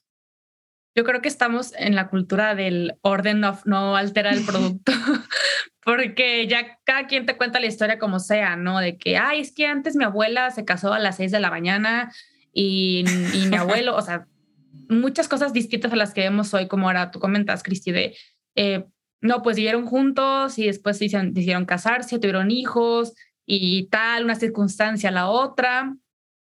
Yo 0.94 1.04
creo 1.04 1.20
que 1.20 1.28
estamos 1.28 1.74
en 1.76 1.94
la 1.94 2.08
cultura 2.08 2.54
del 2.54 2.94
orden 3.02 3.44
of 3.44 3.66
no 3.66 3.96
altera 3.96 4.30
el 4.30 4.44
producto, 4.46 4.92
porque 5.84 6.46
ya 6.48 6.78
cada 6.84 7.06
quien 7.06 7.26
te 7.26 7.36
cuenta 7.36 7.60
la 7.60 7.66
historia 7.66 7.98
como 7.98 8.18
sea, 8.18 8.56
¿no? 8.56 8.80
De 8.80 8.96
que, 8.96 9.16
ay, 9.16 9.40
es 9.40 9.52
que 9.52 9.66
antes 9.66 9.94
mi 9.94 10.04
abuela 10.04 10.50
se 10.50 10.64
casó 10.64 10.92
a 10.92 10.98
las 10.98 11.16
seis 11.16 11.30
de 11.30 11.40
la 11.40 11.50
mañana 11.50 12.12
y, 12.52 13.04
y 13.34 13.46
mi 13.46 13.56
abuelo, 13.56 13.94
o 13.94 14.02
sea, 14.02 14.26
muchas 14.88 15.28
cosas 15.28 15.52
distintas 15.52 15.92
a 15.92 15.96
las 15.96 16.14
que 16.14 16.22
vemos 16.22 16.52
hoy, 16.54 16.68
como 16.68 16.86
ahora 16.86 17.10
tú 17.10 17.18
comentas, 17.18 17.62
Cristi, 17.62 17.92
de, 17.92 18.16
eh, 18.54 18.86
no, 19.20 19.42
pues 19.42 19.56
vivieron 19.56 19.86
juntos 19.86 20.58
y 20.58 20.66
después 20.66 20.98
decidieron 20.98 21.66
casarse, 21.66 22.18
tuvieron 22.18 22.50
hijos 22.50 23.14
y 23.46 23.88
tal, 23.88 24.24
una 24.24 24.34
circunstancia 24.34 25.08
a 25.08 25.12
la 25.12 25.28
otra. 25.28 25.96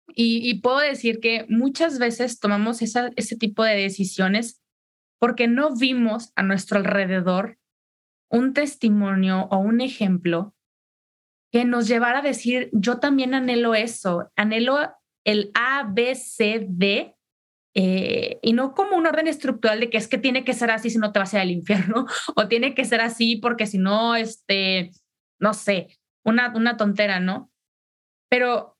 Y, 0.09 0.61
puedo 0.61 0.79
decir 0.79 1.19
que 1.19 1.45
muchas 1.49 1.99
veces 1.99 2.39
tomamos 2.39 2.81
esa, 2.81 3.11
ese 3.17 3.35
tipo 3.35 3.63
de 3.63 3.75
decisiones 3.75 4.61
porque 5.19 5.47
no 5.47 5.75
vimos 5.75 6.31
a 6.35 6.43
nuestro 6.43 6.77
alrededor 6.77 7.57
un 8.29 8.53
testimonio 8.53 9.47
o 9.51 9.57
un 9.57 9.81
ejemplo 9.81 10.55
que 11.51 11.65
nos 11.65 11.87
llevara 11.87 12.19
a 12.19 12.23
decir, 12.23 12.69
yo 12.71 12.99
también 12.99 13.33
anhelo 13.33 13.75
eso, 13.75 14.31
anhelo 14.35 14.77
el 15.25 15.51
A, 15.53 15.89
B, 15.91 16.15
C, 16.15 16.65
D 16.69 17.16
eh, 17.79 18.39
y 18.41 18.53
no 18.53 18.73
como 18.73 18.97
un 18.97 19.05
orden 19.05 19.27
estructural 19.27 19.79
de 19.79 19.91
que 19.91 19.97
es 19.97 20.07
que 20.07 20.17
tiene 20.17 20.43
que 20.43 20.55
ser 20.55 20.71
así 20.71 20.89
si 20.89 20.97
no 20.97 21.11
te 21.11 21.19
vas 21.19 21.31
a 21.31 21.37
ir 21.37 21.41
al 21.41 21.51
infierno, 21.51 22.07
o 22.35 22.47
tiene 22.47 22.73
que 22.73 22.85
ser 22.85 23.01
así 23.01 23.35
porque 23.35 23.67
si 23.67 23.77
no, 23.77 24.15
este, 24.15 24.89
no 25.39 25.53
sé, 25.53 25.99
una, 26.25 26.51
una 26.55 26.75
tontera, 26.75 27.19
¿no? 27.19 27.51
Pero 28.31 28.79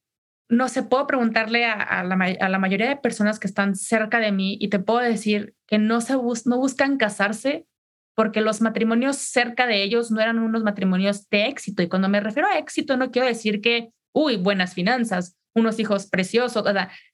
no 0.49 0.67
sé, 0.67 0.81
puedo 0.81 1.05
preguntarle 1.05 1.65
a, 1.65 2.03
la, 2.03 2.15
a, 2.39 2.49
la, 2.49 2.57
mayoría 2.57 2.89
de 2.89 2.95
personas 2.95 3.37
que 3.37 3.45
están 3.45 3.75
cerca 3.75 4.19
de 4.19 4.31
mí 4.31 4.57
y 4.59 4.69
te 4.69 4.79
puedo 4.79 4.99
decir 4.99 5.53
que 5.67 5.77
no, 5.77 6.01
se 6.01 6.13
no 6.13 6.57
buscan 6.57 6.97
casarse 6.97 7.67
porque 8.15 8.41
los 8.41 8.61
matrimonios 8.61 9.17
cerca 9.17 9.67
de 9.67 9.83
ellos 9.83 10.09
no 10.09 10.21
eran 10.21 10.39
unos 10.39 10.63
matrimonios 10.63 11.29
de 11.29 11.45
éxito. 11.45 11.83
Y 11.83 11.87
cuando 11.87 12.09
me 12.09 12.19
refiero 12.19 12.47
a 12.47 12.57
éxito, 12.57 12.97
no 12.97 13.11
quiero 13.11 13.27
decir 13.27 13.61
que, 13.61 13.91
uy, 14.11 14.37
buenas 14.37 14.73
finanzas, 14.73 15.37
unos 15.57 15.79
hijos 15.79 16.07
preciosos, 16.07 16.63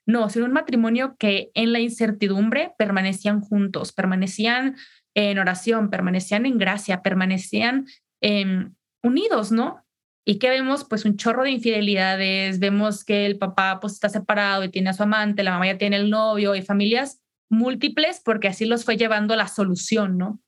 no, 0.06 0.30
sino 0.30 0.46
un 0.46 0.52
matrimonio 0.52 1.16
que 1.18 1.50
en 1.54 1.72
la 1.72 1.80
incertidumbre 1.80 2.74
permanecían 2.78 3.40
juntos, 3.40 3.94
permanecían 3.94 4.76
en 5.16 5.40
oración, 5.40 5.90
permanecían 5.90 6.46
en 6.46 6.58
gracia, 6.58 7.02
permanecían 7.02 7.86
em, 8.22 8.74
unidos, 9.02 9.52
¿no? 9.52 9.86
¿Y 10.26 10.40
qué 10.40 10.50
vemos? 10.50 10.86
Pues 10.86 11.06
un 11.06 11.18
chorro 11.18 11.44
de 11.44 11.52
infidelidades, 11.52 12.60
vemos 12.60 13.04
que 13.04 13.26
el 13.26 13.38
papá 13.38 13.80
pues 13.80 13.94
está 13.94 14.10
separado 14.10 14.64
y 14.64 14.70
tiene 14.70 14.90
a 14.90 14.94
su 14.94 15.04
amante, 15.04 15.44
la 15.44 15.52
mamá 15.52 15.68
ya 15.68 15.78
tiene 15.78 15.96
el 15.96 16.10
novio 16.10 16.56
y 16.56 16.62
familias 16.62 17.22
múltiples 17.50 18.22
porque 18.24 18.48
así 18.48 18.66
los 18.66 18.84
fue 18.84 18.98
llevando 18.98 19.34
a 19.34 19.38
la 19.38 19.48
solución, 19.48 20.18
¿no? 20.18 20.42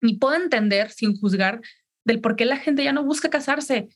Y 0.00 0.18
puedo 0.18 0.34
entender 0.34 0.90
sin 0.90 1.16
juzgar 1.16 1.60
del 2.04 2.20
por 2.20 2.36
qué 2.36 2.44
la 2.44 2.56
gente 2.56 2.82
ya 2.84 2.92
no 2.92 3.04
busca 3.04 3.30
casarse, 3.30 3.88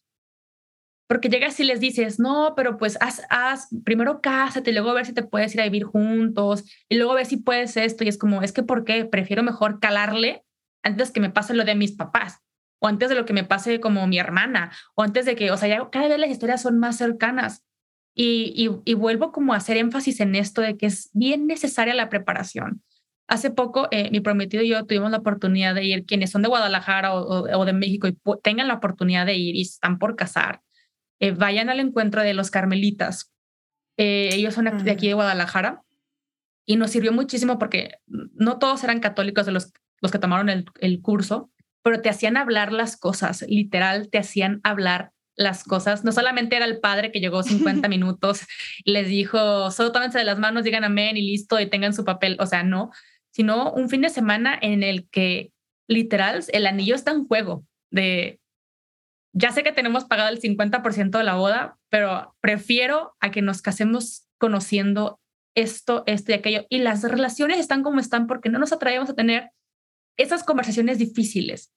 porque 1.11 1.29
llegas 1.29 1.59
y 1.59 1.65
les 1.65 1.81
dices, 1.81 2.21
no, 2.21 2.55
pero 2.55 2.79
pues 2.79 2.97
haz, 3.01 3.23
haz, 3.31 3.67
primero 3.85 4.21
cásate, 4.21 4.71
luego 4.71 4.95
ver 4.95 5.07
si 5.07 5.13
te 5.13 5.25
puedes 5.25 5.53
ir 5.57 5.61
a 5.61 5.65
vivir 5.65 5.83
juntos, 5.83 6.63
y 6.89 6.99
luego 6.99 7.15
ver 7.15 7.27
si 7.27 7.37
puedes 7.37 7.77
esto, 7.77 8.05
y 8.05 8.09
es 8.09 8.17
como, 8.17 8.43
es 8.43 8.53
que 8.53 8.63
¿por 8.63 8.85
qué? 8.85 9.07
Prefiero 9.07 9.43
mejor 9.43 9.81
calarle 9.81 10.45
antes 10.85 11.11
que 11.11 11.19
me 11.19 11.29
pase 11.29 11.53
lo 11.53 11.65
de 11.65 11.75
mis 11.75 11.97
papás, 11.97 12.39
o 12.79 12.87
antes 12.87 13.09
de 13.09 13.17
lo 13.17 13.25
que 13.25 13.33
me 13.33 13.43
pase 13.43 13.81
como 13.81 14.07
mi 14.07 14.21
hermana, 14.21 14.71
o 14.95 15.03
antes 15.03 15.25
de 15.25 15.35
que, 15.35 15.51
o 15.51 15.57
sea, 15.57 15.69
ya 15.69 15.91
cada 15.91 16.07
vez 16.07 16.21
las 16.21 16.31
historias 16.31 16.63
son 16.63 16.79
más 16.79 16.99
cercanas. 16.99 17.65
Y, 18.15 18.71
y, 18.85 18.95
vuelvo 18.95 19.33
como 19.33 19.53
a 19.53 19.57
hacer 19.57 19.79
énfasis 19.79 20.21
en 20.21 20.37
esto 20.37 20.61
de 20.61 20.77
que 20.77 20.87
es 20.87 21.11
bien 21.13 21.49
necesaria 21.49 21.93
la 21.93 22.09
preparación. 22.09 22.85
Hace 23.27 23.51
poco, 23.51 23.89
eh, 23.91 24.13
mi 24.13 24.21
prometido 24.21 24.63
y 24.63 24.69
yo 24.69 24.87
tuvimos 24.87 25.11
la 25.11 25.19
oportunidad 25.19 25.75
de 25.75 25.85
ir, 25.85 26.05
quienes 26.07 26.31
son 26.31 26.43
de 26.43 26.49
Guadalajara 26.49 27.15
o, 27.15 27.49
o 27.59 27.65
de 27.65 27.73
México 27.73 28.07
y 28.07 28.17
tengan 28.45 28.69
la 28.69 28.75
oportunidad 28.75 29.27
de 29.27 29.35
ir 29.35 29.57
y 29.57 29.63
están 29.63 29.99
por 29.99 30.15
casar, 30.15 30.61
eh, 31.21 31.33
vayan 31.33 31.69
al 31.69 31.81
encuentro 31.81 32.23
de 32.23 32.35
los 32.35 32.51
carmelitas. 32.51 33.33
Eh, 33.97 34.31
ellos 34.33 34.55
son 34.55 34.65
de 34.65 34.91
aquí 34.91 35.09
de 35.09 35.15
Guadalajara 35.15 35.83
y 36.67 36.77
nos 36.77 36.91
sirvió 36.91 37.13
muchísimo 37.13 37.59
porque 37.59 37.97
no 38.07 38.59
todos 38.59 38.83
eran 38.85 39.01
católicos 39.01 39.47
de 39.47 39.53
los, 39.53 39.73
los 40.01 40.11
que 40.11 40.19
tomaron 40.19 40.49
el, 40.49 40.65
el 40.81 41.03
curso, 41.03 41.51
pero 41.83 42.01
te 42.01 42.09
hacían 42.09 42.37
hablar 42.37 42.73
las 42.73 42.97
cosas, 42.97 43.45
literal, 43.49 44.09
te 44.11 44.19
hacían 44.19 44.61
hablar 44.65 45.13
las 45.37 45.65
cosas. 45.65 46.05
No 46.05 46.13
solamente 46.13 46.57
era 46.57 46.67
el 46.67 46.81
padre 46.81 47.13
que 47.13 47.21
llegó 47.21 47.43
50 47.43 47.89
minutos 47.89 48.43
y 48.85 48.93
les 48.93 49.09
dijo, 49.09 49.71
solo 49.71 49.93
tómense 49.93 50.19
de 50.19 50.25
las 50.25 50.39
manos, 50.39 50.65
digan 50.65 50.85
amén 50.85 51.17
y 51.17 51.23
listo 51.23 51.59
y 51.61 51.69
tengan 51.69 51.95
su 51.95 52.05
papel. 52.05 52.37
O 52.41 52.47
sea, 52.47 52.63
no, 52.63 52.91
sino 53.31 53.73
un 53.73 53.89
fin 53.89 54.03
de 54.03 54.11
semana 54.11 54.59
en 54.61 54.83
el 54.83 55.09
que 55.09 55.53
literal 55.89 56.45
el 56.53 56.67
anillo 56.67 56.95
está 56.95 57.11
en 57.11 57.27
juego 57.27 57.65
de 57.91 58.39
ya 59.33 59.53
sé 59.53 59.63
que 59.63 59.73
tenemos 59.73 60.05
pagado 60.05 60.29
el 60.31 60.41
50% 60.41 61.19
de 61.19 61.25
la 61.25 61.37
boda, 61.37 61.79
pero 61.89 62.35
prefiero 62.41 63.15
a 63.21 63.31
que 63.31 63.43
nos 63.43 63.63
casemos 63.63 64.29
conociendo 64.39 65.21
esto, 65.55 66.03
esto 66.07 66.33
y 66.33 66.35
aquello. 66.35 66.67
Y 66.69 66.79
las 66.79 67.03
relaciones 67.03 67.59
están 67.59 67.83
como 67.83 68.01
están 68.01 68.27
porque 68.27 68.49
no 68.49 68.59
nos 68.59 68.73
atrevemos 68.73 69.11
a 69.11 69.15
tener 69.15 69.51
esas 70.17 70.45
conversaciones 70.45 70.99
difíciles, 70.99 71.73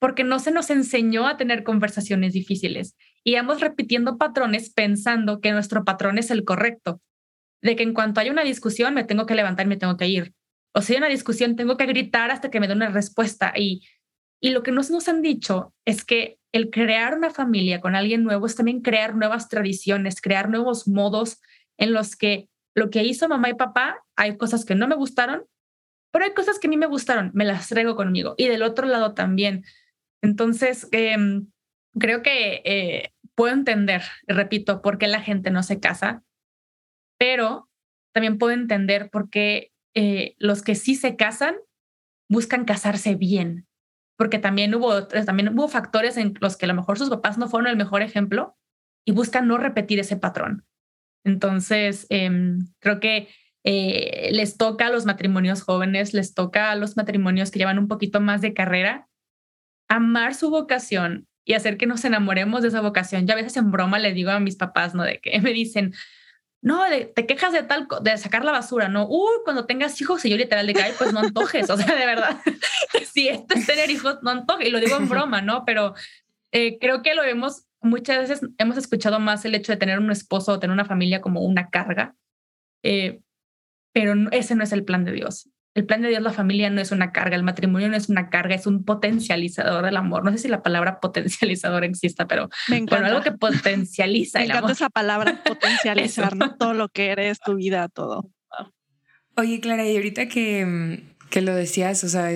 porque 0.00 0.24
no 0.24 0.38
se 0.38 0.50
nos 0.50 0.70
enseñó 0.70 1.26
a 1.26 1.36
tener 1.36 1.64
conversaciones 1.64 2.32
difíciles. 2.32 2.96
Y 3.22 3.34
vamos 3.34 3.60
repitiendo 3.60 4.18
patrones 4.18 4.72
pensando 4.72 5.40
que 5.40 5.52
nuestro 5.52 5.84
patrón 5.84 6.18
es 6.18 6.30
el 6.30 6.44
correcto, 6.44 7.00
de 7.62 7.76
que 7.76 7.82
en 7.82 7.94
cuanto 7.94 8.20
hay 8.20 8.30
una 8.30 8.42
discusión 8.42 8.94
me 8.94 9.04
tengo 9.04 9.26
que 9.26 9.34
levantar 9.34 9.66
y 9.66 9.70
me 9.70 9.76
tengo 9.76 9.96
que 9.96 10.08
ir. 10.08 10.34
O 10.74 10.82
si 10.82 10.92
hay 10.92 10.98
una 10.98 11.08
discusión, 11.08 11.56
tengo 11.56 11.76
que 11.76 11.86
gritar 11.86 12.30
hasta 12.30 12.50
que 12.50 12.58
me 12.58 12.66
dé 12.66 12.74
una 12.74 12.90
respuesta. 12.90 13.52
Y, 13.56 13.86
y 14.40 14.50
lo 14.50 14.62
que 14.62 14.72
nos, 14.72 14.90
nos 14.90 15.08
han 15.08 15.22
dicho 15.22 15.72
es 15.84 16.04
que 16.04 16.38
el 16.54 16.70
crear 16.70 17.16
una 17.16 17.30
familia 17.30 17.80
con 17.80 17.96
alguien 17.96 18.22
nuevo 18.22 18.46
es 18.46 18.54
también 18.54 18.80
crear 18.80 19.16
nuevas 19.16 19.48
tradiciones, 19.48 20.20
crear 20.20 20.48
nuevos 20.48 20.86
modos 20.86 21.42
en 21.78 21.92
los 21.92 22.14
que 22.14 22.48
lo 22.76 22.90
que 22.90 23.02
hizo 23.02 23.28
mamá 23.28 23.50
y 23.50 23.54
papá, 23.54 24.04
hay 24.14 24.36
cosas 24.36 24.64
que 24.64 24.76
no 24.76 24.86
me 24.86 24.94
gustaron, 24.94 25.44
pero 26.12 26.24
hay 26.24 26.32
cosas 26.32 26.60
que 26.60 26.68
a 26.68 26.70
mí 26.70 26.76
me 26.76 26.86
gustaron, 26.86 27.32
me 27.34 27.44
las 27.44 27.68
traigo 27.68 27.96
conmigo. 27.96 28.34
Y 28.36 28.46
del 28.46 28.62
otro 28.62 28.86
lado 28.86 29.14
también. 29.14 29.64
Entonces, 30.22 30.88
em, 30.92 31.48
creo 31.98 32.22
que 32.22 32.62
eh, 32.64 33.12
puedo 33.34 33.52
entender, 33.52 34.02
repito, 34.28 34.80
por 34.80 34.98
qué 34.98 35.08
la 35.08 35.20
gente 35.20 35.50
no 35.50 35.64
se 35.64 35.80
casa, 35.80 36.22
pero 37.18 37.68
también 38.12 38.38
puedo 38.38 38.52
entender 38.52 39.10
por 39.10 39.28
qué 39.28 39.72
eh, 39.94 40.36
los 40.38 40.62
que 40.62 40.76
sí 40.76 40.94
se 40.94 41.16
casan 41.16 41.56
buscan 42.28 42.64
casarse 42.64 43.16
bien, 43.16 43.66
porque 44.16 44.38
también 44.38 44.74
hubo, 44.74 45.06
también 45.06 45.48
hubo 45.56 45.68
factores 45.68 46.16
en 46.16 46.34
los 46.40 46.56
que 46.56 46.66
a 46.66 46.68
lo 46.68 46.74
mejor 46.74 46.98
sus 46.98 47.10
papás 47.10 47.38
no 47.38 47.48
fueron 47.48 47.68
el 47.68 47.76
mejor 47.76 48.02
ejemplo 48.02 48.56
y 49.04 49.12
buscan 49.12 49.48
no 49.48 49.58
repetir 49.58 49.98
ese 50.00 50.16
patrón. 50.16 50.64
Entonces, 51.24 52.06
em, 52.10 52.68
creo 52.80 53.00
que 53.00 53.28
eh, 53.64 54.28
les 54.32 54.56
toca 54.56 54.86
a 54.86 54.90
los 54.90 55.06
matrimonios 55.06 55.62
jóvenes, 55.62 56.12
les 56.12 56.34
toca 56.34 56.70
a 56.70 56.76
los 56.76 56.96
matrimonios 56.96 57.50
que 57.50 57.58
llevan 57.58 57.78
un 57.78 57.88
poquito 57.88 58.20
más 58.20 58.42
de 58.42 58.52
carrera, 58.52 59.08
amar 59.88 60.34
su 60.34 60.50
vocación 60.50 61.26
y 61.44 61.54
hacer 61.54 61.76
que 61.76 61.86
nos 61.86 62.04
enamoremos 62.04 62.62
de 62.62 62.68
esa 62.68 62.80
vocación. 62.80 63.26
Ya 63.26 63.34
a 63.34 63.36
veces 63.36 63.56
en 63.56 63.70
broma 63.70 63.98
le 63.98 64.12
digo 64.12 64.30
a 64.30 64.40
mis 64.40 64.56
papás, 64.56 64.94
¿no? 64.94 65.02
De 65.02 65.18
que 65.20 65.38
me 65.40 65.52
dicen, 65.52 65.94
no, 66.64 66.82
te 67.14 67.26
quejas 67.26 67.52
de 67.52 67.62
tal, 67.62 67.86
de 68.00 68.16
sacar 68.16 68.42
la 68.42 68.50
basura, 68.50 68.88
no, 68.88 69.06
uy, 69.06 69.34
cuando 69.44 69.66
tengas 69.66 70.00
hijos, 70.00 70.24
y 70.24 70.30
yo 70.30 70.38
literal 70.38 70.66
de 70.66 70.72
que, 70.72 70.82
pues 70.96 71.12
no 71.12 71.20
antojes, 71.20 71.68
o 71.68 71.76
sea, 71.76 71.94
de 71.94 72.06
verdad, 72.06 72.40
si 73.12 73.28
esto 73.28 73.54
es 73.54 73.66
tener 73.66 73.90
hijos, 73.90 74.20
no 74.22 74.30
antojes, 74.30 74.68
y 74.68 74.70
lo 74.70 74.80
digo 74.80 74.96
en 74.96 75.06
broma, 75.06 75.42
¿no? 75.42 75.66
Pero 75.66 75.92
eh, 76.52 76.78
creo 76.78 77.02
que 77.02 77.14
lo 77.14 77.20
vemos, 77.20 77.66
muchas 77.82 78.30
veces 78.30 78.48
hemos 78.56 78.78
escuchado 78.78 79.20
más 79.20 79.44
el 79.44 79.54
hecho 79.54 79.72
de 79.72 79.76
tener 79.76 79.98
un 79.98 80.10
esposo 80.10 80.52
o 80.52 80.58
tener 80.58 80.72
una 80.72 80.86
familia 80.86 81.20
como 81.20 81.42
una 81.42 81.68
carga, 81.68 82.16
eh, 82.82 83.20
pero 83.92 84.14
ese 84.30 84.54
no 84.54 84.64
es 84.64 84.72
el 84.72 84.86
plan 84.86 85.04
de 85.04 85.12
Dios. 85.12 85.50
El 85.74 85.86
plan 85.86 86.02
de 86.02 86.08
Dios, 86.08 86.22
la 86.22 86.32
familia 86.32 86.70
no 86.70 86.80
es 86.80 86.92
una 86.92 87.10
carga, 87.10 87.34
el 87.34 87.42
matrimonio 87.42 87.88
no 87.88 87.96
es 87.96 88.08
una 88.08 88.30
carga, 88.30 88.54
es 88.54 88.66
un 88.66 88.84
potencializador 88.84 89.84
del 89.84 89.96
amor. 89.96 90.24
No 90.24 90.30
sé 90.30 90.38
si 90.38 90.48
la 90.48 90.62
palabra 90.62 91.00
potencializador 91.00 91.84
exista, 91.84 92.26
pero 92.26 92.48
Me 92.68 92.76
encanta. 92.76 93.06
algo 93.08 93.22
que 93.22 93.32
potencializa 93.32 94.38
Me 94.40 94.44
el 94.44 94.50
encanta 94.50 94.66
amor. 94.66 94.76
esa 94.76 94.90
palabra, 94.90 95.42
potencializar, 95.46 96.36
¿no? 96.36 96.54
Todo 96.56 96.74
lo 96.74 96.88
que 96.88 97.08
eres, 97.08 97.40
tu 97.40 97.56
vida, 97.56 97.88
todo. 97.88 98.30
Oye, 99.36 99.58
Clara, 99.60 99.84
y 99.84 99.96
ahorita 99.96 100.28
que, 100.28 100.64
mm, 100.64 101.28
que 101.30 101.42
lo 101.42 101.54
decías, 101.54 102.04
o 102.04 102.08
sea, 102.08 102.30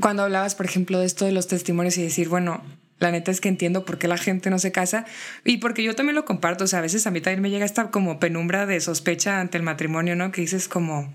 cuando 0.00 0.22
hablabas, 0.22 0.54
por 0.54 0.64
ejemplo, 0.66 0.98
de 0.98 1.06
esto 1.06 1.26
de 1.26 1.32
los 1.32 1.46
testimonios 1.48 1.98
y 1.98 2.02
decir, 2.02 2.30
bueno, 2.30 2.62
la 2.98 3.10
neta 3.10 3.30
es 3.30 3.42
que 3.42 3.48
entiendo 3.50 3.84
por 3.84 3.98
qué 3.98 4.08
la 4.08 4.16
gente 4.16 4.48
no 4.48 4.58
se 4.58 4.72
casa 4.72 5.04
y 5.44 5.58
porque 5.58 5.82
yo 5.82 5.94
también 5.94 6.14
lo 6.16 6.24
comparto, 6.24 6.64
o 6.64 6.66
sea, 6.66 6.78
a 6.78 6.82
veces 6.82 7.06
a 7.06 7.10
mí 7.10 7.20
también 7.20 7.42
me 7.42 7.50
llega 7.50 7.66
esta 7.66 7.90
como 7.90 8.18
penumbra 8.18 8.64
de 8.64 8.80
sospecha 8.80 9.38
ante 9.40 9.58
el 9.58 9.64
matrimonio, 9.64 10.16
¿no? 10.16 10.32
Que 10.32 10.40
dices 10.40 10.66
como, 10.68 11.12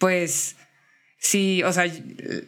pues, 0.00 0.56
sí, 1.18 1.62
o 1.62 1.72
sea, 1.72 1.84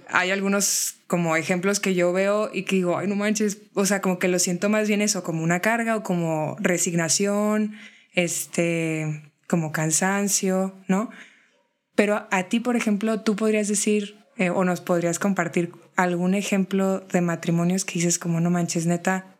hay 0.08 0.30
algunos 0.32 0.96
como 1.06 1.36
ejemplos 1.36 1.78
que 1.78 1.94
yo 1.94 2.12
veo 2.12 2.50
y 2.52 2.62
que 2.64 2.76
digo, 2.76 2.98
ay, 2.98 3.06
no 3.06 3.14
manches, 3.14 3.58
o 3.74 3.84
sea, 3.84 4.00
como 4.00 4.18
que 4.18 4.28
lo 4.28 4.38
siento 4.38 4.70
más 4.70 4.88
bien 4.88 5.02
eso, 5.02 5.22
como 5.22 5.44
una 5.44 5.60
carga 5.60 5.94
o 5.94 6.02
como 6.02 6.56
resignación, 6.58 7.76
este, 8.14 9.30
como 9.46 9.70
cansancio, 9.70 10.74
¿no? 10.88 11.10
Pero 11.94 12.26
a 12.30 12.44
ti, 12.44 12.58
por 12.58 12.74
ejemplo, 12.74 13.20
tú 13.20 13.36
podrías 13.36 13.68
decir 13.68 14.16
eh, 14.38 14.48
o 14.48 14.64
nos 14.64 14.80
podrías 14.80 15.18
compartir 15.18 15.72
algún 15.94 16.34
ejemplo 16.34 17.00
de 17.00 17.20
matrimonios 17.20 17.84
que 17.84 17.94
dices 17.94 18.18
como 18.18 18.40
no 18.40 18.48
manches, 18.48 18.86
neta, 18.86 19.36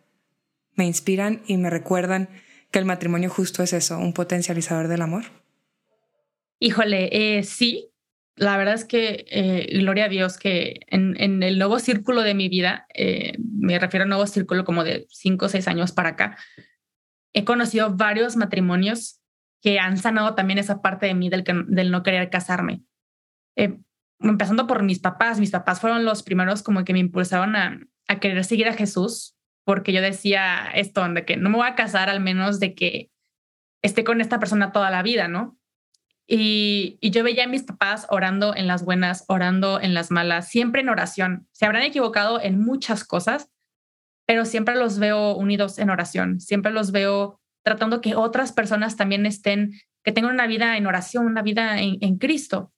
me 0.75 0.85
inspiran 0.85 1.41
y 1.47 1.57
me 1.57 1.71
recuerdan 1.71 2.29
que 2.71 2.79
el 2.79 2.85
matrimonio 2.85 3.31
justo 3.31 3.63
es 3.63 3.73
eso, 3.73 3.97
un 3.99 4.13
potencializador 4.13 4.89
del 4.89 5.01
amor. 5.01 5.25
Híjole, 6.59 7.09
eh, 7.39 7.43
sí, 7.43 7.92
la 8.37 8.57
verdad 8.57 8.75
es 8.75 8.85
que 8.85 9.27
eh, 9.31 9.79
gloria 9.79 10.07
a 10.07 10.09
Dios 10.09 10.39
que 10.39 10.81
en, 10.89 11.21
en, 11.21 11.43
el 11.43 11.59
nuevo 11.59 11.79
círculo 11.79 12.23
de 12.23 12.35
mi 12.35 12.49
vida, 12.49 12.87
eh, 12.95 13.37
me 13.39 13.79
refiero 13.79 14.05
a 14.05 14.09
nuevo 14.09 14.27
círculo 14.27 14.65
como 14.65 14.85
de 14.85 15.07
cinco 15.11 15.47
o 15.47 15.49
seis 15.49 15.69
años 15.69 15.93
para 15.93 16.11
acá, 16.11 16.39
he 17.35 17.45
conocido 17.45 17.95
varios 17.95 18.37
matrimonios 18.37 19.21
que 19.61 19.79
han 19.79 19.97
sanado 19.97 20.35
también 20.35 20.59
esa 20.59 20.83
parte 20.83 21.07
de 21.07 21.15
mí 21.15 21.29
del, 21.29 21.45
del 21.69 21.91
no 21.91 22.03
querer 22.03 22.31
casarme. 22.31 22.83
Eh, 23.57 23.79
empezando 24.21 24.67
por 24.67 24.83
mis 24.83 24.99
papás, 24.99 25.39
mis 25.39 25.51
papás 25.51 25.81
fueron 25.81 26.05
los 26.05 26.23
primeros 26.23 26.63
como 26.63 26.85
que 26.85 26.93
me 26.93 26.99
impulsaron 26.99 27.55
a, 27.55 27.81
a 28.09 28.19
querer 28.19 28.45
seguir 28.45 28.69
a 28.69 28.75
Jesús, 28.75 29.37
porque 29.65 29.93
yo 29.93 30.01
decía 30.01 30.71
esto, 30.75 31.07
de 31.09 31.25
que 31.25 31.37
no 31.37 31.51
me 31.51 31.59
voy 31.59 31.69
a 31.69 31.75
casar 31.75 32.09
al 32.09 32.21
menos 32.21 32.61
de 32.61 32.75
que 32.75 33.11
esté 33.83 34.05
con 34.05 34.21
esta 34.21 34.39
persona 34.39 34.73
toda 34.73 34.91
la 34.91 35.03
vida, 35.03 35.29
¿no? 35.29 35.59
Y, 36.27 36.99
yo 37.03 37.25
veía 37.25 37.45
a 37.45 37.49
mis 37.49 37.65
papás 37.65 38.07
orando 38.09 38.55
en 38.55 38.67
las 38.67 38.85
buenas, 38.85 39.25
orando 39.29 39.81
en 39.81 39.95
las 39.95 40.11
malas, 40.11 40.49
siempre 40.49 40.81
en 40.81 40.89
oración. 40.89 41.49
Se 41.53 41.67
habrán 41.67 41.83
equivocado 41.83 42.41
en 42.41 42.61
muchas 42.61 43.05
cosas, 43.05 43.51
pero 44.27 44.45
siempre 44.45 44.77
los 44.77 44.99
veo 44.99 45.35
unidos 45.35 45.79
en 45.79 45.91
oración, 45.91 46.41
siempre 46.41 46.73
los 46.73 46.93
veo 46.93 47.41
tratando 47.65 48.01
que 48.01 48.15
otras 48.15 48.53
personas 48.53 48.97
también 48.97 49.27
estén, 49.27 49.73
que 50.05 50.13
tengan 50.13 50.33
una 50.33 50.47
vida 50.47 50.77
en 50.77 50.87
oración, 50.87 51.27
una 51.27 51.43
vida 51.43 51.81
en, 51.81 52.19
Cristo. 52.19 52.73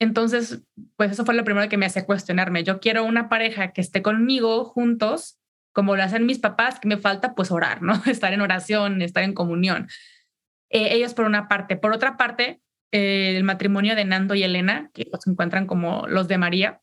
Entonces, 0.00 0.62
pues 0.96 1.12
eso 1.12 1.24
fue 1.24 1.34
lo 1.34 1.44
primero 1.44 1.68
que 1.68 1.76
me 1.76 1.86
hacía 1.86 2.04
cuestionarme. 2.04 2.64
Yo 2.64 2.80
quiero 2.80 3.04
una 3.04 3.28
pareja 3.28 3.72
que 3.72 3.80
esté 3.80 4.02
conmigo 4.02 4.64
juntos, 4.64 5.38
como 5.72 5.94
lo 5.94 6.02
hacen 6.02 6.26
mis 6.26 6.38
papás, 6.38 6.80
que 6.80 6.88
me 6.88 6.96
falta 6.96 7.34
pues 7.34 7.50
orar, 7.50 7.82
¿no? 7.82 7.94
Estar 8.06 8.32
en 8.32 8.40
oración, 8.40 9.02
estar 9.02 9.22
en 9.22 9.34
comunión. 9.34 9.88
Eh, 10.70 10.94
ellos 10.94 11.14
por 11.14 11.26
una 11.26 11.48
parte. 11.48 11.76
Por 11.76 11.92
otra 11.92 12.16
parte, 12.16 12.60
eh, 12.94 13.36
el 13.36 13.42
matrimonio 13.42 13.96
de 13.96 14.04
Nando 14.04 14.36
y 14.36 14.44
Elena, 14.44 14.88
que 14.94 15.10
se 15.18 15.28
encuentran 15.28 15.66
como 15.66 16.06
los 16.06 16.28
de 16.28 16.38
María, 16.38 16.80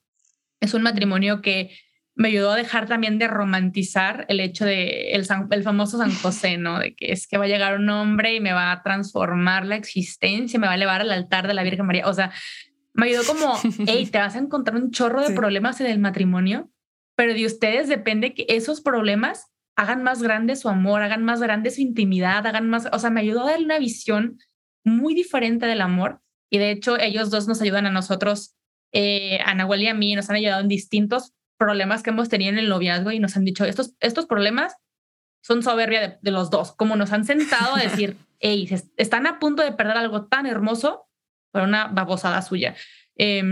es 0.60 0.74
un 0.74 0.82
matrimonio 0.82 1.42
que 1.42 1.72
me 2.16 2.28
ayudó 2.28 2.52
a 2.52 2.58
dejar 2.58 2.86
también 2.86 3.18
de 3.18 3.30
romantizar 3.30 4.26
el 4.28 4.42
hecho 4.42 4.66
de 4.66 5.12
el, 5.14 5.24
San, 5.24 5.48
el, 5.52 5.64
famoso 5.64 5.98
San 5.98 6.14
José, 6.14 6.58
¿no? 6.58 6.80
De 6.80 6.96
que 6.96 7.14
es 7.14 7.28
que 7.28 7.38
va 7.38 7.46
a 7.46 7.48
llegar 7.48 7.80
un 7.80 7.88
hombre 7.88 8.36
y 8.36 8.42
me 8.42 8.52
va 8.52 8.74
a 8.74 8.84
transformar 8.84 9.66
la 9.66 9.78
existencia, 9.78 10.60
me 10.60 10.68
va 10.68 10.74
a 10.74 10.76
elevar 10.76 11.00
al 11.00 11.12
altar 11.12 11.48
de 11.48 11.54
la 11.54 11.64
Virgen 11.64 11.86
María. 11.86 12.06
O 12.06 12.14
sea, 12.14 12.34
me 12.94 13.06
ayudó 13.06 13.24
como, 13.24 13.58
hey, 13.88 14.06
te 14.12 14.18
vas 14.18 14.36
a 14.36 14.40
encontrar 14.40 14.76
un 14.76 14.92
chorro 14.92 15.22
de 15.22 15.28
sí. 15.28 15.34
problemas 15.34 15.80
en 15.80 15.88
el 15.88 16.00
matrimonio, 16.00 16.70
pero 17.16 17.34
de 17.34 17.46
ustedes 17.46 17.88
depende 17.88 18.34
que 18.34 18.46
esos 18.50 18.82
problemas 18.82 19.48
hagan 19.78 20.04
más 20.04 20.22
grande 20.22 20.58
su 20.58 20.68
amor, 20.68 21.04
hagan 21.04 21.24
más 21.24 21.40
grande 21.40 21.72
su 21.72 21.80
intimidad, 21.80 22.46
hagan 22.46 22.70
más, 22.70 22.90
o 22.92 23.00
sea, 23.00 23.12
me 23.12 23.22
ayudó 23.22 23.48
a 23.48 23.52
dar 23.52 23.62
una 23.62 23.80
visión 23.80 24.40
muy 24.84 25.14
diferente 25.14 25.66
del 25.66 25.82
amor 25.82 26.22
y 26.50 26.58
de 26.58 26.72
hecho 26.72 27.00
ellos 27.00 27.30
dos 27.30 27.48
nos 27.48 27.62
ayudan 27.62 27.86
a 27.86 27.92
nosotros, 27.92 28.56
eh, 28.92 29.40
a 29.46 29.54
Nahuel 29.56 29.84
y 29.84 29.88
a 29.88 29.94
mí, 29.94 30.16
nos 30.16 30.30
han 30.30 30.36
ayudado 30.36 30.62
en 30.62 30.68
distintos 30.68 31.34
problemas 31.58 32.04
que 32.04 32.10
hemos 32.10 32.30
tenido 32.30 32.52
en 32.52 32.60
el 32.60 32.70
noviazgo 32.70 33.12
y 33.12 33.20
nos 33.20 33.38
han 33.38 33.46
dicho, 33.46 33.66
estos, 33.66 33.94
estos 34.00 34.26
problemas 34.26 34.76
son 35.44 35.64
soberbia 35.64 36.02
de, 36.02 36.18
de 36.22 36.32
los 36.32 36.50
dos, 36.50 36.74
como 36.76 36.96
nos 36.96 37.12
han 37.12 37.26
sentado 37.26 37.76
a 37.76 37.80
decir, 37.82 38.18
hey, 38.40 38.68
están 38.98 39.28
a 39.28 39.40
punto 39.40 39.64
de 39.64 39.72
perder 39.72 39.98
algo 39.98 40.26
tan 40.26 40.46
hermoso 40.46 41.08
por 41.52 41.64
una 41.64 41.88
babosada 41.88 42.42
suya. 42.42 42.76
Eh, 43.16 43.44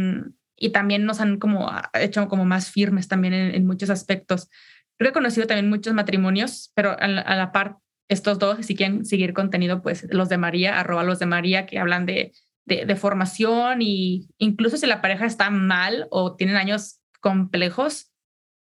y 0.59 0.69
también 0.69 1.05
nos 1.05 1.21
han 1.21 1.39
como 1.39 1.71
hecho 1.93 2.27
como 2.27 2.45
más 2.45 2.69
firmes 2.69 3.07
también 3.07 3.33
en, 3.33 3.55
en 3.55 3.65
muchos 3.65 3.89
aspectos. 3.89 4.49
Creo 4.97 5.11
que 5.11 5.19
he 5.19 5.21
conocido 5.21 5.47
también 5.47 5.69
muchos 5.69 5.93
matrimonios, 5.93 6.71
pero 6.75 6.99
a 6.99 7.07
la, 7.07 7.21
a 7.21 7.35
la, 7.37 7.51
par, 7.51 7.77
estos 8.09 8.39
dos, 8.39 8.65
si 8.65 8.75
quieren 8.75 9.05
seguir 9.05 9.33
contenido, 9.33 9.81
pues 9.81 10.07
los 10.09 10.27
de 10.29 10.37
María, 10.37 10.79
arroba 10.79 11.03
los 11.03 11.19
de 11.19 11.27
María, 11.27 11.65
que 11.65 11.79
hablan 11.79 12.05
de, 12.05 12.33
de, 12.65 12.95
formación 12.95 13.81
y 13.81 14.27
incluso 14.37 14.77
si 14.77 14.85
la 14.85 15.01
pareja 15.01 15.25
está 15.25 15.49
mal 15.49 16.07
o 16.11 16.35
tienen 16.35 16.55
años 16.55 16.99
complejos, 17.21 18.11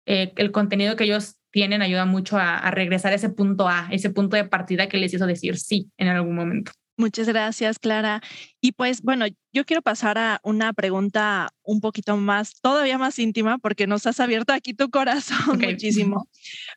eh, 0.06 0.34
el 0.36 0.52
contenido 0.52 0.96
que 0.96 1.06
ellos 1.06 1.38
tienen 1.52 1.82
ayuda 1.82 2.06
mucho 2.06 2.38
a, 2.38 2.58
a 2.58 2.72
regresar 2.72 3.12
a 3.12 3.16
ese 3.16 3.30
punto 3.30 3.68
A, 3.68 3.88
ese 3.92 4.10
punto 4.10 4.36
de 4.36 4.46
partida 4.46 4.88
que 4.88 4.98
les 4.98 5.14
hizo 5.14 5.26
decir 5.26 5.58
sí 5.58 5.90
en 5.98 6.10
algún 6.10 6.36
momento. 6.36 6.72
Muchas 7.00 7.30
gracias, 7.30 7.80
Clara. 7.80 8.22
Y 8.60 8.74
pues 8.74 9.02
bueno, 9.02 9.26
yo 9.54 9.64
quiero 9.64 9.82
pasar 9.82 10.18
a 10.18 10.42
una 10.44 10.74
pregunta 10.74 11.48
un 11.64 11.80
poquito 11.80 12.18
más, 12.18 12.60
todavía 12.60 12.98
más 12.98 13.18
íntima, 13.20 13.58
porque 13.58 13.88
nos 13.88 14.06
has 14.06 14.20
abierto 14.20 14.52
aquí 14.52 14.74
tu 14.74 14.90
corazón 14.90 15.38
okay. 15.56 15.72
muchísimo. 15.72 16.28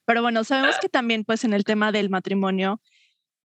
Pero 0.04 0.22
bueno, 0.22 0.44
sabemos 0.44 0.76
que 0.80 0.88
también 0.88 1.24
pues 1.24 1.42
en 1.42 1.54
el 1.54 1.64
tema 1.64 1.90
del 1.90 2.08
matrimonio 2.08 2.80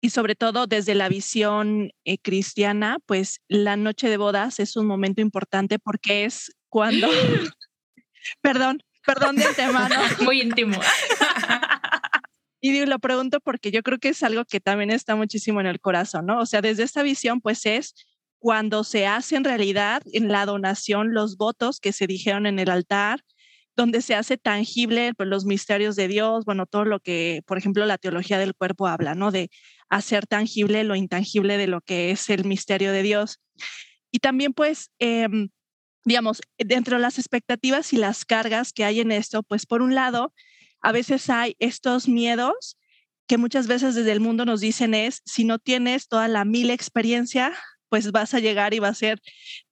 y 0.01 0.09
sobre 0.09 0.33
todo 0.33 0.65
desde 0.65 0.95
la 0.95 1.07
visión 1.07 1.91
eh, 2.03 2.17
cristiana, 2.17 2.97
pues 3.05 3.41
la 3.47 3.77
noche 3.77 4.09
de 4.09 4.17
bodas 4.17 4.59
es 4.59 4.75
un 4.75 4.87
momento 4.87 5.21
importante 5.21 5.77
porque 5.77 6.25
es 6.25 6.51
cuando, 6.67 7.07
perdón, 8.41 8.81
perdón 9.05 9.35
de 9.35 9.45
antemano. 9.45 9.97
Muy 10.23 10.41
íntimo. 10.41 10.79
Y 12.67 12.83
lo 12.87 12.97
pregunto 12.97 13.39
porque 13.41 13.69
yo 13.69 13.83
creo 13.83 13.99
que 13.99 14.09
es 14.09 14.23
algo 14.23 14.43
que 14.43 14.59
también 14.59 14.89
está 14.89 15.15
muchísimo 15.15 15.61
en 15.61 15.67
el 15.67 15.79
corazón, 15.79 16.25
¿no? 16.25 16.39
O 16.39 16.47
sea, 16.47 16.61
desde 16.61 16.81
esta 16.81 17.03
visión, 17.03 17.39
pues 17.39 17.63
es 17.67 17.93
cuando 18.39 18.83
se 18.83 19.05
hace 19.05 19.35
en 19.35 19.43
realidad 19.43 20.01
en 20.13 20.29
la 20.29 20.47
donación 20.47 21.13
los 21.13 21.37
votos 21.37 21.79
que 21.79 21.91
se 21.91 22.07
dijeron 22.07 22.47
en 22.47 22.57
el 22.57 22.71
altar, 22.71 23.21
donde 23.75 24.01
se 24.01 24.15
hace 24.15 24.37
tangible 24.37 25.13
pues, 25.13 25.29
los 25.29 25.45
misterios 25.45 25.95
de 25.95 26.07
Dios, 26.07 26.43
bueno, 26.43 26.65
todo 26.65 26.85
lo 26.85 26.99
que, 26.99 27.43
por 27.45 27.59
ejemplo, 27.59 27.85
la 27.85 27.99
teología 27.99 28.39
del 28.39 28.55
cuerpo 28.55 28.87
habla, 28.87 29.13
¿no? 29.13 29.29
De 29.29 29.51
hacer 29.89 30.25
tangible 30.25 30.83
lo 30.83 30.95
intangible 30.95 31.57
de 31.59 31.67
lo 31.67 31.81
que 31.81 32.09
es 32.09 32.31
el 32.31 32.45
misterio 32.45 32.91
de 32.91 33.03
Dios. 33.03 33.41
Y 34.09 34.17
también, 34.19 34.53
pues, 34.53 34.89
eh, 34.97 35.27
digamos, 36.03 36.41
dentro 36.57 36.95
de 36.95 37.03
las 37.03 37.19
expectativas 37.19 37.93
y 37.93 37.97
las 37.97 38.25
cargas 38.25 38.73
que 38.73 38.85
hay 38.85 39.01
en 39.01 39.11
esto, 39.11 39.43
pues, 39.43 39.67
por 39.67 39.83
un 39.83 39.93
lado, 39.93 40.33
a 40.81 40.91
veces 40.91 41.29
hay 41.29 41.55
estos 41.59 42.07
miedos 42.07 42.77
que 43.27 43.37
muchas 43.37 43.67
veces 43.67 43.95
desde 43.95 44.11
el 44.11 44.19
mundo 44.19 44.45
nos 44.45 44.61
dicen 44.61 44.93
es, 44.93 45.21
si 45.25 45.45
no 45.45 45.59
tienes 45.59 46.07
toda 46.07 46.27
la 46.27 46.45
mil 46.45 46.69
experiencia, 46.69 47.53
pues 47.89 48.11
vas 48.11 48.33
a 48.33 48.39
llegar 48.39 48.73
y 48.73 48.79
va 48.79 48.89
a 48.89 48.93
ser 48.93 49.19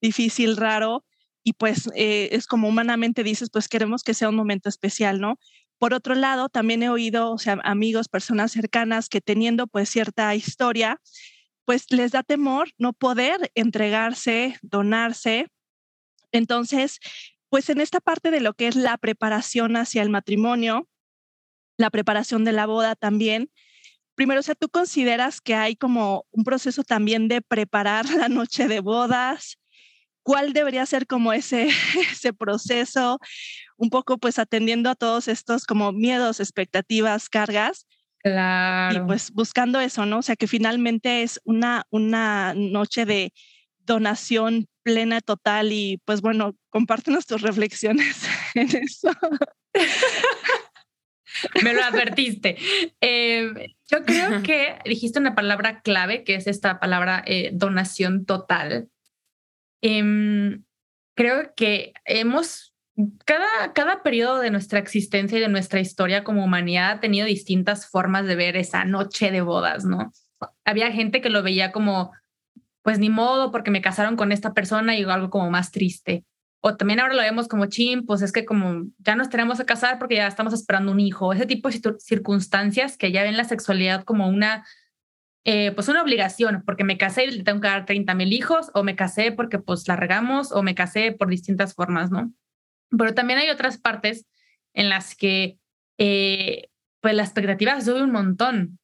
difícil, 0.02 0.58
raro, 0.58 1.06
y 1.44 1.54
pues 1.54 1.89
eh, 1.96 2.30
es 2.32 2.48
como 2.48 2.68
humanamente 2.68 3.24
dices, 3.24 3.50
pues 3.52 3.68
queremos 3.68 4.04
que 4.04 4.13
sea 4.13 4.30
un 4.30 4.36
momento 4.36 4.70
especial, 4.70 5.20
¿no? 5.20 5.39
Por 5.78 5.94
otro 5.94 6.16
lado, 6.16 6.48
también 6.50 6.82
he 6.84 6.89
oído, 6.89 7.32
o 7.32 7.38
sea, 7.38 7.60
amigos, 7.63 8.08
personas 8.08 8.54
cercanas 8.54 9.10
que 9.10 9.20
teniendo 9.20 9.68
pues 9.68 9.89
cierta 9.89 10.34
historia, 10.36 11.02
pues 11.66 11.86
les 11.92 12.12
da 12.12 12.24
temor 12.24 12.70
no 12.78 12.94
poder 12.94 13.52
entregarse, 13.56 14.58
donarse. 14.62 15.48
Entonces, 16.32 17.00
pues 17.50 17.70
en 17.70 17.82
esta 17.82 18.00
parte 18.00 18.32
de 18.32 18.39
lo 18.39 18.54
que 18.54 18.68
es 18.68 18.76
la 18.76 18.98
preparación 18.98 19.76
hacia 19.76 20.02
el 20.02 20.10
matrimonio, 20.10 20.88
la 21.78 21.90
preparación 21.90 22.44
de 22.44 22.52
la 22.52 22.66
boda 22.66 22.96
también. 22.96 23.50
Primero, 24.16 24.40
o 24.40 24.44
sea, 24.44 24.56
¿tú 24.56 24.70
consideras 24.70 25.42
que 25.42 25.56
hay 25.56 25.76
como 25.76 26.26
un 26.32 26.44
proceso 26.44 26.84
también 26.84 27.28
de 27.28 27.42
preparar 27.42 28.06
la 28.28 28.30
noche 28.30 28.68
de 28.68 28.80
bodas? 28.80 29.58
¿Cuál 30.24 30.54
debería 30.54 30.86
ser 30.86 31.08
como 31.08 31.34
ese, 31.34 31.68
ese 32.12 32.34
proceso? 32.34 33.20
Un 33.78 33.90
poco 33.90 34.18
pues 34.18 34.40
atendiendo 34.40 34.90
a 34.90 34.96
todos 34.96 35.28
estos 35.28 35.66
como 35.66 35.92
miedos, 35.92 36.40
expectativas, 36.40 37.30
cargas. 37.30 37.88
Claro. 38.20 39.04
Y 39.04 39.08
pues 39.08 39.32
buscando 39.32 39.82
eso, 39.82 40.06
¿no? 40.06 40.20
O 40.20 40.22
sea, 40.22 40.38
que 40.38 40.48
finalmente 40.48 41.24
es 41.24 41.42
una, 41.44 41.84
una 41.90 42.54
noche 42.56 43.06
de 43.06 43.34
donación 43.80 44.68
plena, 44.84 45.22
total 45.22 45.72
y 45.72 46.02
pues 46.06 46.22
bueno, 46.22 46.56
compártenos 46.70 47.26
tus 47.26 47.42
reflexiones 47.42 48.24
en 48.56 48.76
eso. 48.76 49.10
Me 51.63 51.73
lo 51.73 51.84
advertiste. 51.84 52.58
Em, 53.01 53.53
yo 53.89 54.03
creo 54.06 54.43
que 54.43 54.75
dijiste 54.86 55.19
una 55.19 55.36
palabra 55.36 55.82
clave, 55.82 56.23
que 56.23 56.36
es 56.36 56.47
esta 56.47 56.79
palabra 56.79 57.23
eh, 57.25 57.51
donación 57.53 58.25
total. 58.25 58.89
Em, 59.82 60.63
creo 61.15 61.53
que 61.56 61.93
hemos, 62.06 62.73
cada, 63.25 63.73
cada 63.73 64.03
periodo 64.03 64.39
de 64.39 64.51
nuestra 64.51 64.79
existencia 64.79 65.38
y 65.38 65.41
de 65.41 65.49
nuestra 65.49 65.79
historia 65.79 66.23
como 66.23 66.43
humanidad 66.43 66.91
ha 66.91 66.99
tenido 66.99 67.25
distintas 67.25 67.89
formas 67.89 68.25
de 68.25 68.36
ver 68.36 68.56
esa 68.56 68.86
noche 68.86 69.32
de 69.32 69.41
bodas, 69.41 69.86
¿no? 69.86 70.12
Había 70.65 70.91
gente 70.91 71.21
que 71.21 71.29
lo 71.29 71.43
veía 71.43 71.71
como, 71.71 72.12
pues 72.82 72.99
ni 72.99 73.10
modo, 73.10 73.51
porque 73.51 73.71
me 73.71 73.82
casaron 73.82 74.15
con 74.15 74.32
esta 74.32 74.53
persona 74.53 74.97
y 74.97 75.03
algo 75.03 75.29
como 75.29 75.49
más 75.49 75.71
triste. 75.71 76.25
O 76.65 76.78
también 76.78 77.02
ahora 77.02 77.13
lo 77.13 77.21
vemos 77.21 77.49
como 77.49 77.65
chin, 77.65 78.06
pues 78.06 78.21
es 78.21 78.32
que 78.32 78.45
como 78.45 78.86
ya 78.99 79.17
nos 79.17 79.28
tenemos 79.28 79.58
que 79.58 79.65
casar 79.65 79.99
porque 79.99 80.15
ya 80.15 80.28
estamos 80.28 80.54
esperando 80.54 80.93
un 80.93 81.02
hijo. 81.02 81.34
Ese 81.34 81.45
tipo 81.45 81.69
de 81.69 81.82
circunstancias 81.99 82.97
que 82.97 83.12
ya 83.12 83.21
ven 83.23 83.36
la 83.36 83.43
sexualidad 83.43 84.06
como 84.06 84.30
una, 84.30 84.65
eh, 85.43 85.73
pues 85.73 85.89
una 85.89 86.02
obligación, 86.02 86.63
porque 86.65 86.86
me 86.86 86.97
casé 86.97 87.26
y 87.26 87.32
le 87.32 87.43
tengo 87.43 87.60
que 87.60 87.67
dar 87.67 87.86
30 87.86 88.13
mil 88.13 88.32
hijos, 88.32 88.71
o 88.73 88.82
me 88.82 88.95
casé 88.95 89.34
porque 89.34 89.60
pues 89.60 89.86
la 89.89 89.97
regamos, 89.97 90.54
o 90.54 90.63
me 90.63 90.73
casé 90.73 91.12
por 91.12 91.28
distintas 91.28 91.73
formas, 91.73 92.12
¿no? 92.12 92.32
Pero 92.97 93.13
también 93.13 93.39
hay 93.39 93.49
otras 93.49 93.78
partes 93.78 94.26
en 94.73 94.88
las 94.88 95.15
que 95.15 95.58
eh, 95.97 96.69
pues 97.02 97.13
la 97.13 97.23
expectativa 97.23 97.82
sube 97.82 98.04
un 98.04 98.13
montón. 98.13 98.80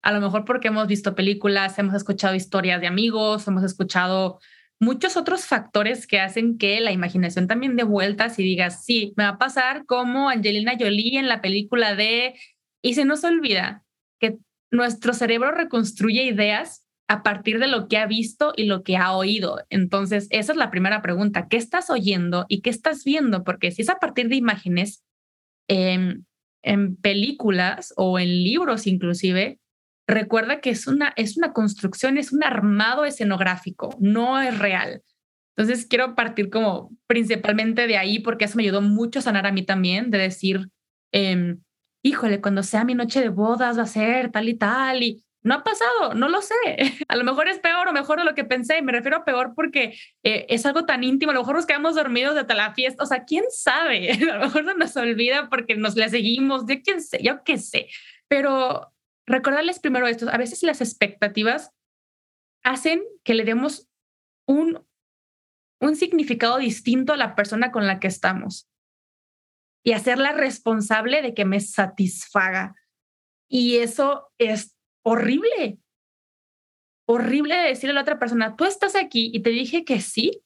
A 0.00 0.12
lo 0.12 0.22
mejor 0.22 0.46
porque 0.46 0.68
hemos 0.68 0.86
visto 0.86 1.14
películas, 1.14 1.78
hemos 1.78 1.94
escuchado 1.94 2.34
historias 2.34 2.80
de 2.80 2.86
amigos, 2.86 3.46
hemos 3.48 3.64
escuchado 3.64 4.40
muchos 4.80 5.16
otros 5.16 5.46
factores 5.46 6.06
que 6.06 6.20
hacen 6.20 6.58
que 6.58 6.80
la 6.80 6.92
imaginación 6.92 7.46
también 7.46 7.76
dé 7.76 7.82
vueltas 7.82 8.38
y 8.38 8.42
digas, 8.42 8.84
sí, 8.84 9.12
me 9.16 9.24
va 9.24 9.30
a 9.30 9.38
pasar 9.38 9.84
como 9.86 10.28
Angelina 10.28 10.76
Jolie 10.78 11.18
en 11.18 11.28
la 11.28 11.40
película 11.40 11.94
de... 11.94 12.34
Y 12.82 12.94
se 12.94 13.04
nos 13.04 13.24
olvida 13.24 13.84
que 14.20 14.38
nuestro 14.70 15.12
cerebro 15.12 15.50
reconstruye 15.50 16.22
ideas 16.24 16.84
a 17.08 17.22
partir 17.22 17.58
de 17.58 17.68
lo 17.68 17.88
que 17.88 17.96
ha 17.96 18.06
visto 18.06 18.52
y 18.56 18.64
lo 18.64 18.82
que 18.82 18.96
ha 18.96 19.16
oído. 19.16 19.64
Entonces, 19.70 20.28
esa 20.30 20.52
es 20.52 20.58
la 20.58 20.70
primera 20.70 21.02
pregunta. 21.02 21.48
¿Qué 21.48 21.56
estás 21.56 21.90
oyendo 21.90 22.44
y 22.48 22.60
qué 22.60 22.70
estás 22.70 23.02
viendo? 23.02 23.44
Porque 23.44 23.70
si 23.70 23.82
es 23.82 23.88
a 23.88 23.98
partir 23.98 24.28
de 24.28 24.36
imágenes 24.36 25.02
en 25.68 26.26
películas 27.00 27.94
o 27.96 28.18
en 28.18 28.28
libros 28.28 28.86
inclusive, 28.86 29.58
recuerda 30.08 30.60
que 30.60 30.70
es 30.70 30.86
una, 30.86 31.12
es 31.16 31.36
una 31.36 31.52
construcción, 31.52 32.18
es 32.18 32.32
un 32.32 32.42
armado 32.42 33.04
escenográfico, 33.04 33.94
no 34.00 34.40
es 34.40 34.58
real. 34.58 35.02
Entonces 35.56 35.86
quiero 35.86 36.14
partir 36.14 36.50
como 36.50 36.90
principalmente 37.06 37.86
de 37.86 37.98
ahí 37.98 38.20
porque 38.20 38.46
eso 38.46 38.56
me 38.56 38.62
ayudó 38.62 38.80
mucho 38.80 39.18
a 39.18 39.22
sanar 39.22 39.46
a 39.46 39.52
mí 39.52 39.64
también, 39.64 40.10
de 40.10 40.18
decir, 40.18 40.70
em, 41.12 41.60
híjole, 42.02 42.40
cuando 42.40 42.62
sea 42.62 42.84
mi 42.84 42.94
noche 42.94 43.20
de 43.20 43.28
bodas 43.28 43.78
va 43.78 43.82
a 43.82 43.86
ser 43.86 44.30
tal 44.30 44.48
y 44.48 44.54
tal 44.54 45.02
y 45.02 45.24
no 45.42 45.54
ha 45.54 45.64
pasado, 45.64 46.14
no 46.14 46.28
lo 46.28 46.42
sé. 46.42 46.54
A 47.08 47.16
lo 47.16 47.24
mejor 47.24 47.48
es 47.48 47.58
peor 47.58 47.88
o 47.88 47.92
mejor 47.92 48.18
de 48.18 48.24
lo 48.24 48.34
que 48.34 48.44
pensé. 48.44 48.82
Me 48.82 48.92
refiero 48.92 49.18
a 49.18 49.24
peor 49.24 49.52
porque 49.54 49.98
eh, 50.22 50.46
es 50.48 50.66
algo 50.66 50.84
tan 50.84 51.04
íntimo. 51.04 51.30
A 51.30 51.34
lo 51.34 51.40
mejor 51.40 51.56
nos 51.56 51.66
quedamos 51.66 51.94
dormidos 51.94 52.34
de 52.34 52.54
la 52.54 52.74
fiesta. 52.74 53.02
O 53.02 53.06
sea, 53.06 53.24
quién 53.24 53.44
sabe. 53.50 54.10
A 54.30 54.34
lo 54.34 54.40
mejor 54.40 54.64
se 54.64 54.74
nos 54.74 54.96
olvida 54.96 55.48
porque 55.48 55.76
nos 55.76 55.96
le 55.96 56.08
seguimos. 56.08 56.64
Yo 56.68 56.82
quién 56.82 57.00
sé, 57.00 57.20
yo 57.22 57.42
qué 57.44 57.56
sé. 57.56 57.88
Pero 58.26 58.92
recordarles 59.28 59.78
primero 59.78 60.06
esto, 60.06 60.28
a 60.28 60.36
veces 60.38 60.62
las 60.62 60.80
expectativas 60.80 61.70
hacen 62.64 63.02
que 63.24 63.34
le 63.34 63.44
demos 63.44 63.88
un, 64.46 64.84
un 65.80 65.96
significado 65.96 66.58
distinto 66.58 67.12
a 67.12 67.16
la 67.16 67.34
persona 67.34 67.70
con 67.70 67.86
la 67.86 68.00
que 68.00 68.08
estamos 68.08 68.68
y 69.84 69.92
hacerla 69.92 70.32
responsable 70.32 71.22
de 71.22 71.34
que 71.34 71.44
me 71.44 71.60
satisfaga. 71.60 72.74
Y 73.48 73.76
eso 73.78 74.30
es 74.38 74.76
horrible. 75.02 75.78
Horrible 77.06 77.56
decirle 77.56 77.92
a 77.92 77.94
la 77.94 78.02
otra 78.02 78.18
persona, 78.18 78.56
tú 78.56 78.64
estás 78.64 78.96
aquí 78.96 79.30
y 79.32 79.40
te 79.40 79.50
dije 79.50 79.84
que 79.84 80.00
sí 80.00 80.42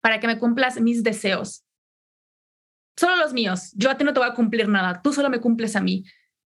para 0.00 0.18
que 0.20 0.26
me 0.26 0.38
cumplas 0.38 0.80
mis 0.80 1.02
deseos. 1.02 1.64
Solo 2.98 3.16
los 3.16 3.32
míos. 3.32 3.72
Yo 3.74 3.90
a 3.90 3.96
ti 3.96 4.04
no 4.04 4.12
te 4.12 4.20
voy 4.20 4.28
a 4.28 4.34
cumplir 4.34 4.68
nada. 4.68 5.02
Tú 5.02 5.12
solo 5.12 5.30
me 5.30 5.40
cumples 5.40 5.76
a 5.76 5.80
mí. 5.80 6.04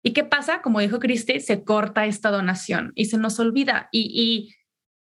¿Y 0.06 0.12
qué 0.12 0.22
pasa? 0.22 0.60
Como 0.60 0.80
dijo 0.80 1.00
Cristi, 1.00 1.40
se 1.40 1.64
corta 1.64 2.04
esta 2.04 2.30
donación 2.30 2.92
y 2.94 3.06
se 3.06 3.16
nos 3.16 3.40
olvida. 3.40 3.88
Y, 3.90 4.54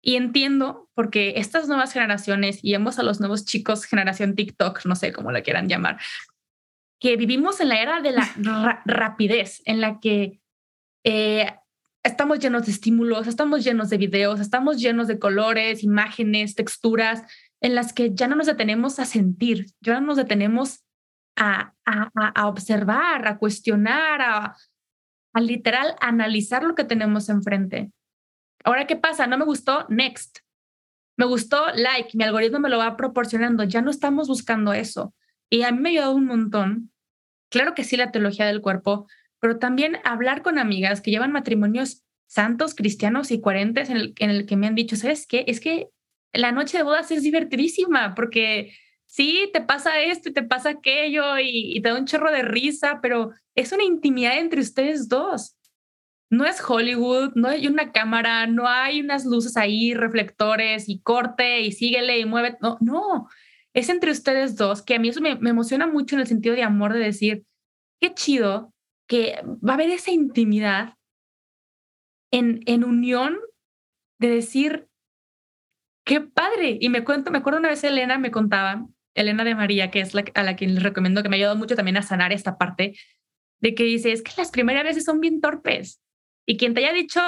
y, 0.02 0.16
entiendo 0.16 0.88
porque 0.94 1.35
estas 1.37 1.68
nuevas 1.68 1.92
generaciones, 1.92 2.61
y 2.62 2.72
vemos 2.72 2.98
a 2.98 3.02
los 3.02 3.20
nuevos 3.20 3.44
chicos, 3.44 3.85
generación 3.85 4.35
TikTok, 4.35 4.87
no 4.87 4.96
sé 4.96 5.12
cómo 5.12 5.32
la 5.32 5.42
quieran 5.42 5.68
llamar, 5.68 5.98
que 6.98 7.16
vivimos 7.16 7.61
en 7.61 7.68
la 7.68 7.82
era 7.82 8.00
de 8.00 8.12
la 8.12 8.82
rapidez, 8.87 9.61
en 9.66 9.82
la 9.82 10.00
que 10.00 10.40
eh, 11.04 11.54
estamos 12.02 12.38
llenos 12.38 12.64
de 12.64 12.72
estímulos, 12.72 13.26
estamos 13.26 13.64
llenos 13.64 13.90
de 13.90 13.98
videos, 13.98 14.40
estamos 14.40 14.80
llenos 14.80 15.09
de 15.09 15.18
colores, 15.18 15.85
imágenes, 15.85 16.54
texturas, 16.54 17.22
en 17.61 17.74
las 17.74 17.92
que 17.92 18.14
ya 18.14 18.28
no 18.28 18.37
nos 18.37 18.46
detenemos 18.46 18.98
a 18.98 19.04
sentir, 19.04 19.66
ya 19.82 20.00
no 20.00 20.06
nos 20.06 20.16
detenemos 20.16 20.85
a, 21.37 21.74
a, 21.85 22.11
a 22.14 22.48
observar, 22.48 23.28
a 23.28 23.37
cuestionar, 23.37 24.22
a, 24.22 24.56
al 25.37 25.49
literal 25.49 25.96
analizar 26.01 26.64
lo 26.64 26.75
que 26.75 26.85
tenemos 26.85 27.29
enfrente. 27.29 27.92
Ahora, 28.64 28.87
¿qué 28.87 28.96
pasa? 28.96 29.27
No 29.27 29.37
me 29.37 29.44
gustó, 29.44 29.85
next. 29.90 30.38
Me 31.18 31.27
gustó, 31.27 31.66
like, 31.75 32.16
mi 32.16 32.25
algoritmo 32.25 32.59
me 32.59 32.70
lo 32.70 32.79
va 32.79 32.96
proporcionando. 32.96 33.62
Ya 33.64 33.83
no 33.83 33.90
estamos 33.90 34.29
buscando 34.29 34.72
eso. 34.72 35.12
Y 35.51 35.61
a 35.61 35.72
mí 35.72 35.79
me 35.79 35.90
ha 35.90 35.92
ayudado 35.92 36.14
un 36.14 36.25
montón. 36.25 36.90
Claro 37.51 37.75
que 37.75 37.85
sí, 37.85 37.99
la 37.99 38.12
teología 38.12 38.46
del 38.46 38.62
cuerpo, 38.62 39.09
pero 39.38 39.59
también 39.59 39.99
hablar 40.05 40.40
con 40.40 40.59
amigas 40.59 41.03
que 41.03 41.11
llevan 41.11 41.33
matrimonios 41.33 42.03
santos, 42.27 42.75
cristianos 42.75 43.31
y 43.31 43.42
coherentes 43.42 43.90
en 43.90 43.99
el, 43.99 44.14
en 44.18 44.31
el 44.31 44.46
que 44.46 44.57
me 44.57 44.66
han 44.66 44.75
dicho, 44.75 44.96
¿sabes 44.96 45.27
qué? 45.27 45.44
Es 45.49 45.61
que 45.61 45.90
la 46.33 46.51
noche 46.51 46.79
de 46.79 46.85
bodas 46.85 47.11
es 47.11 47.22
divertidísima 47.22 48.14
porque 48.14 48.72
sí, 49.07 49.51
te 49.53 49.61
pasa 49.61 50.01
esto 50.01 50.29
y 50.29 50.33
te 50.33 50.42
pasa 50.42 50.71
aquello 50.71 51.38
y, 51.38 51.81
te 51.81 51.88
da 51.88 51.99
un 51.99 52.07
chorro 52.07 52.31
de 52.31 52.42
risa, 52.42 53.01
pero 53.01 53.31
es 53.55 53.73
una 53.73 53.85
intimidad 53.85 54.38
entre 54.38 54.61
ustedes 54.61 55.09
dos. 55.09 55.57
No 56.29 56.45
es 56.45 56.61
Hollywood, 56.61 57.33
no 57.35 57.49
hay 57.49 57.69
una 57.69 57.92
cámara, 57.92 58.47
no 58.47 58.66
hay 58.69 59.01
unas 59.01 59.25
luces 59.25 59.57
ahí, 59.57 59.95
reflectores 59.95 60.88
y 60.88 61.01
corte 61.01 61.61
y 61.61 61.73
síguele 61.73 62.19
y 62.19 62.25
mueve. 62.25 62.59
No, 62.61 62.79
no, 62.81 63.29
es 63.75 63.88
entre 63.88 64.11
ustedes 64.11 64.57
dos, 64.57 64.83
que 64.83 64.97
a 64.97 64.99
mí 64.99 65.09
eso 65.09 65.21
me, 65.21 65.31
emociona 65.31 65.87
mucho 65.87 66.16
en 66.16 66.23
el 66.23 66.27
sentido 66.27 66.55
de 66.57 66.64
amor, 66.64 66.92
de 66.92 66.99
decir, 66.99 67.45
qué 68.01 68.12
chido 68.12 68.75
que 69.07 69.40
va 69.47 69.73
a 69.73 69.75
haber 69.75 69.90
esa 69.90 70.11
intimidad 70.11 70.95
en, 72.33 72.61
en 72.66 72.83
unión 72.85 73.38
de 74.19 74.29
decir, 74.31 74.88
qué 76.05 76.21
padre. 76.21 76.77
Y 76.81 76.88
me 76.88 77.05
cuento, 77.05 77.31
me 77.31 77.38
acuerdo 77.38 77.61
una 77.61 77.69
vez 77.69 77.85
Elena 77.85 78.19
me 78.19 78.33
contaba 78.33 78.87
Elena 79.16 79.44
de 79.44 79.55
María, 79.55 79.90
que 79.90 80.00
es 80.00 80.14
la, 80.14 80.24
a 80.35 80.42
la 80.42 80.57
que 80.57 80.66
les 80.66 80.83
recomiendo, 80.83 81.22
que 81.22 81.29
me 81.29 81.37
ha 81.37 81.38
ayudado 81.38 81.57
mucho 81.57 81.74
también 81.74 81.96
a 81.96 82.02
sanar 82.02 82.33
esta 82.33 82.57
parte, 82.59 82.96
de 83.61 83.74
que 83.74 83.85
dice, 83.85 84.12
es 84.12 84.22
que 84.22 84.33
las 84.37 84.50
primeras 84.50 84.85
veces 84.85 85.05
son 85.05 85.20
bien 85.20 85.40
torpes. 85.40 86.00
Y 86.46 86.57
quien 86.57 86.74
te 86.74 86.81
haya 86.81 86.92
dicho 86.92 87.20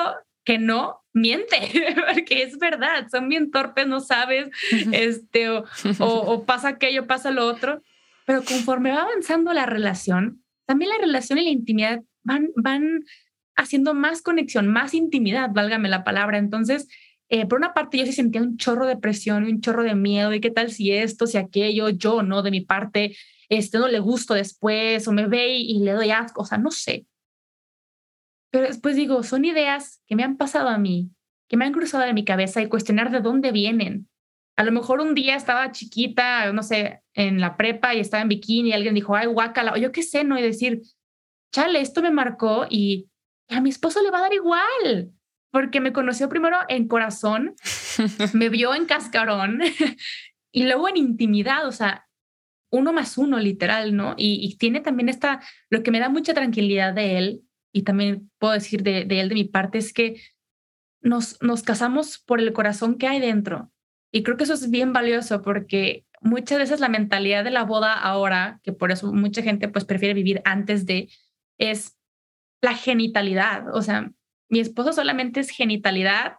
que 0.45 0.59
no, 0.59 1.03
miente, 1.13 1.57
porque 2.15 2.43
es 2.43 2.59
verdad, 2.59 3.09
son 3.11 3.29
bien 3.29 3.51
torpes, 3.51 3.87
no 3.87 4.01
sabes, 4.01 4.49
este, 4.93 5.51
o, 5.51 5.65
o, 5.99 6.45
pasa 6.45 6.69
aquello, 6.69 7.07
pasa 7.07 7.31
lo 7.31 7.47
otro. 7.47 7.83
Pero 8.25 8.45
conforme 8.45 8.93
va 8.93 9.03
avanzando 9.03 9.53
la 9.53 9.67
relación, 9.67 10.45
también 10.67 10.91
la 10.91 10.99
relación 10.99 11.39
y 11.39 11.45
la 11.45 11.51
intimidad 11.51 12.01
van, 12.23 12.51
van 12.57 13.01
haciendo 13.57 13.95
más 13.95 14.23
conexión, 14.23 14.69
más 14.69 14.95
intimidad, 14.95 15.51
válgame 15.53 15.89
la 15.89 16.05
palabra. 16.05 16.39
Entonces, 16.39 16.89
eh, 17.31 17.47
por 17.47 17.59
una 17.59 17.75
parte 17.75 17.99
yo 17.99 18.07
sí 18.07 18.13
sentía 18.13 18.41
un 18.41 18.57
chorro 18.57 18.87
de 18.87 18.97
presión 18.97 19.47
y 19.47 19.53
un 19.53 19.61
chorro 19.61 19.83
de 19.83 19.95
miedo 19.95 20.33
y 20.33 20.41
qué 20.41 20.51
tal 20.51 20.71
si 20.71 20.93
esto, 20.93 21.27
si 21.27 21.37
aquello, 21.37 21.91
yo, 21.91 22.23
¿no? 22.23 22.43
De 22.43 22.51
mi 22.51 22.63
parte, 22.63 23.17
este, 23.51 23.79
no 23.79 23.89
le 23.89 24.01
gusto 24.01 24.35
después 24.35 25.07
o 25.07 25.13
me 25.13 25.27
ve 25.27 25.59
y, 25.59 25.81
le 25.81 25.93
doy 25.93 26.11
asco, 26.11 26.43
o 26.43 26.47
sea, 26.47 26.57
no 26.59 26.71
sé. 26.71 27.07
Pero 28.51 28.67
después 28.67 28.97
digo, 28.97 29.23
son 29.23 29.45
ideas 29.45 30.03
que 30.07 30.17
me 30.17 30.25
han 30.25 30.39
pasado 30.39 30.69
a 30.69 30.79
mí, 30.79 31.11
que 31.49 31.59
me 31.59 31.67
han 31.67 31.73
cruzado 31.73 32.05
en 32.05 32.15
mi 32.15 32.25
cabeza 32.25 32.63
y 32.63 32.69
cuestionar 32.69 33.11
de 33.11 33.21
dónde 33.21 33.53
vienen. 33.53 34.09
A 34.57 34.65
lo 34.65 34.73
mejor 34.73 35.01
un 35.01 35.15
día 35.15 35.37
estaba 35.37 35.71
chiquita, 35.71 36.51
no 36.53 36.63
sé, 36.63 37.03
en 37.13 37.41
la 37.41 37.59
prepa 37.59 37.95
y 37.95 38.01
estaba 38.01 38.23
en 38.23 38.29
bikini 38.29 38.71
y 38.71 38.73
alguien 38.73 38.95
dijo, 38.95 39.15
ay, 39.15 39.27
guácala, 39.27 39.75
o 39.75 39.77
yo 39.77 39.93
qué 39.93 40.03
sé, 40.03 40.25
¿no? 40.25 40.39
Y 40.39 40.43
decir, 40.43 40.81
chale, 41.53 41.81
esto 41.81 42.01
me 42.01 42.11
marcó 42.11 42.67
y 42.71 43.11
a 43.49 43.61
mi 43.61 43.69
esposo 43.69 44.03
le 44.03 44.11
va 44.11 44.19
a 44.19 44.23
dar 44.23 44.35
igual 44.35 45.13
porque 45.51 45.81
me 45.81 45.93
conoció 45.93 46.29
primero 46.29 46.59
en 46.69 46.89
corazón, 46.89 47.55
me 48.33 48.49
vio 48.51 48.75
en 48.75 48.87
cascarón 48.87 49.61
y 50.53 50.65
luego 50.65 50.89
en 50.89 50.97
intimidad, 50.97 51.67
o 51.67 51.73
sea, 51.73 52.07
uno 52.71 52.93
más 52.93 53.17
uno, 53.17 53.39
literal, 53.39 53.97
¿no? 53.97 54.15
Y, 54.17 54.57
tiene 54.59 54.81
también 54.81 55.09
esta, 55.09 55.41
lo 55.71 55.83
que 55.83 55.91
me 55.91 56.01
da 56.01 56.09
mucha 56.09 56.35
tranquilidad 56.35 56.93
de 56.93 57.19
él, 57.19 57.43
y 57.73 57.83
también 57.83 58.31
puedo 58.39 58.53
decir 58.53 58.83
de, 58.83 59.03
él 59.03 59.29
de 59.29 59.35
mi 59.35 59.45
parte, 59.45 59.79
es 59.79 59.93
que 59.93 60.21
nos, 61.01 61.41
nos 61.43 61.63
casamos 61.63 62.19
por 62.19 62.41
el 62.41 62.53
corazón 62.53 62.99
que 62.99 63.07
hay 63.07 63.21
dentro. 63.21 63.71
Y 64.13 64.23
creo 64.23 64.37
que 64.37 64.45
eso 64.45 64.55
es 64.55 64.71
bien 64.71 64.93
valioso 64.93 65.43
porque 65.43 66.05
muchas 66.21 66.59
veces 66.59 66.81
la 66.81 66.89
mentalidad 66.89 67.45
de 67.45 67.51
la 67.51 67.65
boda 67.65 67.95
ahora, 67.95 68.61
que 68.63 68.73
por 68.73 68.91
eso 68.91 69.13
mucha 69.13 69.43
gente 69.43 69.69
pues 69.69 69.85
prefiere 69.85 70.15
vivir 70.15 70.43
antes 70.45 70.87
de, 70.87 71.09
es 71.59 71.97
la 72.63 72.75
genitalidad. 72.75 73.75
O 73.75 73.83
sea, 73.83 74.11
mi 74.49 74.61
esposo 74.61 74.93
solamente 74.93 75.41
es 75.41 75.51
genitalidad 75.51 76.37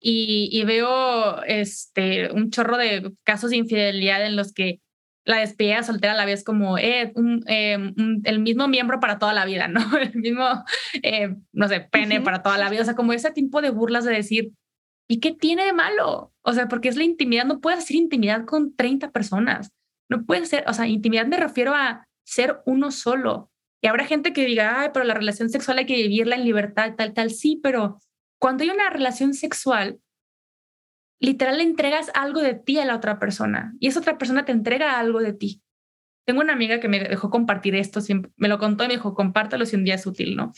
y, 0.00 0.48
y 0.52 0.64
veo 0.64 1.42
este, 1.44 2.30
un 2.32 2.50
chorro 2.50 2.76
de 2.76 3.12
casos 3.24 3.50
de 3.50 3.56
infidelidad 3.56 4.24
en 4.24 4.36
los 4.36 4.52
que 4.52 4.80
la 5.28 5.40
despedida 5.40 5.82
soltera 5.82 6.14
a 6.14 6.16
la 6.16 6.24
vez 6.24 6.42
como 6.42 6.78
eh, 6.78 7.12
eh, 7.46 7.92
el 8.24 8.38
mismo 8.38 8.66
miembro 8.66 8.98
para 8.98 9.18
toda 9.18 9.34
la 9.34 9.44
vida, 9.44 9.68
¿no? 9.68 9.80
El 10.00 10.14
mismo, 10.14 10.64
eh, 11.02 11.36
no 11.52 11.68
sé, 11.68 11.80
pene 11.80 12.22
para 12.22 12.42
toda 12.42 12.56
la 12.56 12.70
vida. 12.70 12.80
O 12.80 12.84
sea, 12.86 12.94
como 12.94 13.12
ese 13.12 13.30
tipo 13.30 13.60
de 13.60 13.68
burlas 13.68 14.04
de 14.04 14.14
decir, 14.14 14.52
¿y 15.06 15.20
qué 15.20 15.32
tiene 15.32 15.66
de 15.66 15.74
malo? 15.74 16.32
O 16.40 16.52
sea, 16.54 16.66
porque 16.66 16.88
es 16.88 16.96
la 16.96 17.04
intimidad, 17.04 17.44
no 17.44 17.60
puedes 17.60 17.80
hacer 17.80 17.96
intimidad 17.96 18.46
con 18.46 18.74
30 18.74 19.10
personas. 19.10 19.70
No 20.08 20.24
puede 20.24 20.46
ser, 20.46 20.64
o 20.66 20.72
sea, 20.72 20.86
intimidad 20.86 21.26
me 21.26 21.36
refiero 21.36 21.74
a 21.74 22.06
ser 22.24 22.62
uno 22.64 22.90
solo. 22.90 23.50
Y 23.80 23.86
habrá 23.86 24.04
gente 24.04 24.32
que 24.32 24.44
diga, 24.44 24.80
ay, 24.80 24.90
pero 24.92 25.04
la 25.04 25.14
relación 25.14 25.50
sexual 25.50 25.78
hay 25.78 25.86
que 25.86 25.94
vivirla 25.94 26.36
en 26.36 26.44
libertad, 26.44 26.94
tal, 26.96 27.14
tal. 27.14 27.30
Sí, 27.30 27.60
pero 27.62 27.98
cuando 28.40 28.64
hay 28.64 28.70
una 28.70 28.90
relación 28.90 29.34
sexual, 29.34 30.00
literal 31.20 31.60
entregas 31.60 32.10
algo 32.14 32.40
de 32.40 32.54
ti 32.54 32.78
a 32.78 32.84
la 32.84 32.96
otra 32.96 33.18
persona 33.18 33.74
y 33.80 33.88
esa 33.88 34.00
otra 34.00 34.18
persona 34.18 34.44
te 34.44 34.52
entrega 34.52 34.98
algo 34.98 35.20
de 35.20 35.32
ti. 35.32 35.62
Tengo 36.26 36.40
una 36.40 36.52
amiga 36.52 36.78
que 36.80 36.88
me 36.88 37.00
dejó 37.00 37.30
compartir 37.30 37.74
esto, 37.74 38.00
me 38.36 38.48
lo 38.48 38.58
contó 38.58 38.84
y 38.84 38.88
me 38.88 38.94
dijo, 38.94 39.14
compártelo 39.14 39.64
si 39.64 39.76
un 39.76 39.84
día 39.84 39.94
es 39.94 40.06
útil, 40.06 40.36
¿no? 40.36 40.52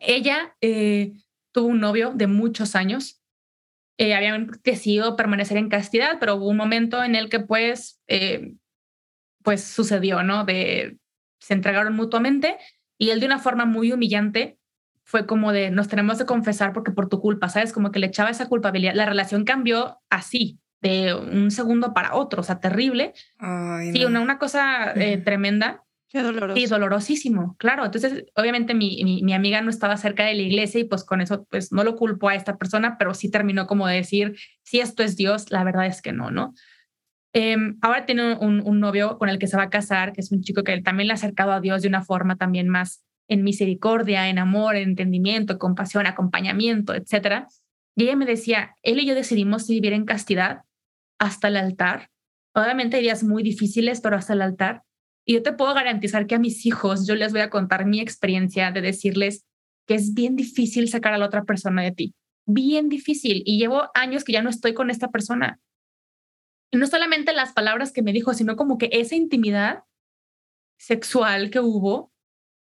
Ella 0.00 0.56
eh, 0.60 1.12
tuvo 1.52 1.68
un 1.68 1.80
novio 1.80 2.12
de 2.14 2.26
muchos 2.26 2.74
años, 2.74 3.20
eh, 3.98 4.14
habían 4.14 4.50
decidido 4.64 5.16
permanecer 5.16 5.58
en 5.58 5.68
castidad, 5.68 6.18
pero 6.20 6.36
hubo 6.36 6.48
un 6.48 6.56
momento 6.56 7.02
en 7.04 7.16
el 7.16 7.28
que 7.28 7.40
pues, 7.40 8.00
eh, 8.06 8.54
pues 9.42 9.62
sucedió, 9.62 10.22
¿no? 10.22 10.44
De, 10.44 10.98
se 11.38 11.54
entregaron 11.54 11.94
mutuamente 11.94 12.56
y 12.96 13.10
él 13.10 13.20
de 13.20 13.26
una 13.26 13.38
forma 13.38 13.64
muy 13.64 13.92
humillante 13.92 14.58
fue 15.04 15.26
como 15.26 15.52
de 15.52 15.70
nos 15.70 15.88
tenemos 15.88 16.18
que 16.18 16.26
confesar 16.26 16.72
porque 16.72 16.90
por 16.90 17.08
tu 17.08 17.20
culpa, 17.20 17.48
¿sabes? 17.48 17.72
Como 17.72 17.90
que 17.90 17.98
le 17.98 18.08
echaba 18.08 18.28
esa 18.28 18.46
culpabilidad. 18.46 18.94
La 18.94 19.06
relación 19.06 19.44
cambió 19.44 20.00
así, 20.10 20.58
de 20.80 21.14
un 21.14 21.50
segundo 21.50 21.94
para 21.94 22.14
otro, 22.14 22.40
o 22.40 22.44
sea, 22.44 22.60
terrible. 22.60 23.14
sí, 23.92 24.04
una, 24.04 24.20
una 24.20 24.38
cosa 24.38 24.92
eh, 24.94 25.18
tremenda. 25.18 25.82
Qué 26.10 26.22
doloroso. 26.22 26.56
Sí, 26.56 26.66
dolorosísimo, 26.66 27.56
claro. 27.58 27.84
Entonces, 27.84 28.24
obviamente 28.34 28.74
mi, 28.74 29.02
mi, 29.04 29.22
mi, 29.22 29.34
amiga 29.34 29.60
no 29.60 29.68
estaba 29.68 29.96
cerca 29.98 30.24
de 30.24 30.34
la 30.34 30.42
iglesia 30.42 30.80
y 30.80 30.84
pues 30.84 31.04
con 31.04 31.20
eso, 31.20 31.46
pues 31.50 31.70
no 31.70 31.84
lo 31.84 31.96
culpo 31.96 32.28
a 32.28 32.34
esta 32.34 32.56
persona, 32.56 32.96
pero 32.98 33.12
sí 33.12 33.30
terminó 33.30 33.66
como 33.66 33.86
de 33.86 33.96
decir, 33.96 34.36
si 34.62 34.80
esto 34.80 35.02
es 35.02 35.16
Dios, 35.16 35.50
la 35.50 35.64
verdad 35.64 35.86
es 35.86 36.00
que 36.00 36.12
no, 36.12 36.30
¿no? 36.30 36.54
Em, 37.32 37.78
ahora 37.82 38.06
tiene 38.06 38.34
un, 38.36 38.62
un, 38.64 38.80
novio 38.80 39.18
con 39.18 39.28
el 39.28 39.38
que 39.38 39.46
se 39.46 39.56
va 39.56 39.64
a 39.64 39.70
casar, 39.70 40.12
que 40.12 40.22
es 40.22 40.32
un 40.32 40.42
chico 40.42 40.64
que 40.64 40.80
también 40.80 41.08
le 41.08 41.12
ha 41.12 41.14
acercado 41.14 41.52
a 41.52 41.60
Dios 41.60 41.82
de 41.82 41.88
una 41.88 42.02
forma 42.02 42.36
también 42.36 42.68
más 42.68 43.04
en 43.28 43.44
misericordia, 43.44 44.28
en 44.28 44.38
amor, 44.38 44.76
en 44.76 44.90
entendimiento, 44.90 45.58
compasión, 45.58 46.06
acompañamiento, 46.06 46.94
etc. 46.94 47.46
Y 47.94 48.04
ella 48.04 48.16
me 48.16 48.24
decía, 48.24 48.74
él 48.82 49.00
y 49.00 49.06
yo 49.06 49.14
decidimos 49.14 49.68
vivir 49.68 49.92
en 49.92 50.06
castidad 50.06 50.62
hasta 51.18 51.48
el 51.48 51.56
altar. 51.56 52.08
Obviamente 52.54 52.96
hay 52.96 53.02
días 53.02 53.22
muy 53.22 53.42
difíciles, 53.42 54.00
pero 54.00 54.16
hasta 54.16 54.32
el 54.32 54.42
altar. 54.42 54.82
Y 55.26 55.34
yo 55.34 55.42
te 55.42 55.52
puedo 55.52 55.74
garantizar 55.74 56.26
que 56.26 56.34
a 56.34 56.38
mis 56.38 56.64
hijos 56.64 57.06
yo 57.06 57.14
les 57.14 57.32
voy 57.32 57.42
a 57.42 57.50
contar 57.50 57.84
mi 57.84 58.00
experiencia 58.00 58.72
de 58.72 58.80
decirles 58.80 59.44
que 59.86 59.94
es 59.94 60.14
bien 60.14 60.36
difícil 60.36 60.88
sacar 60.88 61.12
a 61.12 61.18
la 61.18 61.26
otra 61.26 61.44
persona 61.44 61.82
de 61.82 61.92
ti. 61.92 62.14
Bien 62.46 62.88
difícil. 62.88 63.42
Y 63.44 63.58
llevo 63.58 63.90
años 63.94 64.24
que 64.24 64.32
ya 64.32 64.42
no 64.42 64.48
estoy 64.48 64.72
con 64.72 64.88
esta 64.88 65.08
persona. 65.08 65.60
No 66.72 66.86
solamente 66.86 67.32
las 67.32 67.52
palabras 67.52 67.92
que 67.92 68.02
me 68.02 68.12
dijo, 68.12 68.34
sino 68.34 68.56
como 68.56 68.78
que 68.78 68.90
esa 68.92 69.16
intimidad 69.16 69.84
sexual 70.78 71.50
que 71.50 71.60
hubo 71.60 72.12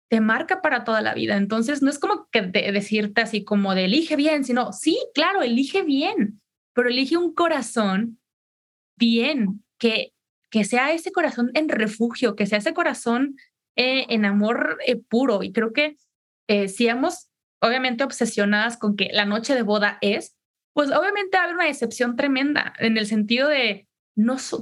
te 0.09 0.21
marca 0.21 0.63
para 0.63 0.85
toda 0.85 1.03
la 1.03 1.15
vida. 1.15 1.37
Entonces, 1.37 1.83
no 1.83 1.91
es 1.91 1.99
como 1.99 2.29
que 2.31 2.43
decirte 2.43 3.21
así 3.21 3.45
como 3.45 3.75
de 3.75 3.85
elige 3.85 4.17
bien, 4.17 4.45
sino 4.45 4.73
sí, 4.73 4.99
claro, 5.15 5.43
elige 5.43 5.83
bien, 5.83 6.41
pero 6.73 6.89
elige 6.89 7.17
un 7.17 7.35
corazón 7.35 8.19
bien, 8.97 9.65
que, 9.79 10.13
que 10.51 10.65
sea 10.65 10.93
ese 10.93 11.13
corazón 11.13 11.51
en 11.55 11.69
refugio, 11.69 12.37
que 12.37 12.47
sea 12.47 12.59
ese 12.59 12.75
corazón 12.75 13.37
eh, 13.77 14.07
en 14.09 14.25
amor 14.25 14.79
eh, 14.87 14.97
puro. 14.97 15.43
Y 15.43 15.53
creo 15.53 15.73
que 15.73 15.97
eh, 16.49 16.69
si 16.69 16.89
hemos, 16.89 17.29
obviamente, 17.61 18.03
obsesionadas 18.03 18.79
con 18.79 18.97
que 18.97 19.11
la 19.13 19.27
noche 19.27 19.55
de 19.55 19.63
boda 19.63 19.99
es, 20.01 20.35
pues 20.73 20.91
obviamente 20.91 21.37
va 21.37 21.43
a 21.43 21.45
haber 21.45 21.57
una 21.57 21.67
decepción 21.67 22.17
tremenda 22.17 22.73
en 22.79 22.97
el 22.97 23.07
sentido 23.07 23.49
de, 23.49 23.88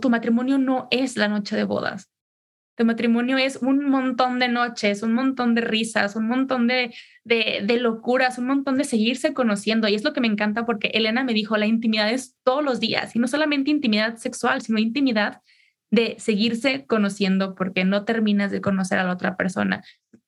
tu 0.00 0.10
matrimonio 0.10 0.58
no 0.58 0.88
es 0.90 1.16
la 1.16 1.28
noche 1.28 1.56
de 1.56 1.64
bodas 1.64 2.10
tu 2.76 2.84
matrimonio 2.84 3.38
es 3.38 3.56
un 3.56 3.88
montón 3.88 4.38
de 4.38 4.48
noches, 4.48 5.02
un 5.02 5.14
montón 5.14 5.54
de 5.54 5.62
risas, 5.62 6.14
un 6.14 6.28
montón 6.28 6.66
de, 6.66 6.94
de, 7.24 7.62
de, 7.64 7.80
locuras, 7.80 8.38
un 8.38 8.46
montón 8.46 8.76
de 8.76 8.84
seguirse 8.84 9.32
conociendo. 9.32 9.88
Y 9.88 9.94
es 9.94 10.04
lo 10.04 10.12
que 10.12 10.20
me 10.20 10.26
encanta 10.26 10.66
porque 10.66 10.88
Elena 10.88 11.24
me 11.24 11.32
dijo, 11.32 11.56
la 11.56 11.66
intimidad 11.66 12.10
es 12.10 12.36
todos 12.44 12.62
los 12.62 12.78
días 12.78 13.16
y 13.16 13.18
no 13.18 13.28
solamente 13.28 13.70
intimidad 13.70 14.16
sexual, 14.16 14.60
sino 14.60 14.78
intimidad 14.78 15.40
de 15.90 16.16
seguirse 16.18 16.84
conociendo 16.86 17.54
porque 17.54 17.84
no 17.84 18.04
terminas 18.04 18.50
de 18.50 18.60
conocer 18.60 18.98
a 18.98 19.04
la 19.04 19.12
otra 19.12 19.36
persona. 19.36 19.82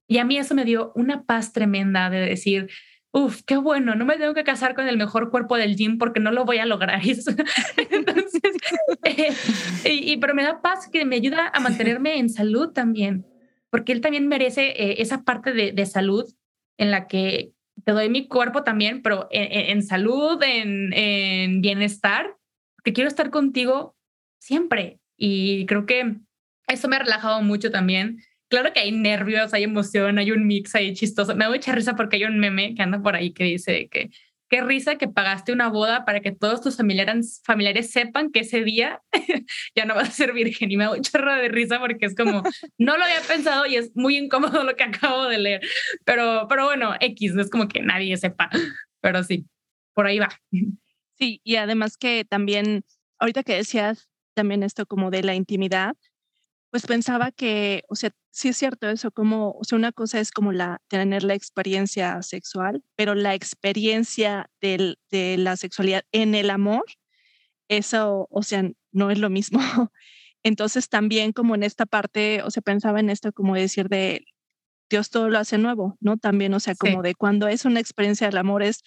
Y 0.07 0.17
a 0.17 0.25
mí 0.25 0.39
eso 0.39 0.55
me 0.55 0.65
dio 0.65 0.93
una 0.95 1.25
paz 1.25 1.53
tremenda 1.53 2.09
de 2.09 2.21
decir, 2.21 2.71
uf, 3.13 3.43
qué 3.45 3.57
bueno, 3.57 3.95
no 3.95 4.05
me 4.05 4.17
tengo 4.17 4.35
que 4.35 4.45
casar 4.45 4.75
con 4.75 4.87
el 4.89 4.97
mejor 4.97 5.31
cuerpo 5.31 5.57
del 5.57 5.77
gym 5.77 5.99
porque 5.99 6.21
no 6.21 6.31
lo 6.31 6.45
voy 6.45 6.59
a 6.59 6.67
lograr. 6.67 7.01
Entonces, 7.91 8.43
eh, 9.05 9.35
y, 9.85 10.17
pero 10.19 10.35
me 10.35 10.43
da 10.43 10.61
paz 10.61 10.89
que 10.91 11.05
me 11.05 11.17
ayuda 11.17 11.51
a 11.53 11.61
mantenerme 11.61 12.19
en 12.19 12.31
salud 12.31 12.73
también, 12.73 13.27
porque 13.71 13.93
él 13.93 14.01
también 14.01 14.29
merece 14.29 14.69
eh, 14.69 14.97
esa 14.99 15.25
parte 15.25 15.53
de, 15.53 15.73
de, 15.73 15.87
salud 15.87 16.25
en 16.77 16.91
la 16.91 17.07
que 17.07 17.53
te 17.85 17.93
doy 17.93 18.09
mi 18.09 18.29
cuerpo 18.29 18.65
también, 18.65 19.03
pero 19.03 19.29
en, 19.31 19.71
en 19.71 19.83
salud, 19.83 20.43
en, 20.43 20.93
en 20.93 21.61
bienestar, 21.61 22.37
que 22.85 22.93
quiero 22.93 23.09
estar 23.09 23.31
contigo 23.31 23.97
siempre. 24.39 25.01
Y 25.17 25.67
creo 25.67 25.87
que 25.87 26.17
eso 26.67 26.89
me 26.89 26.97
ha 26.97 27.01
relajado 27.01 27.43
mucho 27.43 27.71
también 27.71 28.21
claro 28.49 28.73
que 28.73 28.81
hay 28.81 28.93
nervios, 28.93 29.55
hay 29.55 29.65
emoción, 29.65 30.19
hay 30.19 30.33
un 30.33 30.47
mix 30.47 30.75
ahí 30.75 30.95
chistoso. 30.95 31.35
Me 31.35 31.45
da 31.45 31.51
mucha 31.51 31.73
risa 31.73 31.95
porque 31.97 32.17
hay 32.17 32.25
un 32.25 32.39
meme 32.39 32.75
que 32.75 32.83
anda 32.83 33.01
por 33.03 33.15
ahí 33.15 33.33
que 33.33 33.45
dice 33.45 33.89
que 33.89 34.11
qué 34.49 34.63
risa 34.63 34.97
que 34.97 35.09
pagaste 35.09 35.53
una 35.53 35.69
boda 35.69 36.05
para 36.05 36.21
que 36.21 36.33
todos 36.33 36.61
tus 36.61 36.77
familiares, 36.77 37.43
familiares 37.45 37.91
sepan 37.91 38.31
que 38.31 38.41
ese 38.41 38.65
día 38.65 39.03
ya 39.75 39.85
no 39.85 39.95
vas 39.95 40.09
a 40.09 40.13
ser 40.13 40.33
virgen. 40.33 40.71
Y 40.71 40.77
me 40.77 40.85
da 40.85 40.93
un 40.93 41.03
chorro 41.03 41.35
de 41.37 41.49
risa 41.49 41.79
porque 41.79 42.07
es 42.07 42.15
como, 42.15 42.43
no 42.79 42.97
lo 42.97 43.05
había 43.05 43.21
pensado 43.21 43.67
y 43.67 43.77
es 43.77 43.95
muy 43.95 44.17
incómodo 44.17 44.65
lo 44.65 44.77
que 44.77 44.85
acabo 44.85 45.27
de 45.27 45.39
leer. 45.39 45.61
Pero, 46.05 46.47
pero 46.49 46.65
bueno, 46.65 46.95
X, 47.01 47.35
no 47.35 47.43
es 47.43 47.51
como 47.51 47.69
que 47.69 47.81
nadie 47.81 48.17
sepa, 48.17 48.51
pero 49.01 49.23
sí, 49.23 49.47
por 49.95 50.07
ahí 50.07 50.19
va. 50.19 50.31
Sí, 51.19 51.41
y 51.45 51.57
además 51.57 51.97
que 51.97 52.25
también, 52.25 52.85
ahorita 53.19 53.43
que 53.43 53.55
decías 53.55 54.09
también 54.35 54.63
esto 54.63 54.87
como 54.87 55.11
de 55.11 55.25
la 55.25 55.35
intimidad, 55.35 55.97
pues 56.71 56.87
pensaba 56.87 57.33
que, 57.33 57.83
o 57.89 57.97
sea, 57.97 58.11
sí 58.31 58.49
es 58.49 58.57
cierto 58.57 58.89
eso, 58.89 59.11
como, 59.11 59.53
o 59.53 59.65
sea, 59.65 59.77
una 59.79 59.93
cosa 59.93 60.21
es 60.21 60.31
como 60.31 60.53
la, 60.53 60.81
tener 60.89 61.25
la 61.25 61.35
experiencia 61.35 62.23
sexual, 62.23 62.83
pero 62.97 63.15
la 63.15 63.35
experiencia 63.35 64.51
del, 64.61 64.99
de 65.11 65.39
la 65.39 65.57
sexualidad 65.57 66.03
en 66.13 66.35
el 66.35 66.51
amor, 66.51 66.85
eso, 67.69 68.29
o 68.31 68.43
sea, 68.43 68.65
no 68.93 69.11
es 69.11 69.19
lo 69.19 69.31
mismo. 69.31 69.61
Entonces 70.43 70.89
también 70.89 71.33
como 71.33 71.55
en 71.55 71.63
esta 71.63 71.87
parte, 71.87 72.43
o 72.43 72.51
sea, 72.51 72.63
pensaba 72.63 73.01
en 73.01 73.11
esto 73.11 73.33
como 73.33 73.55
decir 73.55 73.89
de 73.89 74.25
Dios 74.91 75.11
todo 75.11 75.29
lo 75.29 75.39
hace 75.39 75.59
nuevo, 75.59 75.97
¿no? 76.01 76.17
También, 76.17 76.55
o 76.55 76.61
sea, 76.61 76.75
como 76.75 77.03
de 77.03 77.15
cuando 77.15 77.49
es 77.49 77.65
una 77.65 77.81
experiencia 77.81 78.27
del 78.29 78.39
amor 78.39 78.63
es 78.63 78.83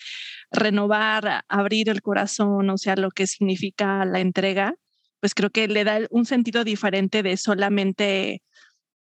renovar, 0.52 1.44
abrir 1.48 1.90
el 1.90 2.02
corazón, 2.02 2.70
o 2.70 2.78
sea, 2.78 2.96
lo 2.96 3.12
que 3.12 3.28
significa 3.28 4.06
la 4.06 4.20
entrega 4.20 4.76
pues 5.22 5.34
creo 5.34 5.52
que 5.52 5.68
le 5.68 5.86
da 5.86 6.00
un 6.10 6.26
sentido 6.26 6.66
diferente 6.66 7.24
de 7.24 7.38
solamente 7.38 8.42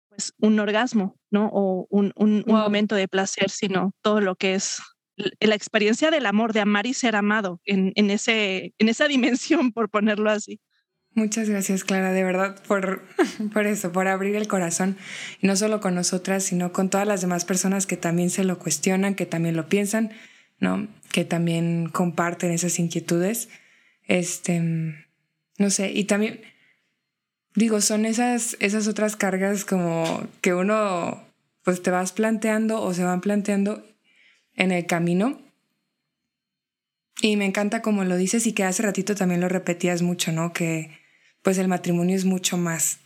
pues, 0.08 0.32
un 0.38 0.58
orgasmo, 0.58 1.16
¿no? 1.30 1.48
O 1.52 1.86
un, 1.90 2.12
un, 2.16 2.42
momento 2.46 2.96
de 2.96 3.06
placer, 3.06 3.50
sino 3.50 3.92
todo 4.02 4.20
lo 4.20 4.34
que 4.34 4.54
es 4.54 4.82
la 5.16 5.54
experiencia 5.54 6.10
del 6.10 6.26
amor, 6.26 6.52
de 6.52 6.60
amar 6.60 6.86
y 6.86 6.94
ser 6.94 7.16
amado 7.16 7.60
en, 7.64 7.92
en, 7.94 8.10
ese, 8.10 8.74
en 8.78 8.88
esa 8.88 9.08
dimensión, 9.08 9.72
por 9.72 9.90
ponerlo 9.90 10.30
así. 10.30 10.58
Muchas 11.12 11.48
gracias, 11.48 11.84
Clara, 11.84 12.12
de 12.12 12.24
verdad, 12.24 12.62
por, 12.66 13.02
por 13.52 13.66
eso, 13.66 13.92
por 13.92 14.08
abrir 14.08 14.36
el 14.36 14.48
corazón, 14.48 14.96
y 15.40 15.46
no 15.46 15.54
solo 15.56 15.80
con 15.80 15.94
nosotras, 15.94 16.44
sino 16.44 16.72
con 16.72 16.90
todas 16.90 17.06
las 17.06 17.20
demás 17.20 17.44
personas 17.44 17.86
que 17.86 17.96
también 17.96 18.30
se 18.30 18.44
lo 18.44 18.58
cuestionan, 18.58 19.14
que 19.14 19.26
también 19.26 19.56
lo 19.56 19.68
piensan, 19.68 20.12
¿no? 20.58 20.88
Que 21.12 21.24
también 21.24 21.88
comparten 21.90 22.50
esas 22.50 22.78
inquietudes. 22.78 23.48
Este, 24.02 24.62
no 25.58 25.70
sé, 25.70 25.92
y 25.92 26.04
también, 26.04 26.40
digo, 27.54 27.80
son 27.80 28.04
esas, 28.04 28.56
esas 28.60 28.88
otras 28.88 29.16
cargas 29.16 29.64
como 29.64 30.26
que 30.40 30.54
uno 30.54 31.24
pues 31.64 31.82
te 31.82 31.90
vas 31.90 32.12
planteando 32.12 32.80
o 32.80 32.94
se 32.94 33.02
van 33.02 33.20
planteando 33.20 33.84
en 34.54 34.70
el 34.70 34.86
camino. 34.86 35.40
Y 37.22 37.36
me 37.36 37.46
encanta 37.46 37.82
como 37.82 38.04
lo 38.04 38.16
dices 38.16 38.46
y 38.46 38.52
que 38.52 38.62
hace 38.62 38.82
ratito 38.82 39.14
también 39.14 39.40
lo 39.40 39.48
repetías 39.48 40.02
mucho, 40.02 40.30
¿no? 40.32 40.52
Que 40.52 40.90
pues 41.42 41.58
el 41.58 41.66
matrimonio 41.66 42.14
es 42.14 42.24
mucho 42.24 42.56
más, 42.56 42.98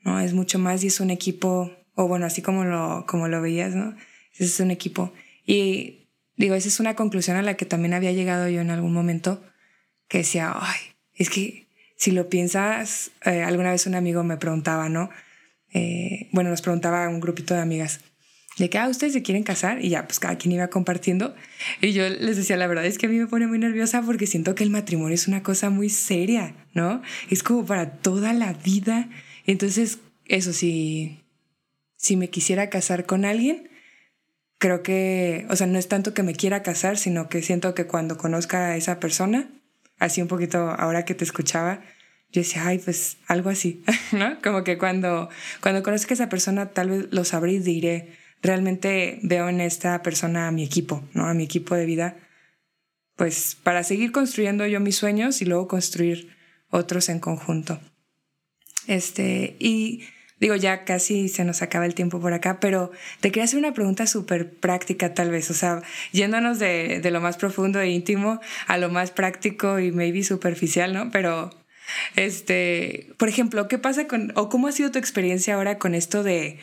¿no? 0.00 0.20
Es 0.20 0.34
mucho 0.34 0.58
más 0.58 0.82
y 0.82 0.88
es 0.88 1.00
un 1.00 1.10
equipo, 1.10 1.70
o 1.94 2.08
bueno, 2.08 2.26
así 2.26 2.42
como 2.42 2.64
lo, 2.64 3.06
como 3.06 3.28
lo 3.28 3.40
veías, 3.40 3.74
¿no? 3.74 3.94
Es 4.36 4.58
un 4.60 4.70
equipo. 4.70 5.12
Y 5.46 6.08
digo, 6.36 6.54
esa 6.54 6.68
es 6.68 6.80
una 6.80 6.96
conclusión 6.96 7.36
a 7.36 7.42
la 7.42 7.54
que 7.54 7.66
también 7.66 7.94
había 7.94 8.12
llegado 8.12 8.48
yo 8.48 8.60
en 8.60 8.70
algún 8.70 8.92
momento, 8.92 9.42
que 10.08 10.18
decía, 10.18 10.52
ay, 10.54 10.80
es 11.14 11.30
que 11.30 11.68
si 12.02 12.10
lo 12.10 12.28
piensas, 12.28 13.12
eh, 13.24 13.44
alguna 13.44 13.70
vez 13.70 13.86
un 13.86 13.94
amigo 13.94 14.24
me 14.24 14.36
preguntaba, 14.36 14.88
¿no? 14.88 15.10
Eh, 15.72 16.28
bueno, 16.32 16.50
nos 16.50 16.60
preguntaba 16.60 17.08
un 17.08 17.20
grupito 17.20 17.54
de 17.54 17.60
amigas, 17.60 18.00
de 18.58 18.68
que, 18.68 18.76
ah, 18.78 18.88
ustedes 18.88 19.12
se 19.12 19.22
quieren 19.22 19.44
casar 19.44 19.84
y 19.84 19.90
ya, 19.90 20.04
pues 20.04 20.18
cada 20.18 20.36
quien 20.36 20.50
iba 20.50 20.66
compartiendo. 20.66 21.32
Y 21.80 21.92
yo 21.92 22.08
les 22.08 22.36
decía, 22.36 22.56
la 22.56 22.66
verdad 22.66 22.86
es 22.86 22.98
que 22.98 23.06
a 23.06 23.08
mí 23.08 23.18
me 23.18 23.28
pone 23.28 23.46
muy 23.46 23.60
nerviosa 23.60 24.02
porque 24.02 24.26
siento 24.26 24.56
que 24.56 24.64
el 24.64 24.70
matrimonio 24.70 25.14
es 25.14 25.28
una 25.28 25.44
cosa 25.44 25.70
muy 25.70 25.90
seria, 25.90 26.56
¿no? 26.74 27.02
Es 27.30 27.44
como 27.44 27.64
para 27.64 27.92
toda 27.92 28.32
la 28.32 28.52
vida. 28.52 29.08
Entonces, 29.46 30.00
eso 30.24 30.52
sí, 30.52 31.20
si 31.94 32.16
me 32.16 32.30
quisiera 32.30 32.68
casar 32.68 33.06
con 33.06 33.24
alguien, 33.24 33.70
creo 34.58 34.82
que, 34.82 35.46
o 35.50 35.54
sea, 35.54 35.68
no 35.68 35.78
es 35.78 35.86
tanto 35.86 36.14
que 36.14 36.24
me 36.24 36.34
quiera 36.34 36.64
casar, 36.64 36.98
sino 36.98 37.28
que 37.28 37.42
siento 37.42 37.76
que 37.76 37.86
cuando 37.86 38.18
conozca 38.18 38.70
a 38.70 38.76
esa 38.76 38.98
persona, 38.98 39.61
así 39.98 40.22
un 40.22 40.28
poquito 40.28 40.58
ahora 40.70 41.04
que 41.04 41.14
te 41.14 41.24
escuchaba, 41.24 41.82
yo 42.30 42.40
decía, 42.40 42.66
ay, 42.66 42.78
pues 42.78 43.18
algo 43.26 43.50
así, 43.50 43.84
¿no? 44.12 44.40
Como 44.42 44.64
que 44.64 44.78
cuando, 44.78 45.28
cuando 45.60 45.82
conozca 45.82 46.12
a 46.12 46.16
esa 46.16 46.28
persona, 46.28 46.70
tal 46.70 46.90
vez 46.90 47.06
lo 47.10 47.24
sabré 47.24 47.52
y 47.52 47.58
diré, 47.58 48.16
realmente 48.42 49.20
veo 49.22 49.48
en 49.48 49.60
esta 49.60 50.02
persona 50.02 50.48
a 50.48 50.50
mi 50.50 50.64
equipo, 50.64 51.06
¿no? 51.12 51.26
A 51.26 51.34
mi 51.34 51.44
equipo 51.44 51.74
de 51.74 51.86
vida, 51.86 52.16
pues 53.16 53.56
para 53.62 53.84
seguir 53.84 54.12
construyendo 54.12 54.66
yo 54.66 54.80
mis 54.80 54.96
sueños 54.96 55.42
y 55.42 55.44
luego 55.44 55.68
construir 55.68 56.34
otros 56.70 57.08
en 57.08 57.20
conjunto. 57.20 57.80
Este, 58.86 59.56
y 59.58 60.04
digo, 60.42 60.56
ya 60.56 60.84
casi 60.84 61.28
se 61.28 61.44
nos 61.44 61.62
acaba 61.62 61.86
el 61.86 61.94
tiempo 61.94 62.20
por 62.20 62.32
acá, 62.32 62.58
pero 62.58 62.90
te 63.20 63.30
quería 63.30 63.44
hacer 63.44 63.60
una 63.60 63.72
pregunta 63.72 64.08
súper 64.08 64.50
práctica 64.50 65.14
tal 65.14 65.30
vez, 65.30 65.48
o 65.52 65.54
sea, 65.54 65.82
yéndonos 66.10 66.58
de, 66.58 67.00
lo 67.12 67.20
más 67.20 67.36
profundo 67.36 67.80
e 67.80 67.90
íntimo 67.90 68.40
a 68.66 68.76
lo 68.76 68.90
más 68.90 69.12
práctico 69.12 69.78
y 69.78 69.92
maybe 69.92 70.24
superficial, 70.24 70.92
¿no? 70.92 71.12
Pero, 71.12 71.50
este, 72.16 73.12
por 73.18 73.28
ejemplo, 73.28 73.68
¿qué 73.68 73.78
pasa 73.78 74.08
con, 74.08 74.32
o 74.34 74.48
cómo 74.48 74.66
ha 74.66 74.72
sido 74.72 74.90
tu 74.90 74.98
experiencia 74.98 75.54
ahora 75.54 75.78
con 75.78 75.94
esto 75.94 76.24
de 76.24 76.58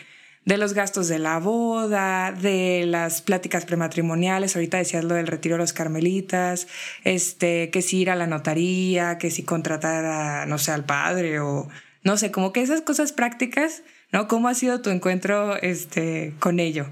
de 0.45 0.57
los 0.57 0.73
gastos 0.73 1.07
de 1.09 1.19
la 1.19 1.37
boda, 1.37 2.31
de 2.31 2.85
las 2.87 3.21
pláticas 3.21 3.65
prematrimoniales, 3.65 4.55
ahorita 4.55 4.77
decías 4.77 5.03
lo 5.03 5.13
del 5.13 5.27
retiro 5.27 5.55
de 5.55 5.59
los 5.59 5.73
carmelitas, 5.73 6.67
este, 7.03 7.69
que 7.69 7.81
si 7.83 7.99
ir 7.99 8.09
a 8.09 8.15
la 8.15 8.25
notaría, 8.25 9.17
que 9.19 9.29
si 9.29 9.43
contratar 9.43 10.05
a, 10.05 10.45
no 10.47 10.57
sé, 10.57 10.71
al 10.71 10.85
padre 10.85 11.39
o 11.39 11.67
no 12.09 12.17
sé, 12.17 12.31
como 12.31 12.51
que 12.51 12.63
esas 12.63 12.81
cosas 12.81 13.11
prácticas, 13.13 13.83
¿no? 14.11 14.27
¿Cómo 14.27 14.47
ha 14.47 14.55
sido 14.55 14.81
tu 14.81 14.89
encuentro 14.89 15.61
este, 15.61 16.33
con 16.39 16.59
ello? 16.59 16.87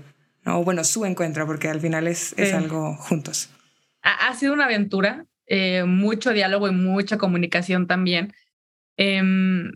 ¿No? 0.45 0.63
Bueno, 0.63 0.84
su 0.84 1.05
encuentro, 1.05 1.47
porque 1.47 1.70
al 1.70 1.82
final 1.82 2.07
es, 2.07 2.36
es 2.38 2.53
algo 2.53 2.93
juntos. 2.97 3.49
Ha, 4.03 4.36
sido 4.36 4.53
una 4.53 4.65
aventura, 4.65 5.26
eh, 5.47 5.86
mucho 5.86 6.34
diálogo 6.34 6.68
y 6.68 6.72
mucha 6.72 7.18
comunicación 7.18 7.88
también. 7.88 8.32
Em, 8.95 9.72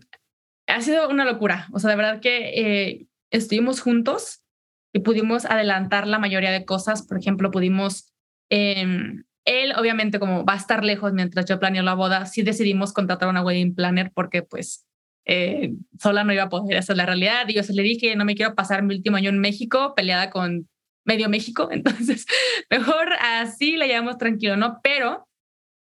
ha 0.68 0.80
sido 0.80 1.08
una 1.08 1.24
locura, 1.24 1.66
o 1.72 1.80
sea, 1.80 1.90
de 1.90 1.96
verdad 1.96 2.20
que 2.20 2.60
eh, 2.60 3.06
estuvimos 3.32 3.80
juntos 3.80 4.44
y 4.92 5.00
pudimos 5.00 5.44
adelantar 5.44 6.06
la 6.06 6.20
mayoría 6.20 6.52
de 6.52 6.64
cosas. 6.64 7.04
Por 7.04 7.18
ejemplo, 7.18 7.50
pudimos, 7.50 8.14
em, 8.48 9.24
él 9.44 9.72
obviamente 9.76 10.20
como 10.20 10.44
va 10.44 10.52
a 10.52 10.58
estar 10.58 10.84
lejos 10.84 11.12
mientras 11.12 11.46
yo 11.46 11.58
planeo 11.58 11.82
la 11.82 11.94
boda, 11.94 12.26
sí 12.26 12.42
decidimos 12.42 12.92
contratar 12.92 13.28
una 13.28 13.42
wedding 13.42 13.74
planner 13.74 14.12
porque 14.14 14.42
pues 14.44 14.86
eh, 15.24 15.72
sola 16.00 16.24
no 16.24 16.32
iba 16.32 16.44
a 16.44 16.48
poder 16.48 16.78
hacer 16.78 16.96
la 16.96 17.06
realidad. 17.06 17.48
Y 17.48 17.54
yo 17.54 17.62
se 17.62 17.72
le 17.72 17.82
dije, 17.82 18.16
no 18.16 18.24
me 18.24 18.34
quiero 18.34 18.54
pasar 18.54 18.82
mi 18.82 18.94
último 18.94 19.16
año 19.16 19.30
en 19.30 19.38
México 19.38 19.94
peleada 19.94 20.30
con 20.30 20.68
medio 21.04 21.28
México, 21.28 21.68
entonces 21.72 22.26
mejor 22.70 23.12
así 23.20 23.76
le 23.76 23.88
llevamos 23.88 24.18
tranquilo, 24.18 24.56
¿no? 24.56 24.78
Pero 24.82 25.28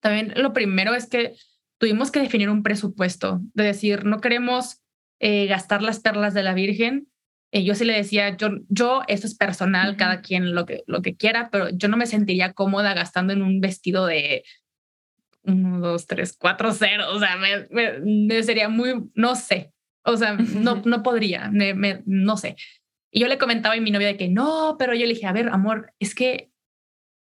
también 0.00 0.32
lo 0.36 0.52
primero 0.52 0.94
es 0.94 1.08
que 1.08 1.34
tuvimos 1.78 2.10
que 2.10 2.20
definir 2.20 2.50
un 2.50 2.62
presupuesto, 2.62 3.40
de 3.54 3.64
decir, 3.64 4.04
no 4.04 4.20
queremos 4.20 4.82
eh, 5.20 5.46
gastar 5.46 5.82
las 5.82 6.00
perlas 6.00 6.34
de 6.34 6.42
la 6.42 6.54
Virgen, 6.54 7.08
eh, 7.52 7.64
yo 7.64 7.74
sí 7.74 7.84
le 7.84 7.94
decía, 7.94 8.36
yo, 8.36 8.48
yo, 8.68 9.02
eso 9.08 9.26
es 9.26 9.34
personal, 9.34 9.96
cada 9.96 10.20
quien 10.20 10.54
lo 10.54 10.66
que, 10.66 10.82
lo 10.86 11.00
que 11.00 11.16
quiera, 11.16 11.48
pero 11.50 11.70
yo 11.70 11.88
no 11.88 11.96
me 11.96 12.06
sentiría 12.06 12.52
cómoda 12.52 12.92
gastando 12.92 13.32
en 13.32 13.42
un 13.42 13.60
vestido 13.60 14.06
de 14.06 14.44
uno, 15.46 15.80
dos, 15.80 16.06
tres, 16.06 16.36
cuatro, 16.38 16.72
cero. 16.72 17.04
O 17.12 17.18
sea, 17.18 17.36
me, 17.36 18.00
me, 18.00 18.42
sería 18.42 18.68
muy, 18.68 19.08
no 19.14 19.34
sé. 19.34 19.72
O 20.04 20.16
sea, 20.16 20.34
no, 20.34 20.82
no 20.84 21.02
podría, 21.02 21.50
me, 21.50 22.02
no 22.06 22.36
sé. 22.36 22.56
Y 23.10 23.20
yo 23.20 23.28
le 23.28 23.38
comentaba 23.38 23.74
a 23.74 23.80
mi 23.80 23.90
novia 23.90 24.08
de 24.08 24.16
que 24.16 24.28
no, 24.28 24.76
pero 24.78 24.94
yo 24.94 25.06
le 25.06 25.14
dije, 25.14 25.26
a 25.26 25.32
ver, 25.32 25.48
amor, 25.48 25.92
es 25.98 26.14
que 26.14 26.50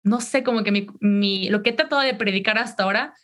no 0.03 0.21
sé, 0.21 0.43
como 0.43 0.65
que 0.65 0.73
mi, 0.73 0.87
mi, 1.01 1.49
lo 1.51 1.63
que 1.63 1.71
he 1.71 1.75
tratado 1.75 2.03
de 2.03 2.15
predicar 2.15 2.59
hasta 2.59 2.85
ahora 2.85 3.15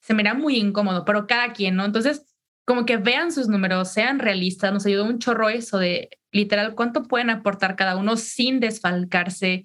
se 0.00 0.14
me 0.14 0.22
era 0.22 0.34
muy 0.34 0.56
incómodo, 0.56 1.04
pero 1.04 1.26
cada 1.26 1.52
quien, 1.52 1.76
¿no? 1.76 1.84
Entonces, 1.84 2.26
como 2.64 2.84
que 2.84 2.96
vean 2.96 3.32
sus 3.32 3.48
números, 3.48 3.92
sean 3.92 4.18
realistas, 4.18 4.72
nos 4.72 4.86
ayudó 4.86 5.04
un 5.04 5.18
chorro 5.18 5.48
eso 5.48 5.78
de 5.78 6.10
literal 6.32 6.74
cuánto 6.74 7.04
pueden 7.04 7.30
aportar 7.30 7.76
cada 7.76 7.96
uno 7.96 8.16
sin 8.16 8.60
desfalcarse, 8.60 9.64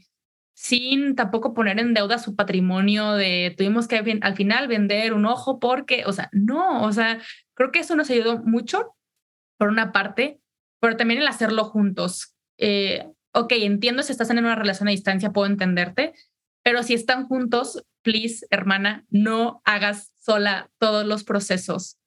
sin 0.57 1.15
tampoco 1.15 1.53
poner 1.53 1.79
en 1.79 1.93
deuda 1.93 2.17
su 2.17 2.35
patrimonio 2.35 3.11
de 3.13 3.53
tuvimos 3.55 3.87
que 3.87 4.19
al 4.21 4.35
final 4.35 4.67
vender 4.67 5.13
un 5.13 5.27
ojo 5.27 5.59
porque, 5.59 6.03
o 6.07 6.13
sea, 6.13 6.29
no, 6.31 6.83
o 6.83 6.91
sea, 6.91 7.21
creo 7.53 7.71
que 7.71 7.79
eso 7.79 7.95
nos 7.95 8.09
ayudó 8.09 8.39
mucho 8.39 8.95
por 9.57 9.69
una 9.69 9.91
parte, 9.91 10.39
pero 10.79 10.97
también 10.97 11.21
el 11.21 11.27
hacerlo 11.27 11.63
juntos. 11.63 12.33
Eh, 12.57 13.07
ok, 13.33 13.53
entiendo 13.53 14.01
si 14.01 14.11
estás 14.11 14.31
en 14.31 14.39
una 14.39 14.55
relación 14.55 14.87
a 14.87 14.91
distancia, 14.91 15.31
puedo 15.31 15.45
entenderte, 15.47 16.13
pero 16.63 16.81
si 16.81 16.95
están 16.95 17.27
juntos, 17.27 17.83
please, 18.01 18.45
hermana, 18.49 19.05
no 19.09 19.61
hagas 19.63 20.11
sola 20.17 20.71
todos 20.79 21.05
los 21.05 21.23
procesos 21.23 21.99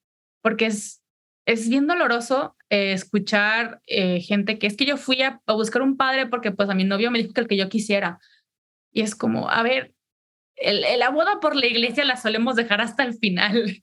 porque 0.43 0.67
es, 0.67 1.03
es 1.47 1.69
bien 1.69 1.87
doloroso 1.87 2.57
eh, 2.69 2.93
escuchar 2.93 3.81
eh, 3.87 4.21
gente 4.21 4.59
que 4.59 4.67
es 4.67 4.77
que 4.77 4.87
yo 4.87 4.97
fui 4.97 5.23
a, 5.23 5.41
buscar 5.47 5.83
un 5.83 5.97
padre 5.97 6.27
porque 6.27 6.53
pues 6.53 6.69
a 6.69 6.75
mi 6.75 6.85
novio 6.85 7.11
me 7.11 7.19
dijo 7.19 7.33
que 7.33 7.41
el 7.41 7.49
que 7.49 7.57
yo 7.57 7.69
quisiera. 7.69 8.19
Y 8.93 9.03
es 9.03 9.15
como, 9.15 9.49
a 9.49 9.63
ver, 9.63 9.95
el, 10.57 10.85
la 10.99 11.11
boda 11.11 11.41
por 11.41 11.57
la 11.57 11.67
iglesia 11.67 12.05
la 12.05 12.17
solemos 12.17 12.57
dejar 12.57 12.81
hasta 12.81 13.03
el 13.03 13.15
final. 13.15 13.81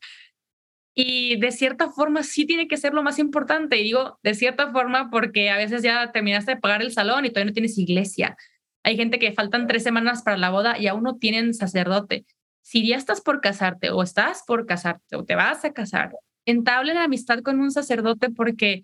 Y 1.00 1.36
de 1.36 1.52
cierta 1.52 1.90
forma 1.90 2.24
sí 2.24 2.44
tiene 2.44 2.66
que 2.66 2.76
ser 2.76 2.92
lo 2.92 3.04
más 3.04 3.20
importante. 3.20 3.76
Y 3.76 3.84
digo, 3.84 4.18
de 4.24 4.34
cierta 4.34 4.72
forma, 4.72 5.10
porque 5.10 5.48
a 5.48 5.56
veces 5.56 5.84
ya 5.84 6.10
terminaste 6.10 6.56
de 6.56 6.60
pagar 6.60 6.82
el 6.82 6.90
salón 6.90 7.24
y 7.24 7.28
todavía 7.28 7.50
no 7.50 7.52
tienes 7.52 7.78
iglesia. 7.78 8.36
Hay 8.82 8.96
gente 8.96 9.20
que 9.20 9.30
faltan 9.30 9.68
tres 9.68 9.84
semanas 9.84 10.24
para 10.24 10.36
la 10.36 10.50
boda 10.50 10.76
y 10.76 10.88
aún 10.88 11.04
no 11.04 11.16
tienen 11.18 11.54
sacerdote. 11.54 12.26
Si 12.62 12.84
ya 12.84 12.96
estás 12.96 13.20
por 13.20 13.40
casarte 13.40 13.90
o 13.90 14.02
estás 14.02 14.42
por 14.44 14.66
casarte 14.66 15.14
o 15.14 15.24
te 15.24 15.36
vas 15.36 15.64
a 15.64 15.72
casar 15.72 16.10
entablen 16.48 16.96
amistad 16.96 17.40
con 17.40 17.60
un 17.60 17.70
sacerdote 17.70 18.30
porque 18.30 18.82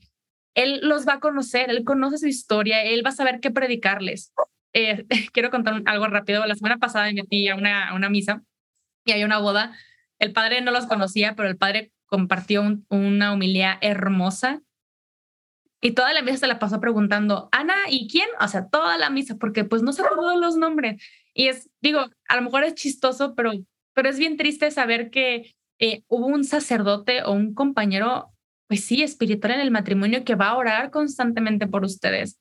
él 0.55 0.81
los 0.83 1.09
va 1.09 1.15
a 1.15 1.21
conocer, 1.21 1.71
él 1.71 1.83
conoce 1.83 2.19
su 2.19 2.27
historia, 2.27 2.85
él 2.85 3.05
va 3.05 3.09
a 3.09 3.15
saber 3.15 3.41
qué 3.41 3.51
predicarles. 3.51 4.33
Eh, 4.75 5.07
quiero 5.33 5.51
contar 5.51 5.81
algo 5.87 6.07
rápido. 6.09 6.45
La 6.45 6.57
semana 6.57 6.77
pasada 6.77 7.07
me 7.07 7.15
metí 7.15 7.49
a 7.49 7.57
una, 7.57 7.95
una 7.95 8.11
misa 8.11 8.43
y 9.05 9.13
había 9.13 9.25
una 9.25 9.39
boda. 9.39 9.75
El 10.19 10.33
padre 10.33 10.61
no 10.61 10.71
los 10.71 10.87
conocía, 10.87 11.35
pero 11.35 11.49
el 11.49 11.57
padre 11.57 11.93
compartió 12.07 12.63
una 12.89 13.33
humildad 13.33 13.79
hermosa. 13.81 14.61
Y 15.81 15.93
toda 15.93 16.13
la 16.13 16.23
misa 16.23 16.39
se 16.39 16.47
la 16.47 16.59
pasó 16.59 16.81
preguntando, 16.81 17.49
Ana, 17.53 17.75
¿y 17.89 18.09
quién? 18.09 18.29
O 18.41 18.49
sea, 18.49 18.69
toda 18.69 18.97
la 18.97 19.11
misa, 19.11 19.37
porque 19.37 19.65
pues 19.65 19.83
no 19.83 19.93
se 19.93 20.03
acordó 20.03 20.37
los 20.37 20.57
nombres. 20.57 21.03
Y 21.35 21.49
es, 21.49 21.69
digo, 21.83 22.07
a 22.29 22.37
lo 22.37 22.43
mejor 22.43 22.65
es 22.65 22.75
chistoso, 22.75 23.35
pero, 23.35 23.53
pero 23.93 24.09
es 24.09 24.19
bien 24.19 24.37
triste 24.37 24.71
saber 24.71 25.11
que 25.11 25.55
eh, 25.79 26.03
hubo 26.09 26.27
un 26.27 26.45
sacerdote 26.45 27.23
o 27.23 27.33
un 27.33 27.53
compañero, 27.53 28.33
pues 28.67 28.85
sí, 28.85 29.03
espiritual 29.03 29.55
en 29.55 29.61
el 29.61 29.71
matrimonio 29.71 30.25
que 30.25 30.37
va 30.37 30.49
a 30.49 30.57
orar 30.57 30.91
constantemente 30.91 31.67
por 31.67 31.85
ustedes 31.85 32.39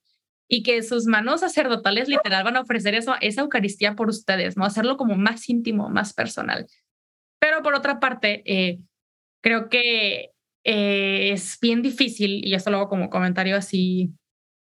y 0.47 0.63
que 0.63 0.83
sus 0.83 1.05
manos 1.05 1.41
sacerdotales 1.41 2.07
literal 2.07 2.43
van 2.43 2.57
a 2.57 2.61
ofrecer 2.61 2.95
eso, 2.95 3.15
esa 3.21 3.41
Eucaristía 3.41 3.95
por 3.95 4.09
ustedes, 4.09 4.57
¿no? 4.57 4.65
Hacerlo 4.65 4.97
como 4.97 5.15
más 5.15 5.49
íntimo, 5.49 5.89
más 5.89 6.13
personal. 6.13 6.67
Pero 7.39 7.61
por 7.61 7.75
otra 7.75 7.99
parte, 7.99 8.43
eh, 8.45 8.79
creo 9.41 9.69
que 9.69 10.31
eh, 10.63 11.31
es 11.31 11.57
bien 11.61 11.81
difícil, 11.81 12.45
y 12.45 12.53
esto 12.53 12.71
lo 12.71 12.77
hago 12.77 12.89
como 12.89 13.09
comentario 13.09 13.55
así 13.57 14.11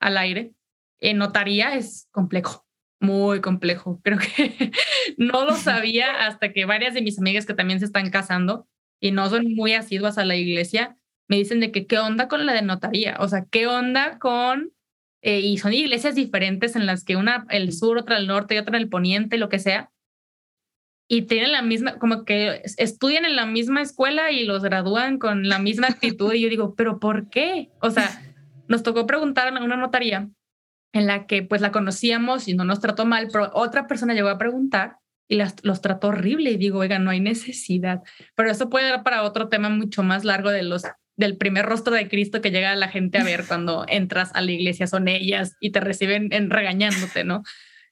al 0.01 0.19
aire, 0.19 0.53
notaría 1.15 1.75
es 1.75 2.09
complejo 2.11 2.67
muy 3.01 3.41
complejo. 3.41 4.01
Creo 4.05 4.19
que 4.19 4.73
no 5.17 5.45
lo 5.45 5.57
sabía 5.57 6.27
hasta 6.27 6.53
que 6.53 6.65
varias 6.65 6.95
de 6.95 7.03
mis 7.03 7.19
amigas 7.19 7.47
que 7.47 7.55
también 7.55 7.81
se 7.81 7.87
están 7.87 8.11
casando 8.11 8.67
y 9.01 9.13
no 9.13 9.29
son 9.29 9.55
muy 9.55 9.75
asiduas 9.75 10.19
a 10.19 10.25
la 10.25 10.37
iglesia, 10.37 10.97
me 11.29 11.37
dicen 11.37 11.61
de 11.61 11.73
que 11.73 11.87
qué 11.87 11.99
onda 11.99 12.29
con 12.29 12.47
la 12.47 12.53
de 12.55 12.63
notaría, 12.63 13.17
o 13.21 13.29
sea, 13.29 13.45
qué 13.51 13.67
onda 13.67 14.19
con, 14.19 14.73
eh, 15.27 15.41
y 15.41 15.59
son 15.59 15.75
iglesias 15.75 16.15
diferentes 16.15 16.77
en 16.77 16.87
las 16.87 17.03
que 17.03 17.17
una 17.17 17.47
el 17.51 17.73
sur, 17.73 17.99
otra 17.99 18.17
el 18.17 18.29
norte 18.29 18.55
y 18.55 18.59
otra 18.59 18.79
el 18.79 18.89
poniente, 18.89 19.39
lo 19.39 19.49
que 19.49 19.59
sea. 19.59 19.91
y 21.09 21.23
tienen 21.23 21.51
la 21.51 21.63
misma, 21.63 21.99
como 21.99 22.25
que 22.25 22.63
estudian 22.79 23.25
en 23.25 23.35
la 23.35 23.45
misma 23.45 23.83
escuela 23.83 24.31
y 24.31 24.45
los 24.45 24.63
gradúan 24.63 25.19
con 25.19 25.49
la 25.49 25.59
misma 25.59 25.89
actitud. 25.89 26.33
y 26.33 26.43
yo 26.43 26.49
digo, 26.49 26.77
¿pero 26.77 27.01
por 27.01 27.29
qué? 27.29 27.71
O 27.81 27.91
sea, 27.91 28.23
nos 28.69 28.85
tocó 28.85 29.05
preguntar 29.07 29.49
a 29.49 29.65
una 29.65 29.77
notaría 29.77 30.29
en 30.93 31.07
la 31.09 31.27
que 31.27 31.43
pues 31.43 31.61
la 31.61 31.73
conocíamos 31.73 32.47
y 32.47 32.55
no 32.55 32.63
nos 32.63 32.79
trató 32.79 33.05
mal, 33.05 33.29
pero 33.33 33.51
otra 33.53 33.89
persona 33.89 34.15
llegó 34.15 34.29
a 34.29 34.39
preguntar 34.39 34.99
y 35.27 35.35
las, 35.35 35.57
los 35.65 35.81
trató 35.81 36.09
horrible 36.09 36.53
y 36.53 36.57
digo, 36.57 36.79
oiga, 36.79 37.01
no 37.01 37.11
hay 37.11 37.19
necesidad. 37.19 38.05
Pero 38.37 38.49
eso 38.49 38.71
puede 38.71 38.91
dar 38.91 39.03
para 39.03 39.25
otro 39.25 39.49
tema 39.49 39.71
mucho 39.71 40.05
más 40.05 40.25
largo 40.25 40.51
de 40.51 40.63
los 40.63 40.85
del 41.17 41.37
primer 41.37 41.67
rostro 41.67 41.95
de 41.95 42.09
Cristo 42.09 42.41
que 42.41 42.51
llega 42.51 42.75
la 42.77 42.89
gente 42.89 43.19
a 43.19 43.25
ver 43.25 43.45
cuando 43.49 43.85
entras 43.89 44.31
a 44.35 44.41
la 44.41 44.53
iglesia, 44.53 44.87
son 44.87 45.09
ellas 45.09 45.57
y 45.61 45.71
te 45.71 45.81
reciben 45.81 46.29
en, 46.33 46.51
regañándote, 46.51 47.25
¿no? 47.25 47.43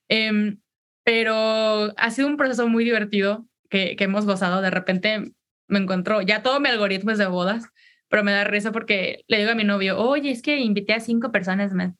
Em, 0.07 0.59
pero 1.03 1.93
ha 1.97 2.11
sido 2.11 2.27
un 2.27 2.37
proceso 2.37 2.67
muy 2.67 2.83
divertido 2.83 3.47
que, 3.69 3.95
que 3.95 4.05
hemos 4.05 4.25
gozado. 4.25 4.61
De 4.61 4.71
repente 4.71 5.33
me 5.67 5.79
encontró, 5.79 6.21
ya 6.21 6.43
todo 6.43 6.59
mi 6.59 6.69
algoritmo 6.69 7.11
es 7.11 7.17
de 7.17 7.27
bodas, 7.27 7.65
pero 8.07 8.23
me 8.23 8.31
da 8.31 8.43
risa 8.43 8.71
porque 8.71 9.23
le 9.27 9.39
digo 9.39 9.51
a 9.51 9.55
mi 9.55 9.63
novio, 9.63 9.99
oye, 9.99 10.31
es 10.31 10.41
que 10.41 10.57
invité 10.59 10.93
a 10.93 10.99
cinco 10.99 11.31
personas 11.31 11.73
más. 11.73 11.93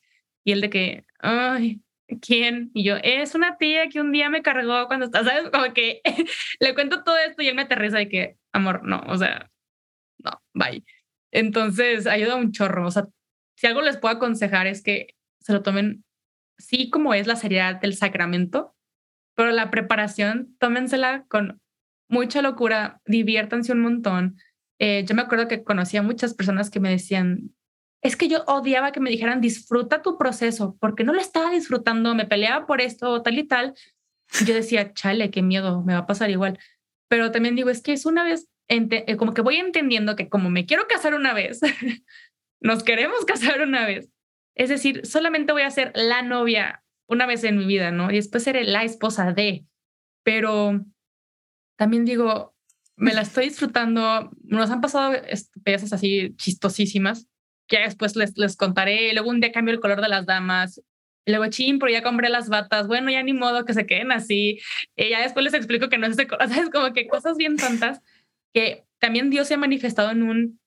Y 0.44 0.52
él 0.52 0.62
de 0.62 0.70
que, 0.70 1.06
ay, 1.20 1.82
¿quién? 2.22 2.72
Y 2.74 2.84
yo, 2.84 2.98
es 3.04 3.36
una 3.36 3.58
tía 3.58 3.90
que 3.90 4.00
un 4.00 4.12
día 4.12 4.30
me 4.30 4.42
cargó 4.42 4.88
cuando 4.88 5.06
estás, 5.08 5.26
¿sabes? 5.26 5.50
Como 5.50 5.74
que 5.74 6.02
le 6.60 6.74
cuento 6.74 7.04
todo 7.04 7.18
esto 7.18 7.42
y 7.42 7.48
él 7.48 7.56
me 7.56 7.64
aterriza 7.64 7.98
de 7.98 8.10
que, 8.10 8.38
amor, 8.54 8.84
no, 8.84 9.04
o 9.08 9.18
sea, 9.18 9.52
no, 10.20 10.42
bye. 10.54 10.84
Entonces, 11.36 12.08
ayuda 12.08 12.38
un 12.38 12.54
chorro. 12.54 12.88
O 12.88 12.92
sea, 12.92 13.08
si 13.58 13.68
algo 13.68 13.82
les 13.82 13.98
puedo 13.98 14.16
aconsejar 14.16 14.68
es 14.68 14.82
que 14.82 15.16
se 15.42 15.52
lo 15.52 15.62
tomen, 15.64 16.06
sí, 16.58 16.90
como 16.90 17.14
es 17.14 17.28
la 17.28 17.36
seriedad 17.36 17.76
del 17.76 17.94
sacramento, 17.94 18.74
pero 19.36 19.52
la 19.52 19.70
preparación, 19.70 20.56
tómensela 20.60 21.26
con 21.28 21.62
mucha 22.10 22.42
locura, 22.42 23.02
diviértanse 23.06 23.74
un 23.74 23.82
montón. 23.82 24.38
Eh, 24.80 25.04
yo 25.06 25.14
me 25.14 25.24
acuerdo 25.24 25.50
que 25.50 25.66
conocía 25.66 26.02
muchas 26.02 26.34
personas 26.34 26.70
que 26.70 26.80
me 26.80 26.90
decían, 26.90 27.54
es 28.02 28.16
que 28.16 28.30
yo 28.30 28.46
odiaba 28.48 28.94
que 28.94 29.02
me 29.02 29.10
dijeran, 29.10 29.42
disfruta 29.42 30.02
tu 30.02 30.18
proceso, 30.18 30.78
porque 30.80 31.04
no 31.04 31.12
lo 31.12 31.20
estaba 31.20 31.52
disfrutando, 31.52 32.16
me 32.16 32.26
peleaba 32.26 32.66
por 32.66 32.80
esto, 32.80 33.22
tal 33.24 33.38
y 33.38 33.44
tal. 33.44 33.74
yo 34.46 34.54
decía, 34.54 34.94
chale, 34.94 35.32
qué 35.32 35.42
miedo, 35.42 35.84
me 35.84 35.94
va 35.94 36.00
a 36.00 36.08
pasar 36.08 36.30
igual. 36.30 36.58
Pero 37.10 37.32
también 37.32 37.56
digo, 37.56 37.70
es 37.70 37.82
que 37.82 37.92
es 37.92 38.06
una 38.06 38.24
vez 38.24 38.48
como 39.18 39.34
que 39.34 39.42
voy 39.42 39.58
entendiendo 39.58 40.16
que 40.16 40.30
como 40.30 40.50
me 40.50 40.66
quiero 40.66 40.88
casar 40.88 41.14
una 41.16 41.34
vez, 41.34 41.60
nos 42.62 42.84
queremos 42.84 43.26
casar 43.26 43.62
una 43.62 43.86
vez. 43.86 44.10
Es 44.56 44.70
decir, 44.70 45.06
solamente 45.06 45.52
voy 45.52 45.64
a 45.64 45.72
ser 45.72 45.92
la 45.96 46.22
novia 46.22 46.84
una 47.08 47.26
vez 47.26 47.44
en 47.44 47.58
mi 47.58 47.66
vida, 47.66 47.92
¿no? 47.92 48.10
Y 48.12 48.16
después 48.16 48.44
seré 48.44 48.64
la 48.64 48.84
esposa 48.84 49.34
de. 49.34 49.66
Pero 50.24 50.84
también 51.78 52.06
digo, 52.06 52.56
me 52.96 53.14
la 53.14 53.22
estoy 53.22 53.46
disfrutando. 53.46 54.32
Nos 54.44 54.72
han 54.72 54.82
pasado 54.82 55.14
piezas 55.64 55.94
así 55.94 56.34
chistosísimas 56.38 57.28
que 57.68 57.80
después 57.80 58.16
les, 58.16 58.38
les 58.38 58.56
contaré. 58.56 59.14
Luego 59.14 59.30
un 59.30 59.42
día 59.42 59.52
cambio 59.52 59.74
el 59.74 59.82
color 59.82 60.02
de 60.02 60.10
las 60.10 60.26
damas. 60.26 60.82
Luego, 61.28 61.48
ching, 61.48 61.80
pero 61.80 61.92
ya 61.92 62.04
compré 62.04 62.30
las 62.30 62.50
batas. 62.50 62.88
Bueno, 62.88 63.12
ya 63.12 63.24
ni 63.24 63.34
modo 63.34 63.66
que 63.66 63.74
se 63.74 63.86
queden 63.86 64.12
así. 64.12 64.60
Y 64.96 65.10
ya 65.10 65.22
después 65.22 65.44
les 65.44 65.54
explico 65.54 65.90
que 65.90 65.98
no 65.98 66.08
es 66.08 66.18
de 66.18 66.28
color. 66.28 66.48
¿Sabes? 66.50 66.70
Como 66.70 66.94
que 66.94 67.08
cosas 67.08 67.38
bien 67.38 67.58
tontas 67.58 68.02
que 68.56 68.86
también 69.00 69.30
Dios 69.30 69.50
se 69.50 69.56
ha 69.56 69.58
manifestado 69.58 70.12
en 70.12 70.24
un, 70.24 70.60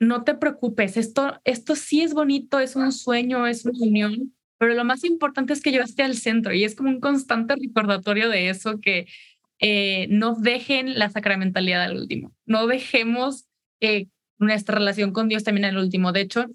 no 0.00 0.24
te 0.24 0.34
preocupes, 0.34 0.96
esto, 0.96 1.40
esto 1.44 1.76
sí 1.76 2.02
es 2.02 2.12
bonito, 2.12 2.58
es 2.58 2.74
un 2.74 2.90
sueño, 2.90 3.46
es 3.46 3.64
una 3.64 3.86
unión, 3.86 4.34
pero 4.58 4.74
lo 4.74 4.84
más 4.84 5.04
importante 5.04 5.52
es 5.52 5.62
que 5.62 5.70
yo 5.70 5.80
esté 5.80 6.02
al 6.02 6.16
centro 6.16 6.52
y 6.52 6.64
es 6.64 6.74
como 6.74 6.90
un 6.90 6.98
constante 6.98 7.54
recordatorio 7.54 8.28
de 8.28 8.48
eso, 8.48 8.80
que 8.80 9.06
eh, 9.60 10.08
no 10.10 10.34
dejen 10.34 10.98
la 10.98 11.08
sacramentalidad 11.08 11.84
al 11.84 11.96
último, 11.96 12.34
no 12.46 12.66
dejemos 12.66 13.46
eh, 13.80 14.08
nuestra 14.38 14.74
relación 14.78 15.12
con 15.12 15.28
Dios 15.28 15.44
también 15.44 15.66
al 15.66 15.78
último. 15.78 16.10
De 16.10 16.22
hecho, 16.22 16.46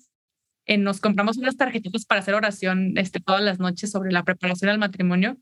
eh, 0.66 0.78
nos 0.78 1.00
compramos 1.00 1.38
unas 1.38 1.56
tarjetitas 1.56 2.06
para 2.06 2.20
hacer 2.20 2.34
oración 2.34 2.98
este, 2.98 3.22
todas 3.22 3.42
las 3.42 3.60
noches 3.60 3.92
sobre 3.92 4.12
la 4.12 4.26
preparación 4.26 4.72
al 4.72 4.78
matrimonio 4.78 5.38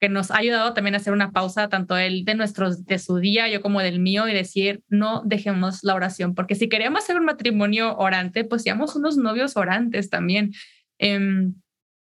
que 0.00 0.08
nos 0.08 0.30
ha 0.30 0.38
ayudado 0.38 0.74
también 0.74 0.94
a 0.94 0.98
hacer 0.98 1.12
una 1.12 1.32
pausa, 1.32 1.68
tanto 1.68 1.96
él 1.96 2.24
de, 2.24 2.34
nuestros, 2.34 2.84
de 2.84 2.98
su 2.98 3.16
día, 3.16 3.48
yo 3.48 3.60
como 3.60 3.80
del 3.80 3.98
mío, 3.98 4.28
y 4.28 4.34
decir, 4.34 4.82
no 4.88 5.22
dejemos 5.24 5.82
la 5.82 5.94
oración, 5.94 6.34
porque 6.34 6.54
si 6.54 6.68
queríamos 6.68 7.02
hacer 7.02 7.16
un 7.16 7.24
matrimonio 7.24 7.96
orante, 7.96 8.44
pues 8.44 8.62
seamos 8.62 8.94
unos 8.94 9.16
novios 9.16 9.56
orantes 9.56 10.08
también. 10.08 10.52
Em, 10.98 11.54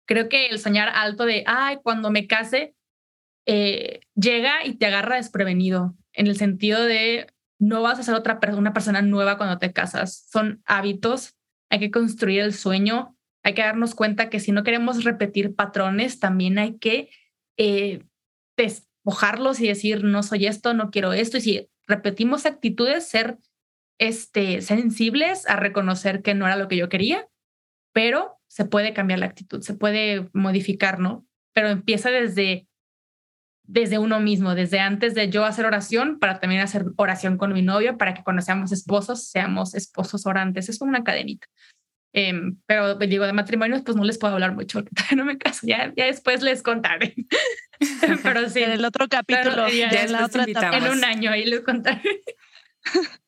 creo 0.07 0.29
que 0.29 0.47
el 0.49 0.59
soñar 0.59 0.91
alto 0.95 1.25
de, 1.25 1.43
ay, 1.47 1.79
cuando 1.83 2.11
me 2.11 2.27
case, 2.27 2.75
eh, 3.47 4.01
llega 4.15 4.65
y 4.67 4.75
te 4.75 4.87
agarra 4.87 5.17
desprevenido, 5.17 5.95
en 6.13 6.27
el 6.27 6.37
sentido 6.37 6.85
de, 6.85 7.29
no 7.59 7.83
vas 7.83 7.99
a 7.99 8.03
ser 8.03 8.15
otra 8.15 8.39
una 8.57 8.73
persona 8.73 9.03
nueva 9.03 9.39
cuando 9.39 9.59
te 9.59 9.73
casas. 9.73 10.27
Son 10.31 10.63
hábitos, 10.67 11.35
hay 11.71 11.79
que 11.79 11.91
construir 11.91 12.41
el 12.41 12.53
sueño, 12.53 13.17
hay 13.43 13.55
que 13.55 13.63
darnos 13.63 13.95
cuenta 13.95 14.29
que 14.29 14.41
si 14.41 14.53
no 14.53 14.65
queremos 14.65 15.05
repetir 15.05 15.55
patrones, 15.55 16.19
también 16.19 16.59
hay 16.59 16.79
que 16.79 17.11
eh, 17.57 18.03
despojarlos 18.57 19.61
y 19.61 19.69
decir, 19.69 20.05
no 20.05 20.23
soy 20.23 20.47
esto, 20.47 20.75
no 20.75 20.91
quiero 20.91 21.13
esto. 21.13 21.39
Y 21.39 21.41
si 21.41 21.69
repetimos 21.87 22.47
actitudes, 22.47 23.09
ser 23.09 23.39
este, 23.99 24.63
sensibles 24.63 25.49
a 25.49 25.57
reconocer 25.57 26.23
que 26.23 26.35
no 26.35 26.47
era 26.47 26.57
lo 26.57 26.69
que 26.69 26.77
yo 26.77 26.89
quería, 26.89 27.27
pero 27.93 28.39
se 28.49 28.65
puede 28.65 28.93
cambiar 28.93 29.21
la 29.21 29.27
actitud, 29.27 29.63
se 29.63 29.75
puede 29.75 30.29
modificar, 30.33 30.99
¿no? 30.99 31.27
Pero 31.55 31.69
empieza 31.69 32.11
desde, 32.11 32.67
desde 33.65 33.99
uno 33.99 34.21
mismo, 34.21 34.55
desde 34.55 34.81
antes 34.81 35.15
de 35.15 35.31
yo 35.31 35.45
hacer 35.45 35.65
oración, 35.65 36.19
para 36.19 36.41
también 36.41 36.61
hacer 36.63 36.85
oración 36.97 37.39
con 37.39 37.53
mi 37.53 37.63
novio, 37.63 37.97
para 37.97 38.15
que 38.15 38.23
cuando 38.23 38.43
seamos 38.43 38.73
esposos, 38.73 39.29
seamos 39.29 39.75
esposos 39.75 40.27
orantes. 40.27 40.69
Es 40.69 40.79
como 40.79 40.91
una 40.91 41.05
cadenita. 41.05 41.47
Em, 42.19 42.57
pero 42.65 42.95
digo, 42.95 43.27
de 43.27 43.35
matrimonios, 43.35 43.83
pues 43.83 43.95
no 43.95 44.03
les 44.03 44.17
puedo 44.17 44.33
hablar 44.33 44.55
mucho, 44.55 44.83
no 45.15 45.27
me 45.27 45.37
caso, 45.37 45.67
ya, 45.67 45.93
ya 45.95 46.07
después 46.07 46.43
les 46.43 46.63
contaré. 46.63 47.15
pero 48.23 48.49
sí. 48.49 48.63
En 48.63 48.71
el 48.71 48.87
otro 48.87 49.07
capítulo, 49.07 49.69
ya, 49.69 49.91
en 49.91 50.13
la 50.13 50.25
otra 50.25 50.45
etapa. 50.45 50.79
En 50.79 50.89
un 50.89 51.05
año, 51.05 51.31
ahí 51.31 51.45
les 51.45 51.61
contaré. 51.61 52.23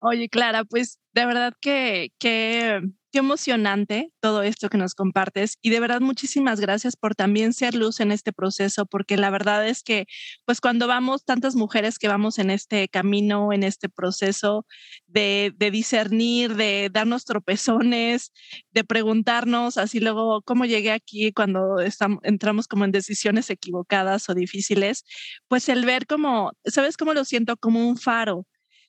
Oye, 0.00 0.28
Clara, 0.28 0.64
pues 0.64 1.00
de 1.14 1.24
verdad 1.24 1.54
que, 1.58 2.12
que 2.18 2.82
emocionante 3.18 4.12
todo 4.20 4.42
esto 4.42 4.68
que 4.68 4.78
nos 4.78 4.94
compartes 4.94 5.58
y 5.62 5.70
de 5.70 5.80
verdad 5.80 6.00
muchísimas 6.00 6.60
gracias 6.60 6.96
por 6.96 7.14
también 7.14 7.52
ser 7.52 7.74
luz 7.74 8.00
en 8.00 8.12
este 8.12 8.32
proceso, 8.32 8.86
porque 8.86 9.16
la 9.16 9.30
verdad 9.30 9.66
es 9.66 9.82
que 9.82 10.06
pues 10.44 10.60
cuando 10.60 10.86
vamos, 10.86 11.24
tantas 11.24 11.54
mujeres 11.54 11.98
que 11.98 12.08
vamos 12.08 12.38
en 12.38 12.50
este 12.50 12.88
camino, 12.88 13.52
en 13.52 13.62
este 13.62 13.88
proceso 13.88 14.66
de, 15.06 15.54
discernir, 15.72 16.54
de 16.54 16.90
darnos 16.92 17.24
tropezones, 17.24 18.32
de 18.72 18.84
preguntarnos 18.84 19.78
así 19.78 20.00
luego 20.00 20.42
cómo 20.42 20.64
llegué 20.64 20.92
aquí 20.92 21.32
cuando 21.32 21.76
entramos 22.22 22.68
como 22.68 22.84
en 22.84 22.92
decisiones 22.92 23.50
equivocadas 23.50 24.28
o 24.28 24.34
difíciles, 24.34 25.04
pues 25.48 25.68
el 25.68 25.84
ver 25.84 26.06
como, 26.06 26.52
¿sabes 26.64 26.96
cómo 26.96 27.14
lo 27.14 27.24
siento? 27.24 27.56
Como 27.56 27.88
un 27.88 27.96
faro 27.96 28.46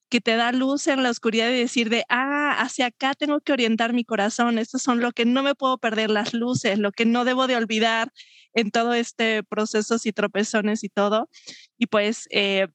que 0.10 0.22
te 0.22 0.36
da 0.36 0.52
luz 0.52 0.88
en 0.88 1.04
la 1.04 1.10
oscuridad 1.10 1.50
y 1.50 1.60
decir 1.60 1.90
de, 1.90 2.04
ah, 2.10 2.56
hacia 2.60 2.88
acá 2.88 3.14
tengo 3.14 3.42
que 3.42 3.54
orientar 3.54 3.94
mi 3.94 4.06
corazón, 4.06 4.58
estos 4.58 4.82
son 4.82 5.02
lo 5.02 5.12
que 5.12 5.26
no 5.26 5.44
me 5.44 5.56
puedo 5.56 5.78
perder, 5.78 6.10
las 6.10 6.34
luces, 6.34 6.80
lo 6.80 6.92
que 6.92 7.06
no 7.06 7.26
debo 7.26 7.48
de 7.48 7.56
olvidar 7.56 8.12
en 8.54 8.72
todo 8.72 8.94
este 8.94 9.44
proceso 9.44 9.98
y 10.04 10.12
tropezones 10.12 10.84
y 10.84 10.90
todo. 10.90 11.30
Y 11.78 11.88
pues 11.88 12.28
eh, 12.32 12.68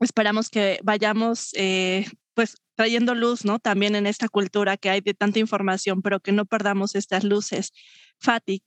esperamos 0.00 0.50
que 0.50 0.78
vayamos 0.82 1.50
eh, 1.54 2.06
pues 2.34 2.56
trayendo 2.74 3.14
luz, 3.14 3.44
¿no? 3.44 3.58
También 3.58 3.96
en 3.96 4.06
esta 4.06 4.28
cultura 4.28 4.76
que 4.76 4.90
hay 4.90 5.00
de 5.00 5.14
tanta 5.14 5.38
información, 5.38 6.02
pero 6.02 6.20
que 6.20 6.32
no 6.32 6.44
perdamos 6.44 6.94
estas 6.94 7.24
luces. 7.24 7.72
Fati, 8.20 8.62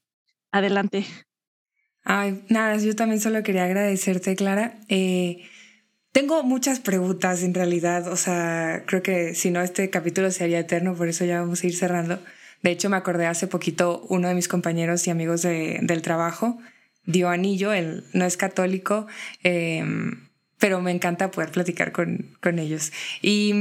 adelante. 0.51 1.05
Ay, 2.03 2.43
nada, 2.49 2.77
yo 2.77 2.95
también 2.95 3.21
solo 3.21 3.43
quería 3.43 3.65
agradecerte, 3.65 4.35
Clara. 4.35 4.79
Eh, 4.89 5.43
tengo 6.11 6.43
muchas 6.43 6.79
preguntas 6.79 7.43
en 7.43 7.53
realidad, 7.53 8.07
o 8.07 8.17
sea, 8.17 8.83
creo 8.85 9.03
que 9.03 9.35
si 9.35 9.51
no 9.51 9.61
este 9.61 9.89
capítulo 9.89 10.31
sería 10.31 10.59
eterno, 10.59 10.95
por 10.95 11.07
eso 11.07 11.25
ya 11.25 11.41
vamos 11.41 11.63
a 11.63 11.67
ir 11.67 11.75
cerrando. 11.75 12.19
De 12.61 12.71
hecho, 12.71 12.89
me 12.89 12.97
acordé 12.97 13.25
hace 13.27 13.47
poquito, 13.47 14.05
uno 14.09 14.27
de 14.27 14.35
mis 14.35 14.47
compañeros 14.47 15.05
y 15.07 15.11
amigos 15.11 15.43
del 15.43 16.01
trabajo 16.01 16.59
dio 17.05 17.29
anillo, 17.29 17.73
él 17.73 18.03
no 18.13 18.25
es 18.25 18.37
católico, 18.37 19.07
em, 19.43 20.27
pero 20.57 20.81
me 20.81 20.91
encanta 20.91 21.31
poder 21.31 21.51
platicar 21.51 21.91
con, 21.91 22.37
con 22.41 22.59
ellos. 22.59 22.91
Y, 23.21 23.53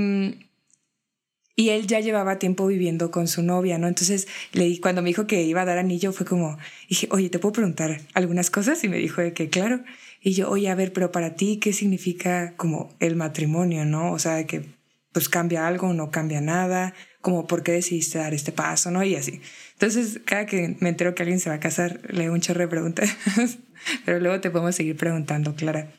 y 1.55 1.71
él 1.71 1.87
ya 1.87 2.01
llevaba 2.01 2.39
tiempo 2.39 2.67
viviendo 2.67 3.11
con 3.11 3.29
su 3.29 3.43
novia, 3.43 3.79
¿no? 3.79 3.89
Entonces, 3.89 4.27
le, 4.53 4.81
cuando 4.81 5.03
me 5.03 5.09
dijo 5.09 5.27
que 5.27 5.43
iba 5.43 5.63
a 5.63 5.65
dar 5.65 5.79
anillo, 5.79 6.13
fue 6.13 6.27
como, 6.27 6.59
dije, 6.89 7.09
oye, 7.11 7.31
¿te 7.31 7.39
puedo 7.39 7.53
preguntar 7.53 8.01
algunas 8.15 8.51
cosas? 8.51 8.83
Y 8.85 8.89
me 8.89 8.99
dijo 8.99 9.21
de 9.23 9.33
que, 9.33 9.49
claro. 9.49 9.81
Y 10.21 10.33
yo, 10.33 10.51
oye, 10.51 10.69
a 10.69 10.75
ver, 10.75 10.93
pero 10.93 11.13
para 11.13 11.35
ti, 11.35 11.59
¿qué 11.59 11.73
significa 11.73 12.55
como 12.57 12.95
el 12.99 13.17
matrimonio, 13.17 13.85
no? 13.85 14.13
O 14.13 14.19
sea, 14.19 14.47
que 14.47 14.65
pues 15.13 15.29
cambia 15.29 15.67
algo, 15.67 15.93
no 15.93 16.11
cambia 16.11 16.41
nada. 16.41 16.95
como 17.21 17.47
por 17.47 17.63
qué 17.63 17.73
decidiste 17.73 18.19
dar 18.19 18.35
este 18.35 18.53
paso, 18.53 18.91
¿no? 18.91 19.03
Y 19.03 19.17
así. 19.17 19.41
Entonces, 19.73 20.21
cada 20.25 20.47
que 20.47 20.77
me 20.81 20.89
entero 20.91 21.15
que 21.15 21.23
alguien 21.23 21.41
se 21.41 21.51
va 21.51 21.57
a 21.57 21.61
casar, 21.61 22.01
leo 22.09 22.33
un 22.33 22.41
chorro 22.41 22.61
de 22.61 22.69
preguntas, 22.69 23.17
pero 24.05 24.21
luego 24.21 24.41
te 24.41 24.51
podemos 24.51 24.75
seguir 24.75 24.97
preguntando, 24.97 25.55
Clara. 25.55 25.91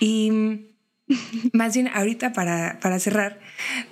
Y 0.00 0.30
más 1.52 1.74
bien, 1.74 1.88
ahorita 1.88 2.32
para, 2.32 2.78
para 2.80 2.98
cerrar, 2.98 3.38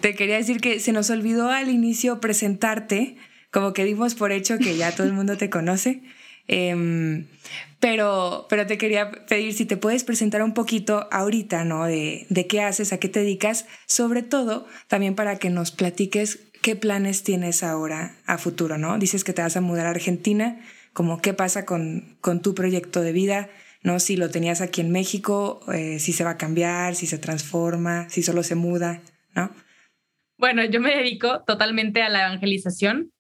te 0.01 0.15
quería 0.15 0.37
decir 0.37 0.61
que 0.61 0.81
se 0.81 0.93
nos 0.93 1.11
olvidó 1.11 1.51
al 1.51 1.71
inicio 1.71 2.21
presentarte, 2.21 3.17
como 3.51 3.73
que 3.73 3.85
dimos 3.85 4.15
por 4.15 4.33
hecho 4.33 4.59
que 4.59 4.77
ya 4.77 4.93
todo 4.93 5.07
el 5.07 5.13
mundo 5.13 5.37
te 5.37 5.51
conoce. 5.51 6.03
Em, 6.47 7.27
pero, 7.81 8.47
pero 8.49 8.67
te 8.67 8.79
quería 8.79 9.11
pedir 9.11 9.55
si 9.55 9.67
te 9.67 9.77
puedes 9.77 10.05
presentar 10.05 10.43
un 10.43 10.55
poquito 10.55 11.09
ahorita, 11.11 11.65
¿no? 11.65 11.85
De, 11.85 12.27
de 12.29 12.47
qué 12.47 12.63
haces, 12.63 12.93
a 12.93 12.99
qué 12.99 13.09
te 13.09 13.21
dedicas, 13.21 13.67
sobre 13.87 14.23
todo 14.23 14.67
también 14.89 15.15
para 15.15 15.39
que 15.39 15.51
nos 15.51 15.71
platiques 15.71 16.41
qué 16.63 16.77
planes 16.77 17.25
tienes 17.25 17.63
ahora 17.63 18.17
a 18.25 18.39
futuro, 18.39 18.79
¿no? 18.79 18.99
Dices 18.99 19.23
que 19.23 19.35
te 19.35 19.43
vas 19.43 19.57
a 19.57 19.61
mudar 19.61 19.87
a 19.87 19.91
Argentina, 19.91 20.61
como 20.95 21.21
qué 21.21 21.35
pasa 21.35 21.67
con, 21.67 22.17
con 22.23 22.41
tu 22.41 22.55
proyecto 22.55 23.03
de 23.03 23.13
vida, 23.13 23.51
¿no? 23.83 24.01
Si 24.01 24.17
lo 24.17 24.31
tenías 24.31 24.63
aquí 24.63 24.81
en 24.81 24.91
México, 24.91 25.61
eh, 25.73 25.99
si 25.99 26.15
se 26.15 26.25
va 26.25 26.31
a 26.31 26.39
cambiar, 26.39 26.95
si 26.95 27.07
se 27.07 27.19
transforma, 27.19 28.09
si 28.09 28.23
solo 28.23 28.43
se 28.43 28.55
muda, 28.55 29.03
¿no? 29.35 29.51
Bueno, 30.39 30.65
yo 30.65 30.81
me 30.81 30.97
dedico 30.97 31.43
totalmente 31.45 32.03
a 32.03 32.09
la 32.09 32.27
evangelización 32.27 33.13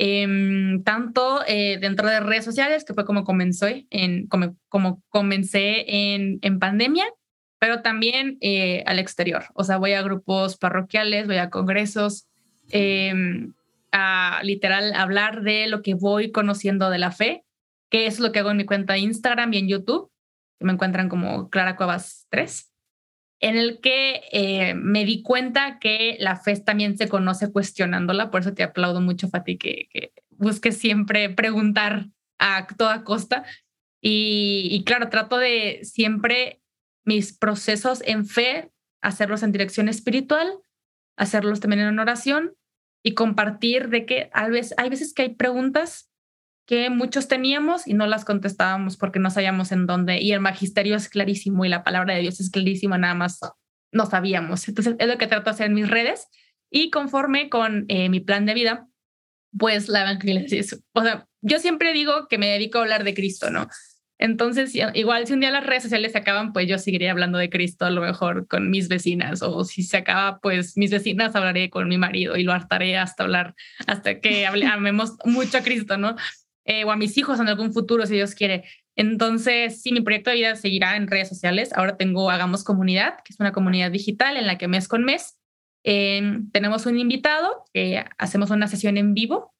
Em, 0.00 0.84
tanto 0.84 1.40
eh, 1.48 1.78
dentro 1.80 2.08
de 2.08 2.20
redes 2.20 2.44
sociales, 2.44 2.84
que 2.84 2.94
fue 2.94 3.04
como 3.04 3.24
comenzó 3.24 3.66
en, 3.66 4.28
como, 4.28 4.56
como 4.68 5.02
comencé 5.08 6.12
en, 6.14 6.38
en 6.42 6.60
pandemia, 6.60 7.04
pero 7.58 7.82
también 7.82 8.38
eh, 8.40 8.84
al 8.86 9.00
exterior. 9.00 9.46
O 9.54 9.64
sea, 9.64 9.76
voy 9.78 9.94
a 9.94 10.02
grupos 10.02 10.56
parroquiales, 10.56 11.26
voy 11.26 11.38
a 11.38 11.50
congresos, 11.50 12.28
em, 12.70 13.54
a 13.90 14.40
literal 14.44 14.94
hablar 14.94 15.42
de 15.42 15.66
lo 15.66 15.82
que 15.82 15.94
voy 15.94 16.30
conociendo 16.30 16.90
de 16.90 16.98
la 16.98 17.10
fe, 17.10 17.44
que 17.90 18.06
es 18.06 18.20
lo 18.20 18.30
que 18.30 18.38
hago 18.38 18.52
en 18.52 18.58
mi 18.58 18.66
cuenta 18.66 18.92
de 18.92 19.00
Instagram 19.00 19.52
y 19.52 19.58
en 19.58 19.68
YouTube, 19.68 20.12
que 20.60 20.64
me 20.64 20.72
encuentran 20.72 21.08
como 21.08 21.50
Clara 21.50 21.74
Cuevas 21.74 22.26
3 22.30 22.70
en 23.40 23.56
el 23.56 23.80
que 23.80 24.22
eh, 24.32 24.74
me 24.74 25.04
di 25.04 25.22
cuenta 25.22 25.78
que 25.78 26.16
la 26.18 26.36
fe 26.36 26.56
también 26.56 26.98
se 26.98 27.08
conoce 27.08 27.52
cuestionándola, 27.52 28.30
por 28.30 28.40
eso 28.40 28.54
te 28.54 28.62
aplaudo 28.62 29.00
mucho, 29.00 29.28
Fati, 29.28 29.56
que, 29.58 29.88
que 29.90 30.12
busques 30.30 30.78
siempre 30.78 31.30
preguntar 31.30 32.08
a 32.38 32.66
toda 32.66 33.04
costa. 33.04 33.44
Y, 34.00 34.68
y, 34.70 34.84
claro, 34.84 35.08
trato 35.08 35.38
de 35.38 35.80
siempre 35.82 36.60
mis 37.04 37.36
procesos 37.36 38.02
en 38.04 38.26
fe, 38.26 38.70
hacerlos 39.00 39.42
en 39.42 39.52
dirección 39.52 39.88
espiritual, 39.88 40.60
hacerlos 41.16 41.60
también 41.60 41.82
en 41.82 41.98
oración 41.98 42.54
y 43.02 43.14
compartir 43.14 43.88
de 43.88 44.06
que 44.06 44.30
a 44.32 44.48
veces, 44.48 44.74
hay 44.78 44.90
veces 44.90 45.14
que 45.14 45.22
hay 45.22 45.34
preguntas 45.34 46.10
que 46.68 46.90
muchos 46.90 47.28
teníamos 47.28 47.86
y 47.86 47.94
no 47.94 48.06
las 48.06 48.26
contestábamos 48.26 48.98
porque 48.98 49.18
no 49.18 49.30
sabíamos 49.30 49.72
en 49.72 49.86
dónde. 49.86 50.20
Y 50.20 50.32
el 50.32 50.40
magisterio 50.40 50.96
es 50.96 51.08
clarísimo 51.08 51.64
y 51.64 51.70
la 51.70 51.82
palabra 51.82 52.14
de 52.14 52.20
Dios 52.20 52.40
es 52.40 52.50
clarísima, 52.50 52.98
nada 52.98 53.14
más 53.14 53.40
no 53.90 54.04
sabíamos. 54.04 54.68
Entonces 54.68 54.94
es 54.98 55.08
lo 55.08 55.16
que 55.16 55.26
trato 55.26 55.46
de 55.46 55.50
hacer 55.52 55.66
en 55.68 55.74
mis 55.74 55.88
redes 55.88 56.28
y 56.70 56.90
conforme 56.90 57.48
con 57.48 57.86
eh, 57.88 58.10
mi 58.10 58.20
plan 58.20 58.44
de 58.44 58.52
vida, 58.52 58.86
pues 59.58 59.88
la 59.88 60.02
evangelización. 60.02 60.82
O 60.92 61.02
sea, 61.02 61.26
yo 61.40 61.58
siempre 61.58 61.94
digo 61.94 62.28
que 62.28 62.36
me 62.36 62.48
dedico 62.48 62.76
a 62.76 62.82
hablar 62.82 63.02
de 63.02 63.14
Cristo, 63.14 63.48
¿no? 63.50 63.66
Entonces, 64.18 64.74
igual 64.92 65.26
si 65.26 65.32
un 65.32 65.40
día 65.40 65.50
las 65.50 65.64
redes 65.64 65.84
sociales 65.84 66.12
se 66.12 66.18
acaban, 66.18 66.52
pues 66.52 66.68
yo 66.68 66.76
seguiría 66.76 67.12
hablando 67.12 67.38
de 67.38 67.48
Cristo 67.48 67.86
a 67.86 67.90
lo 67.90 68.02
mejor 68.02 68.46
con 68.46 68.68
mis 68.68 68.88
vecinas, 68.88 69.40
o 69.40 69.64
si 69.64 69.84
se 69.84 69.96
acaba, 69.96 70.38
pues 70.40 70.76
mis 70.76 70.90
vecinas 70.90 71.34
hablaré 71.34 71.70
con 71.70 71.88
mi 71.88 71.96
marido 71.96 72.36
y 72.36 72.42
lo 72.42 72.52
hartaré 72.52 72.98
hasta 72.98 73.22
hablar, 73.22 73.54
hasta 73.86 74.20
que 74.20 74.44
hablemos 74.46 75.14
mucho 75.24 75.56
a 75.56 75.62
Cristo, 75.62 75.96
¿no? 75.96 76.16
Eh, 76.64 76.84
o 76.84 76.90
a 76.90 76.96
mis 76.96 77.16
hijos 77.16 77.40
en 77.40 77.48
algún 77.48 77.72
futuro, 77.72 78.06
si 78.06 78.14
Dios 78.14 78.34
quiere. 78.34 78.64
Entonces, 78.94 79.80
sí, 79.80 79.92
mi 79.92 80.00
proyecto 80.00 80.30
de 80.30 80.36
vida 80.36 80.56
seguirá 80.56 80.96
en 80.96 81.06
redes 81.06 81.28
sociales. 81.28 81.72
Ahora 81.72 81.96
tengo 81.96 82.30
Hagamos 82.30 82.64
Comunidad, 82.64 83.14
que 83.24 83.32
es 83.32 83.40
una 83.40 83.52
comunidad 83.52 83.90
digital 83.90 84.36
en 84.36 84.46
la 84.46 84.58
que 84.58 84.68
mes 84.68 84.88
con 84.88 85.04
mes 85.04 85.38
em, 85.84 86.50
tenemos 86.50 86.84
un 86.84 86.98
invitado 86.98 87.64
que 87.72 88.04
hacemos 88.18 88.50
una 88.50 88.66
sesión 88.66 88.96
en 88.96 89.14
vivo 89.14 89.54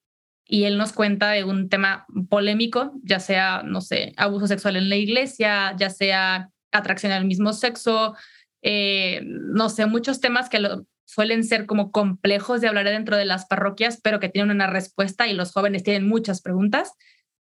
y 0.45 0.65
él 0.65 0.77
nos 0.77 0.93
cuenta 0.93 1.31
de 1.31 1.43
un 1.43 1.69
tema 1.69 2.05
polémico, 2.29 2.91
ya 3.03 3.19
sea, 3.19 3.63
no 3.63 3.81
sé, 3.81 4.13
abuso 4.17 4.47
sexual 4.47 4.75
en 4.75 4.89
la 4.89 4.95
iglesia, 4.95 5.75
ya 5.77 5.89
sea 5.89 6.49
atracción 6.71 7.11
al 7.11 7.25
mismo 7.25 7.53
sexo, 7.53 8.15
eh, 8.61 9.21
no 9.23 9.69
sé, 9.69 9.85
muchos 9.85 10.19
temas 10.19 10.49
que 10.49 10.59
lo, 10.59 10.85
suelen 11.09 11.43
ser 11.43 11.65
como 11.65 11.91
complejos 11.91 12.61
de 12.61 12.67
hablar 12.67 12.85
dentro 12.85 13.17
de 13.17 13.25
las 13.25 13.47
parroquias, 13.47 13.99
pero 13.99 14.19
que 14.19 14.29
tienen 14.29 14.51
una 14.51 14.67
respuesta 14.67 15.27
y 15.27 15.33
los 15.33 15.51
jóvenes 15.51 15.81
tienen 15.81 16.07
muchas 16.07 16.39
preguntas. 16.39 16.93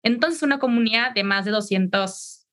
Entonces, 0.03 0.43
una 0.43 0.59
comunidad 0.59 1.15
de 1.15 1.23
más 1.23 1.45
de 1.45 1.53
200, 1.53 2.45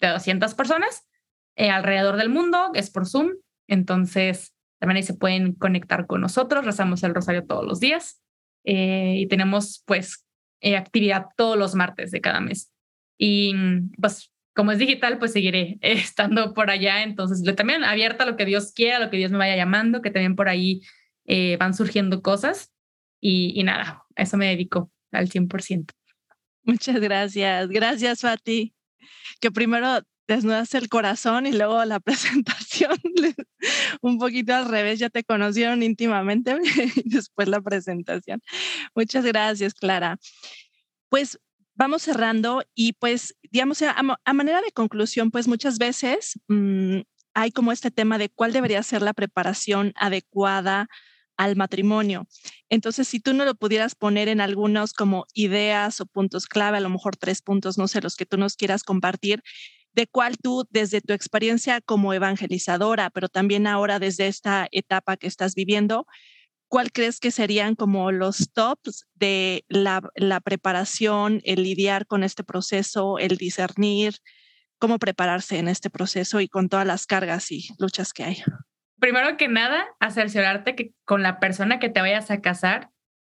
de 0.00 0.08
200 0.08 0.54
personas 0.54 1.08
eh, 1.56 1.70
alrededor 1.70 2.16
del 2.18 2.28
mundo, 2.28 2.70
es 2.74 2.88
por 2.88 3.08
Zoom. 3.08 3.32
Entonces, 3.66 4.54
también 4.78 4.98
ahí 4.98 5.02
se 5.02 5.14
pueden 5.14 5.54
conectar 5.54 6.06
con 6.06 6.20
nosotros, 6.20 6.64
rezamos 6.64 7.02
el 7.02 7.16
rosario 7.16 7.44
todos 7.44 7.66
los 7.66 7.80
días 7.80 8.22
eh, 8.62 9.16
y 9.16 9.26
tenemos 9.26 9.82
pues 9.86 10.24
eh, 10.60 10.76
actividad 10.76 11.26
todos 11.36 11.58
los 11.58 11.74
martes 11.74 12.12
de 12.12 12.20
cada 12.20 12.38
mes. 12.38 12.70
Y 13.18 13.56
pues 14.00 14.30
como 14.58 14.72
es 14.72 14.78
digital, 14.80 15.20
pues 15.20 15.32
seguiré 15.32 15.78
estando 15.82 16.52
por 16.52 16.68
allá. 16.68 17.04
Entonces, 17.04 17.44
también 17.54 17.84
abierta 17.84 18.24
a 18.24 18.26
lo 18.26 18.36
que 18.36 18.44
Dios 18.44 18.72
quiera, 18.72 18.98
lo 18.98 19.08
que 19.08 19.16
Dios 19.16 19.30
me 19.30 19.38
vaya 19.38 19.54
llamando, 19.54 20.02
que 20.02 20.10
también 20.10 20.34
por 20.34 20.48
ahí 20.48 20.82
eh, 21.26 21.56
van 21.60 21.74
surgiendo 21.74 22.22
cosas. 22.22 22.72
Y, 23.20 23.52
y 23.54 23.62
nada, 23.62 24.04
a 24.16 24.22
eso 24.22 24.36
me 24.36 24.48
dedico 24.48 24.90
al 25.12 25.28
100%. 25.28 25.92
Muchas 26.64 27.00
gracias. 27.00 27.68
Gracias, 27.68 28.22
Fati. 28.22 28.74
Que 29.40 29.52
primero 29.52 30.00
desnudas 30.26 30.74
el 30.74 30.88
corazón 30.88 31.46
y 31.46 31.52
luego 31.52 31.84
la 31.84 32.00
presentación, 32.00 32.98
un 34.00 34.18
poquito 34.18 34.56
al 34.56 34.68
revés, 34.68 34.98
ya 34.98 35.08
te 35.08 35.22
conocieron 35.22 35.84
íntimamente 35.84 36.58
y 36.96 37.08
después 37.08 37.46
la 37.46 37.60
presentación. 37.60 38.42
Muchas 38.96 39.24
gracias, 39.24 39.72
Clara. 39.74 40.18
Pues 41.10 41.38
vamos 41.78 42.02
cerrando 42.02 42.64
y 42.74 42.94
pues, 42.94 43.36
digamos, 43.52 43.80
a, 43.82 44.32
manera 44.34 44.60
de 44.60 44.72
conclusión, 44.72 45.30
pues 45.30 45.46
muchas 45.46 45.78
veces 45.78 46.38
mm, 46.48 46.98
hay 47.34 47.52
como 47.52 47.70
este 47.70 47.92
tema 47.92 48.18
de 48.18 48.28
cuál 48.28 48.52
debería 48.52 48.82
ser 48.82 49.00
la 49.00 49.14
preparación 49.14 49.92
adecuada 49.94 50.88
al 51.36 51.54
matrimonio. 51.54 52.26
Entonces, 52.68 53.06
si 53.06 53.20
tú 53.20 53.32
no 53.32 53.44
lo 53.44 53.54
pudieras 53.54 53.94
poner 53.94 54.28
en 54.28 54.40
algunos 54.40 54.92
como 54.92 55.26
ideas 55.34 56.00
o 56.00 56.06
puntos 56.06 56.46
clave, 56.46 56.78
a 56.78 56.80
lo 56.80 56.90
mejor 56.90 57.16
tres 57.16 57.42
puntos, 57.42 57.78
no 57.78 57.86
sé, 57.86 58.00
los 58.00 58.16
que 58.16 58.26
tú 58.26 58.36
nos 58.36 58.56
quieras 58.56 58.82
compartir, 58.82 59.40
de 59.92 60.08
cuál 60.08 60.36
tú 60.36 60.64
desde 60.70 61.00
tu 61.00 61.12
experiencia 61.12 61.80
como 61.80 62.12
evangelizadora, 62.12 63.10
pero 63.10 63.28
también 63.28 63.68
ahora 63.68 64.00
desde 64.00 64.26
esta 64.26 64.66
etapa 64.72 65.16
que 65.16 65.28
estás 65.28 65.54
viviendo, 65.54 66.06
¿cuál 66.68 66.92
crees 66.92 67.18
que 67.18 67.30
serían 67.30 67.74
como 67.74 68.12
los 68.12 68.52
tops 68.52 69.06
de 69.14 69.64
la, 69.68 70.00
preparación, 70.40 71.40
el 71.44 71.62
lidiar 71.62 72.06
con 72.06 72.22
este 72.22 72.44
proceso, 72.44 73.18
el 73.18 73.36
discernir, 73.36 74.14
cómo 74.78 74.98
prepararse 74.98 75.58
en 75.58 75.68
este 75.68 75.90
proceso 75.90 76.40
y 76.40 76.48
con 76.48 76.68
todas 76.68 76.86
las 76.86 77.06
cargas 77.06 77.50
y 77.50 77.68
luchas 77.78 78.12
que 78.12 78.24
hay? 78.24 78.42
Primero 79.00 79.36
que 79.36 79.48
nada, 79.48 79.86
asegurarte 80.00 80.74
que 80.74 80.92
con 81.04 81.22
la 81.22 81.40
persona 81.40 81.78
que 81.78 81.88
te 81.88 82.00
vayas 82.00 82.30
a 82.30 82.40
casar 82.40 82.90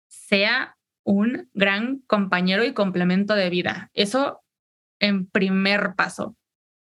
sea 0.08 0.78
un 1.04 1.50
gran 1.54 2.00
compañero 2.08 2.64
y 2.64 2.74
complemento 2.74 3.36
de 3.36 3.50
vida. 3.50 3.90
Eso 3.94 4.44
en 5.00 5.28
primer 5.28 5.96
paso. 5.96 6.36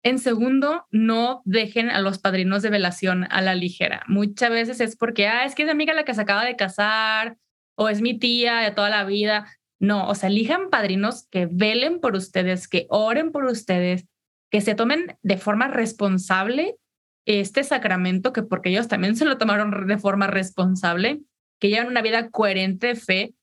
En 0.04 0.18
segundo, 0.18 0.88
no 0.90 1.42
dejen 1.46 1.90
a 1.90 2.02
los 2.02 2.18
padrinos 2.18 2.64
de 2.64 2.72
velación 2.72 3.28
a 3.30 3.42
la 3.42 3.54
ligera. 3.54 4.04
Muchas 4.08 4.50
veces 4.50 4.80
es 4.82 4.96
porque, 4.96 5.28
ah, 5.28 5.46
es 5.46 5.54
que 5.54 5.64
es 5.64 5.70
amiga 5.70 5.94
la 5.94 6.06
que 6.06 6.14
se 6.16 6.22
acaba 6.22 6.44
de 6.44 6.56
casar 6.56 7.38
o 7.76 7.88
es 7.88 8.02
mi 8.02 8.18
tía 8.18 8.58
de 8.60 8.72
toda 8.72 8.90
la 8.90 9.04
vida. 9.04 9.48
No, 9.80 10.08
o 10.08 10.16
sea, 10.16 10.30
elijan 10.30 10.70
padrinos 10.70 11.28
que 11.30 11.48
velen 11.52 12.00
por 12.00 12.16
ustedes, 12.16 12.68
que 12.68 12.88
oren 12.90 13.32
por 13.32 13.46
ustedes, 13.46 14.08
que 14.50 14.62
se 14.62 14.76
tomen 14.76 15.18
de 15.22 15.38
forma 15.38 15.68
responsable 15.68 16.78
este 17.26 17.64
sacramento, 17.64 18.34
que 18.34 18.42
porque 18.42 18.70
ellos 18.70 18.88
también 18.88 19.16
se 19.16 19.26
lo 19.26 19.38
tomaron 19.38 19.88
de 19.88 19.98
forma 20.00 20.26
responsable, 20.26 21.22
que 21.60 21.70
llevan 21.70 21.88
una 21.88 22.02
vida 22.02 22.30
coherente 22.30 22.88
de 22.88 22.96
fe, 22.96 23.34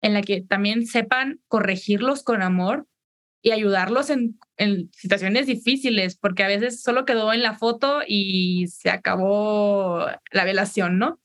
en 0.00 0.14
la 0.14 0.22
que 0.22 0.42
también 0.42 0.86
sepan 0.86 1.40
corregirlos 1.48 2.22
con 2.22 2.42
amor 2.42 2.86
y 3.44 3.52
ayudarlos 3.52 4.08
en, 4.08 4.40
situaciones 4.92 5.46
difíciles, 5.46 6.16
porque 6.16 6.44
a 6.44 6.48
veces 6.48 6.82
solo 6.82 7.04
quedó 7.04 7.32
en 7.32 7.42
la 7.42 7.54
foto 7.54 8.00
y 8.06 8.68
se 8.68 8.88
acabó 8.88 10.06
la 10.32 10.44
velación, 10.44 10.98
¿no? 10.98 11.20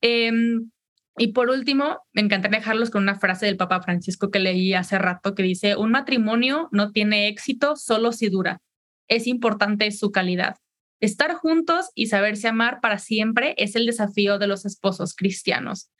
Em, 0.00 0.70
y 1.18 1.28
por 1.32 1.50
último, 1.50 1.98
me 2.14 2.22
encantaría 2.22 2.60
dejarlos 2.60 2.88
con 2.88 3.02
una 3.02 3.18
frase 3.18 3.44
del 3.44 3.58
Papa 3.58 3.82
Francisco 3.82 4.30
que 4.30 4.38
leí 4.38 4.72
hace 4.72 4.98
rato 4.98 5.34
que 5.34 5.42
dice, 5.42 5.76
un 5.76 5.90
matrimonio 5.90 6.70
no 6.72 6.92
tiene 6.92 7.28
éxito 7.28 7.76
solo 7.76 8.12
si 8.12 8.30
dura. 8.30 8.62
Es 9.06 9.26
importante 9.26 9.90
su 9.90 10.10
calidad. 10.12 10.56
Estar 11.00 11.34
juntos 11.34 11.90
y 11.94 12.06
saberse 12.06 12.48
amar 12.48 12.80
para 12.80 12.98
siempre 12.98 13.54
es 13.58 13.76
el 13.76 13.84
desafío 13.84 14.38
de 14.38 14.46
los 14.46 14.64
esposos 14.64 15.14
cristianos. 15.14 15.90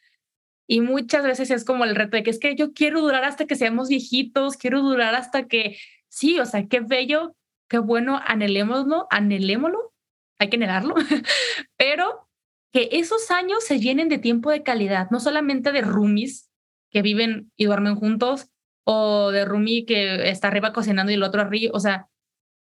Y 0.71 0.83
muchas 0.83 1.25
veces 1.25 1.51
es 1.51 1.65
como 1.65 1.85
el 1.85 1.97
reto 1.97 2.17
de 2.17 2.23
que 2.23 2.31
es 2.31 2.39
que 2.39 2.55
yo 2.55 2.73
quiero 2.73 3.01
durar 3.01 3.25
hasta 3.25 3.45
que 3.45 3.57
seamos 3.57 3.89
viejitos, 3.89 4.57
quiero 4.57 4.83
durar 4.83 5.17
hasta 5.17 5.49
que, 5.49 5.77
sí, 6.09 6.39
o 6.39 6.47
sea, 6.47 6.69
qué 6.69 6.79
bello, 6.79 7.35
qué 7.69 7.79
bueno, 7.79 8.21
anhelémoslo, 8.25 9.09
anhelémoslo, 9.11 9.93
hay 10.39 10.49
que 10.49 10.59
anhelarlo, 10.59 10.95
pero 11.77 12.29
que 12.73 12.89
esos 12.93 13.33
años 13.33 13.65
se 13.65 13.81
llenen 13.81 14.09
de 14.09 14.19
tiempo 14.19 14.53
de 14.53 14.63
calidad, 14.63 15.11
no 15.11 15.19
solamente 15.19 15.73
de 15.73 15.81
roomies 15.81 16.49
que 16.93 17.03
viven 17.03 17.51
y 17.57 17.65
duermen 17.65 17.97
juntos, 17.97 18.47
o 18.85 19.33
de 19.33 19.45
roomie 19.45 19.87
que 19.87 20.31
está 20.31 20.47
arriba 20.47 20.73
cocinando 20.73 21.11
y 21.11 21.17
el 21.17 21.25
otro 21.25 21.41
arriba, 21.41 21.73
o 21.75 21.81
sea, 21.81 22.07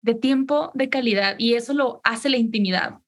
de 0.02 0.16
tiempo 0.16 0.72
de 0.74 0.88
calidad 0.88 1.36
y 1.38 1.54
eso 1.54 1.74
lo 1.74 2.00
hace 2.02 2.28
la 2.28 2.38
intimidad. 2.38 2.98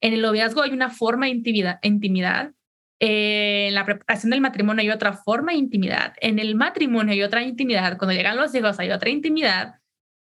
En 0.00 0.14
el 0.14 0.22
noviazgo 0.22 0.62
hay 0.62 0.72
una 0.72 0.90
forma 0.90 1.26
de 1.26 1.32
intimidad, 1.32 1.78
intimidad. 1.82 2.54
Eh, 3.00 3.68
en 3.68 3.74
la 3.74 3.84
preparación 3.84 4.30
del 4.30 4.40
matrimonio 4.40 4.82
hay 4.82 4.90
otra 4.90 5.12
forma 5.12 5.52
de 5.52 5.58
intimidad. 5.58 6.14
En 6.20 6.38
el 6.38 6.54
matrimonio 6.54 7.12
hay 7.12 7.22
otra 7.22 7.42
intimidad. 7.42 7.96
Cuando 7.96 8.14
llegan 8.14 8.36
los 8.36 8.54
hijos 8.54 8.78
hay 8.80 8.90
otra 8.90 9.10
intimidad. 9.10 9.80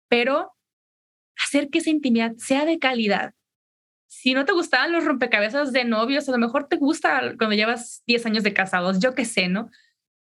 Pero 0.09 0.53
hacer 1.37 1.69
que 1.69 1.79
esa 1.79 1.89
intimidad 1.89 2.33
sea 2.37 2.65
de 2.65 2.79
calidad. 2.79 3.33
Si 4.07 4.33
no 4.33 4.45
te 4.45 4.53
gustaban 4.53 4.91
los 4.91 5.05
rompecabezas 5.05 5.71
de 5.71 5.85
novios, 5.85 6.29
a 6.29 6.31
lo 6.31 6.37
mejor 6.37 6.67
te 6.67 6.77
gusta 6.77 7.33
cuando 7.37 7.55
llevas 7.55 8.03
10 8.05 8.25
años 8.27 8.43
de 8.43 8.53
casados, 8.53 8.99
yo 8.99 9.15
qué 9.15 9.25
sé, 9.25 9.47
¿no? 9.47 9.69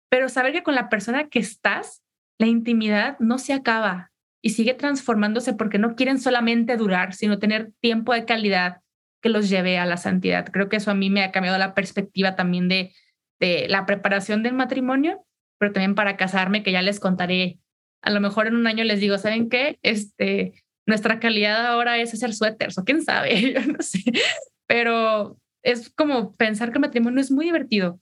Pero 0.08 0.28
saber 0.28 0.52
que 0.52 0.62
con 0.62 0.74
la 0.74 0.88
persona 0.88 1.28
que 1.28 1.38
estás, 1.38 2.02
la 2.38 2.46
intimidad 2.46 3.18
no 3.20 3.38
se 3.38 3.52
acaba 3.52 4.10
y 4.42 4.50
sigue 4.50 4.74
transformándose 4.74 5.54
porque 5.54 5.78
no 5.78 5.96
quieren 5.96 6.18
solamente 6.18 6.76
durar, 6.76 7.14
sino 7.14 7.38
tener 7.38 7.72
tiempo 7.80 8.12
de 8.12 8.24
calidad 8.24 8.83
que 9.24 9.30
los 9.30 9.48
lleve 9.48 9.78
a 9.78 9.86
la 9.86 9.96
santidad. 9.96 10.44
Creo 10.52 10.68
que 10.68 10.76
eso 10.76 10.90
a 10.90 10.94
mí 10.94 11.08
me 11.08 11.24
ha 11.24 11.32
cambiado 11.32 11.56
la 11.56 11.72
perspectiva 11.72 12.36
también 12.36 12.68
de, 12.68 12.92
de 13.40 13.66
la 13.70 13.86
preparación 13.86 14.42
del 14.42 14.52
matrimonio, 14.52 15.24
pero 15.58 15.72
también 15.72 15.94
para 15.94 16.18
casarme, 16.18 16.62
que 16.62 16.72
ya 16.72 16.82
les 16.82 17.00
contaré. 17.00 17.58
A 18.02 18.10
lo 18.10 18.20
mejor 18.20 18.48
en 18.48 18.54
un 18.54 18.66
año 18.66 18.84
les 18.84 19.00
digo, 19.00 19.16
¿saben 19.16 19.48
qué? 19.48 19.78
Este, 19.80 20.62
nuestra 20.86 21.20
calidad 21.20 21.64
ahora 21.64 21.96
es 21.96 22.12
hacer 22.12 22.34
suéteres 22.34 22.76
o 22.76 22.84
quién 22.84 23.00
sabe. 23.00 23.54
Pero 24.66 25.38
es 25.62 25.88
como 25.88 26.34
pensar 26.34 26.68
que 26.68 26.76
el 26.76 26.82
matrimonio 26.82 27.22
es 27.22 27.30
muy 27.30 27.46
divertido 27.46 27.98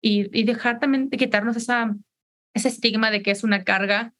y, 0.00 0.28
y 0.38 0.44
dejar 0.44 0.78
también 0.78 1.10
de 1.10 1.16
quitarnos 1.16 1.56
esa, 1.56 1.92
ese 2.54 2.68
estigma 2.68 3.10
de 3.10 3.24
que 3.24 3.32
es 3.32 3.42
una 3.42 3.64
carga. 3.64 4.14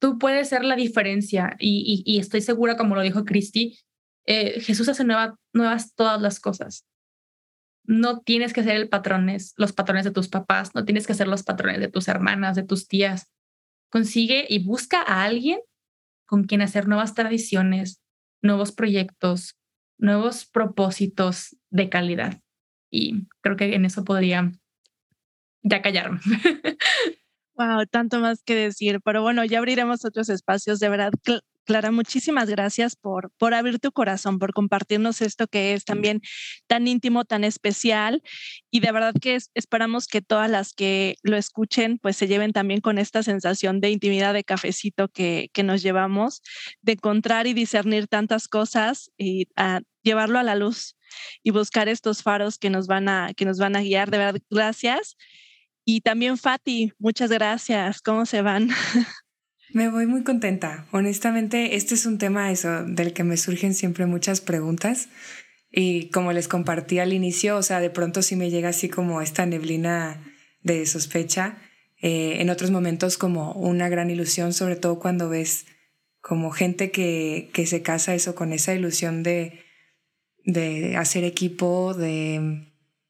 Tú 0.00 0.18
puedes 0.18 0.48
ser 0.48 0.64
la 0.64 0.76
diferencia 0.76 1.54
y, 1.58 2.02
y, 2.06 2.10
y 2.10 2.18
estoy 2.18 2.40
segura, 2.40 2.78
como 2.78 2.94
lo 2.94 3.02
dijo 3.02 3.26
Cristi, 3.26 3.78
eh, 4.26 4.60
Jesús 4.60 4.88
hace 4.88 5.04
nuevas 5.04 5.94
todas 5.94 6.20
las 6.20 6.40
cosas. 6.40 6.86
No 7.84 8.20
tienes 8.20 8.52
que 8.52 8.62
ser 8.62 8.76
el 8.76 8.88
patrones, 8.88 9.54
los 9.56 9.72
patrones 9.72 10.04
de 10.04 10.10
tus 10.10 10.28
papás, 10.28 10.74
no 10.74 10.84
tienes 10.84 11.06
que 11.06 11.14
ser 11.14 11.28
los 11.28 11.42
patrones 11.42 11.80
de 11.80 11.88
tus 11.88 12.08
hermanas, 12.08 12.56
de 12.56 12.62
tus 12.62 12.86
tías. 12.86 13.30
Consigue 13.90 14.46
y 14.48 14.64
busca 14.64 15.02
a 15.02 15.24
alguien 15.24 15.60
con 16.26 16.44
quien 16.44 16.62
hacer 16.62 16.86
nuevas 16.86 17.14
tradiciones, 17.14 18.00
nuevos 18.42 18.70
proyectos, 18.70 19.56
nuevos 19.98 20.46
propósitos 20.46 21.56
de 21.70 21.88
calidad. 21.88 22.40
Y 22.90 23.26
creo 23.40 23.56
que 23.56 23.74
en 23.74 23.84
eso 23.84 24.04
podría 24.04 24.52
ya 25.62 25.82
callarme. 25.82 26.20
Wow, 27.60 27.84
tanto 27.90 28.20
más 28.20 28.42
que 28.42 28.54
decir, 28.54 29.00
pero 29.04 29.20
bueno, 29.20 29.44
ya 29.44 29.58
abriremos 29.58 30.06
otros 30.06 30.30
espacios. 30.30 30.80
De 30.80 30.88
verdad, 30.88 31.12
Clara, 31.66 31.90
muchísimas 31.90 32.48
gracias 32.48 32.96
por, 32.96 33.30
por 33.36 33.52
abrir 33.52 33.78
tu 33.78 33.92
corazón, 33.92 34.38
por 34.38 34.54
compartirnos 34.54 35.20
esto 35.20 35.46
que 35.46 35.74
es 35.74 35.84
también 35.84 36.22
tan 36.66 36.88
íntimo, 36.88 37.26
tan 37.26 37.44
especial. 37.44 38.22
Y 38.70 38.80
de 38.80 38.92
verdad 38.92 39.12
que 39.20 39.38
esperamos 39.54 40.06
que 40.06 40.22
todas 40.22 40.50
las 40.50 40.72
que 40.72 41.16
lo 41.22 41.36
escuchen, 41.36 41.98
pues 41.98 42.16
se 42.16 42.28
lleven 42.28 42.52
también 42.54 42.80
con 42.80 42.96
esta 42.96 43.22
sensación 43.22 43.80
de 43.80 43.90
intimidad 43.90 44.32
de 44.32 44.42
cafecito 44.42 45.08
que, 45.08 45.50
que 45.52 45.62
nos 45.62 45.82
llevamos, 45.82 46.40
de 46.80 46.92
encontrar 46.92 47.46
y 47.46 47.52
discernir 47.52 48.08
tantas 48.08 48.48
cosas 48.48 49.10
y 49.18 49.48
a 49.54 49.82
llevarlo 50.02 50.38
a 50.38 50.42
la 50.44 50.54
luz 50.54 50.96
y 51.42 51.50
buscar 51.50 51.90
estos 51.90 52.22
faros 52.22 52.56
que 52.56 52.70
nos 52.70 52.86
van 52.86 53.10
a, 53.10 53.34
que 53.34 53.44
nos 53.44 53.58
van 53.58 53.76
a 53.76 53.82
guiar. 53.82 54.10
De 54.10 54.16
verdad, 54.16 54.40
gracias. 54.48 55.16
Y 55.92 56.02
también 56.02 56.38
Fati, 56.38 56.92
muchas 57.00 57.32
gracias. 57.32 58.00
¿Cómo 58.00 58.24
se 58.24 58.42
van? 58.42 58.68
Me 59.74 59.88
voy 59.88 60.06
muy 60.06 60.22
contenta. 60.22 60.86
Honestamente, 60.92 61.74
este 61.74 61.96
es 61.96 62.06
un 62.06 62.16
tema 62.16 62.52
eso 62.52 62.84
del 62.84 63.12
que 63.12 63.24
me 63.24 63.36
surgen 63.36 63.74
siempre 63.74 64.06
muchas 64.06 64.40
preguntas. 64.40 65.08
Y 65.68 66.10
como 66.10 66.32
les 66.32 66.46
compartí 66.46 67.00
al 67.00 67.12
inicio, 67.12 67.56
o 67.56 67.62
sea, 67.64 67.80
de 67.80 67.90
pronto 67.90 68.22
sí 68.22 68.36
me 68.36 68.50
llega 68.50 68.68
así 68.68 68.88
como 68.88 69.20
esta 69.20 69.46
neblina 69.46 70.22
de 70.62 70.86
sospecha. 70.86 71.58
Eh, 72.00 72.36
en 72.40 72.50
otros 72.50 72.70
momentos 72.70 73.18
como 73.18 73.52
una 73.54 73.88
gran 73.88 74.10
ilusión, 74.10 74.52
sobre 74.52 74.76
todo 74.76 75.00
cuando 75.00 75.28
ves 75.28 75.66
como 76.20 76.52
gente 76.52 76.92
que, 76.92 77.50
que 77.52 77.66
se 77.66 77.82
casa 77.82 78.14
eso 78.14 78.36
con 78.36 78.52
esa 78.52 78.74
ilusión 78.74 79.24
de, 79.24 79.58
de 80.44 80.96
hacer 80.96 81.24
equipo, 81.24 81.94
de, 81.94 82.68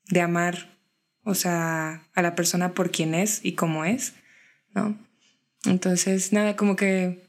de 0.08 0.20
amar, 0.22 0.79
o 1.24 1.34
sea, 1.34 2.08
a 2.14 2.22
la 2.22 2.34
persona 2.34 2.74
por 2.74 2.90
quien 2.90 3.14
es 3.14 3.44
y 3.44 3.52
cómo 3.52 3.84
es, 3.84 4.14
¿no? 4.74 4.98
Entonces, 5.64 6.32
nada, 6.32 6.56
como 6.56 6.76
que 6.76 7.28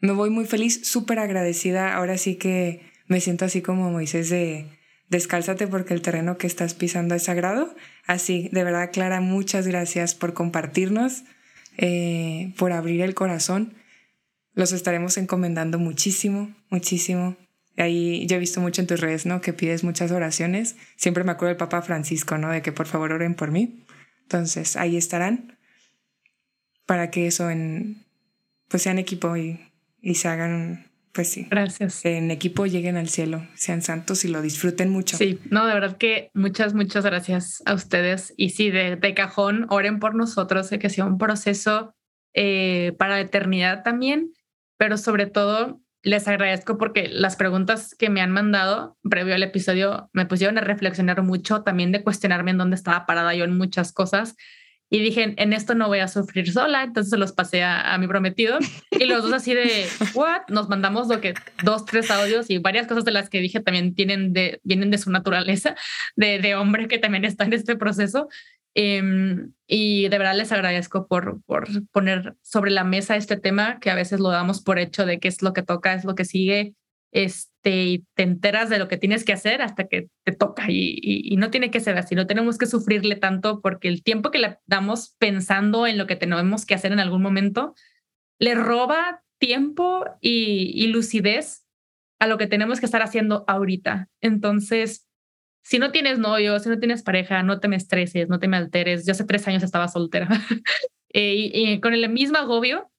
me 0.00 0.12
voy 0.12 0.30
muy 0.30 0.46
feliz, 0.46 0.86
súper 0.86 1.18
agradecida. 1.18 1.94
Ahora 1.94 2.18
sí 2.18 2.36
que 2.36 2.82
me 3.06 3.20
siento 3.20 3.44
así 3.44 3.62
como 3.62 3.90
Moisés 3.90 4.30
de 4.30 4.66
descálzate 5.08 5.66
porque 5.66 5.94
el 5.94 6.02
terreno 6.02 6.38
que 6.38 6.46
estás 6.46 6.74
pisando 6.74 7.14
es 7.14 7.24
sagrado. 7.24 7.74
Así, 8.06 8.48
de 8.52 8.64
verdad, 8.64 8.90
Clara, 8.92 9.20
muchas 9.20 9.66
gracias 9.66 10.14
por 10.14 10.34
compartirnos, 10.34 11.24
eh, 11.76 12.54
por 12.56 12.72
abrir 12.72 13.02
el 13.02 13.14
corazón. 13.14 13.74
Los 14.54 14.72
estaremos 14.72 15.16
encomendando 15.18 15.78
muchísimo, 15.78 16.54
muchísimo. 16.70 17.36
Ahí 17.78 18.26
yo 18.26 18.36
he 18.36 18.40
visto 18.40 18.60
mucho 18.60 18.80
en 18.80 18.86
tus 18.86 19.00
redes, 19.00 19.24
¿no? 19.24 19.40
Que 19.40 19.52
pides 19.52 19.84
muchas 19.84 20.10
oraciones. 20.10 20.76
Siempre 20.96 21.24
me 21.24 21.32
acuerdo 21.32 21.50
del 21.50 21.56
Papa 21.56 21.80
Francisco, 21.82 22.36
¿no? 22.36 22.50
De 22.50 22.60
que 22.60 22.72
por 22.72 22.86
favor 22.86 23.12
oren 23.12 23.34
por 23.34 23.50
mí. 23.50 23.84
Entonces, 24.22 24.76
ahí 24.76 24.96
estarán 24.96 25.56
para 26.86 27.10
que 27.10 27.26
eso 27.26 27.50
en, 27.50 28.04
pues 28.68 28.82
sean 28.82 28.98
equipo 28.98 29.36
y, 29.36 29.60
y 30.00 30.16
se 30.16 30.28
hagan, 30.28 30.90
pues 31.12 31.28
sí. 31.28 31.46
Gracias. 31.50 32.04
En 32.04 32.30
equipo 32.30 32.66
lleguen 32.66 32.96
al 32.96 33.08
cielo, 33.08 33.46
sean 33.54 33.82
santos 33.82 34.24
y 34.24 34.28
lo 34.28 34.42
disfruten 34.42 34.90
mucho. 34.90 35.16
Sí, 35.16 35.38
no, 35.50 35.66
de 35.66 35.74
verdad 35.74 35.96
que 35.96 36.30
muchas, 36.34 36.74
muchas 36.74 37.04
gracias 37.04 37.62
a 37.64 37.74
ustedes. 37.74 38.34
Y 38.36 38.50
sí, 38.50 38.70
de, 38.70 38.96
de 38.96 39.14
cajón, 39.14 39.66
oren 39.70 39.98
por 39.98 40.14
nosotros, 40.14 40.66
sé 40.66 40.78
que 40.78 40.90
sea 40.90 41.04
un 41.04 41.18
proceso 41.18 41.94
eh, 42.34 42.92
para 42.98 43.14
la 43.14 43.20
eternidad 43.20 43.82
también, 43.82 44.32
pero 44.76 44.96
sobre 44.96 45.26
todo 45.26 45.80
les 46.02 46.28
agradezco 46.28 46.78
porque 46.78 47.08
las 47.08 47.36
preguntas 47.36 47.94
que 47.94 48.10
me 48.10 48.20
han 48.20 48.30
mandado 48.30 48.96
previo 49.08 49.34
al 49.34 49.42
episodio 49.42 50.10
me 50.12 50.26
pusieron 50.26 50.58
a 50.58 50.62
reflexionar 50.62 51.22
mucho, 51.22 51.62
también 51.62 51.92
de 51.92 52.02
cuestionarme 52.02 52.52
en 52.52 52.58
dónde 52.58 52.76
estaba 52.76 53.06
parada 53.06 53.34
yo 53.34 53.44
en 53.44 53.56
muchas 53.56 53.92
cosas 53.92 54.36
y 54.90 55.00
dije, 55.00 55.34
en 55.36 55.52
esto 55.52 55.74
no 55.74 55.88
voy 55.88 55.98
a 55.98 56.08
sufrir 56.08 56.50
sola, 56.50 56.82
entonces 56.82 57.10
se 57.10 57.18
los 57.18 57.32
pasé 57.32 57.62
a, 57.62 57.96
mi 57.98 58.06
prometido. 58.06 58.58
Y 58.90 59.04
los 59.04 59.22
dos 59.22 59.34
así 59.34 59.52
de, 59.52 59.86
¿what? 60.14 60.42
Nos 60.48 60.68
mandamos 60.68 61.08
lo 61.08 61.20
que 61.20 61.34
dos, 61.62 61.84
tres 61.84 62.10
audios 62.10 62.48
y 62.48 62.58
varias 62.58 62.86
cosas 62.86 63.04
de 63.04 63.10
las 63.10 63.28
que 63.28 63.40
dije 63.40 63.60
también 63.60 63.94
tienen 63.94 64.32
de, 64.32 64.60
vienen 64.62 64.90
de 64.90 64.96
su 64.96 65.10
naturaleza, 65.10 65.74
de, 66.16 66.38
de 66.38 66.54
hombre 66.54 66.88
que 66.88 66.98
también 66.98 67.26
está 67.26 67.44
en 67.44 67.52
este 67.52 67.76
proceso. 67.76 68.28
Em, 68.80 69.54
y 69.66 70.08
de 70.08 70.18
verdad 70.18 70.36
les 70.36 70.52
agradezco 70.52 71.08
por, 71.08 71.42
por 71.46 71.66
poner 71.90 72.36
sobre 72.42 72.70
la 72.70 72.84
mesa 72.84 73.16
este 73.16 73.36
tema, 73.36 73.80
que 73.80 73.90
a 73.90 73.96
veces 73.96 74.20
lo 74.20 74.28
damos 74.28 74.62
por 74.62 74.78
hecho 74.78 75.04
de 75.04 75.18
que 75.18 75.26
es 75.26 75.42
lo 75.42 75.52
que 75.52 75.64
toca, 75.64 75.94
es 75.94 76.04
lo 76.04 76.14
que 76.14 76.24
sigue, 76.24 76.74
este, 77.10 77.84
y 77.84 78.04
te 78.14 78.22
enteras 78.22 78.70
de 78.70 78.78
lo 78.78 78.86
que 78.86 78.96
tienes 78.96 79.24
que 79.24 79.32
hacer 79.32 79.62
hasta 79.62 79.88
que 79.88 80.10
te 80.22 80.30
toca 80.30 80.66
y, 80.68 81.34
no 81.38 81.50
tiene 81.50 81.72
que 81.72 81.80
ser 81.80 81.98
así, 81.98 82.14
no 82.14 82.28
tenemos 82.28 82.56
que 82.56 82.66
sufrirle 82.66 83.16
tanto 83.16 83.60
porque 83.60 83.88
el 83.88 84.04
tiempo 84.04 84.30
que 84.30 84.38
le 84.38 84.58
damos 84.66 85.16
pensando 85.18 85.88
en 85.88 85.98
lo 85.98 86.06
que 86.06 86.14
tenemos 86.14 86.64
que 86.64 86.76
hacer 86.76 86.92
en 86.92 87.00
algún 87.00 87.22
momento 87.22 87.74
le 88.38 88.54
roba 88.54 89.24
tiempo 89.38 90.04
y, 90.20 90.86
lucidez 90.86 91.66
a 92.20 92.28
lo 92.28 92.38
que 92.38 92.46
tenemos 92.46 92.78
que 92.78 92.86
estar 92.86 93.02
haciendo 93.02 93.42
ahorita. 93.48 94.08
Entonces, 94.20 95.07
si 95.62 95.78
no 95.78 95.90
tienes 95.90 96.18
novio, 96.18 96.58
si 96.58 96.68
no 96.68 96.78
tienes 96.78 97.02
pareja, 97.02 97.42
no 97.42 97.60
te 97.60 97.68
me 97.68 97.76
estreses, 97.76 98.28
no 98.28 98.38
te 98.38 98.48
me 98.48 98.56
alteres. 98.56 99.06
Yo 99.06 99.12
hace 99.12 99.24
tres 99.24 99.46
años 99.48 99.62
estaba 99.62 99.88
soltera 99.88 100.28
eh, 101.12 101.50
y 101.52 101.80
con 101.80 101.94
el 101.94 102.08
mismo 102.08 102.38
agobio 102.38 102.90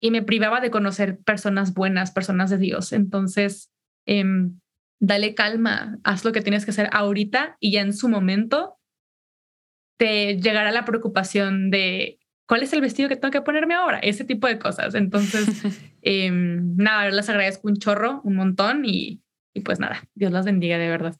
y 0.00 0.10
me 0.10 0.22
privaba 0.22 0.60
de 0.60 0.70
conocer 0.70 1.18
personas 1.20 1.74
buenas, 1.74 2.12
personas 2.12 2.50
de 2.50 2.58
Dios. 2.58 2.92
Entonces, 2.92 3.70
em, 4.06 4.58
dale 5.00 5.34
calma, 5.34 5.98
haz 6.04 6.24
lo 6.24 6.32
que 6.32 6.40
tienes 6.40 6.64
que 6.64 6.70
hacer 6.70 6.88
ahorita 6.92 7.56
y 7.60 7.72
ya 7.72 7.80
en 7.80 7.92
su 7.92 8.08
momento 8.08 8.78
te 9.98 10.36
llegará 10.36 10.70
la 10.70 10.84
preocupación 10.84 11.70
de 11.70 12.18
cuál 12.46 12.62
es 12.62 12.72
el 12.72 12.80
vestido 12.80 13.08
que 13.08 13.16
tengo 13.16 13.32
que 13.32 13.42
ponerme 13.42 13.74
ahora, 13.74 13.98
ese 13.98 14.24
tipo 14.24 14.46
de 14.46 14.58
cosas. 14.58 14.94
Entonces, 14.94 15.46
em, 16.02 16.76
nada, 16.76 17.10
les 17.10 17.28
agradezco 17.28 17.68
un 17.68 17.76
chorro, 17.76 18.20
un 18.22 18.36
montón 18.36 18.84
y, 18.84 19.22
y 19.52 19.60
pues 19.60 19.80
nada, 19.80 20.02
Dios 20.14 20.32
las 20.32 20.44
bendiga 20.44 20.78
de 20.78 20.88
verdad. 20.88 21.16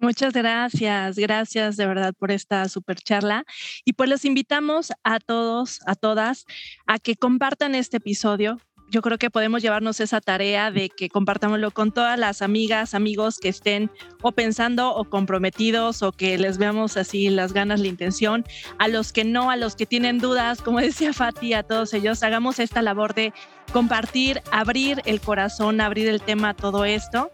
Muchas 0.00 0.32
gracias, 0.32 1.16
gracias 1.16 1.76
de 1.76 1.84
verdad 1.84 2.14
por 2.16 2.30
esta 2.30 2.68
super 2.68 2.96
charla. 2.98 3.44
Y 3.84 3.94
pues 3.94 4.08
los 4.08 4.24
invitamos 4.24 4.92
a 5.02 5.18
todos, 5.18 5.80
a 5.86 5.96
todas, 5.96 6.44
a 6.86 7.00
que 7.00 7.16
compartan 7.16 7.74
este 7.74 7.96
episodio. 7.96 8.60
Yo 8.90 9.02
creo 9.02 9.18
que 9.18 9.28
podemos 9.28 9.60
llevarnos 9.60 9.98
esa 9.98 10.20
tarea 10.20 10.70
de 10.70 10.88
que 10.88 11.10
compartámoslo 11.10 11.72
con 11.72 11.92
todas 11.92 12.16
las 12.16 12.42
amigas, 12.42 12.94
amigos 12.94 13.38
que 13.38 13.48
estén 13.48 13.90
o 14.22 14.30
pensando 14.30 14.94
o 14.94 15.04
comprometidos 15.04 16.02
o 16.02 16.12
que 16.12 16.38
les 16.38 16.58
veamos 16.58 16.96
así 16.96 17.28
las 17.28 17.52
ganas, 17.52 17.80
la 17.80 17.88
intención. 17.88 18.44
A 18.78 18.86
los 18.86 19.12
que 19.12 19.24
no, 19.24 19.50
a 19.50 19.56
los 19.56 19.74
que 19.74 19.84
tienen 19.84 20.18
dudas, 20.18 20.62
como 20.62 20.78
decía 20.80 21.12
Fati, 21.12 21.54
a 21.54 21.64
todos 21.64 21.92
ellos, 21.92 22.22
hagamos 22.22 22.60
esta 22.60 22.82
labor 22.82 23.14
de 23.14 23.32
compartir, 23.72 24.42
abrir 24.52 25.02
el 25.06 25.20
corazón, 25.20 25.80
abrir 25.80 26.06
el 26.06 26.22
tema 26.22 26.50
a 26.50 26.54
todo 26.54 26.84
esto. 26.84 27.32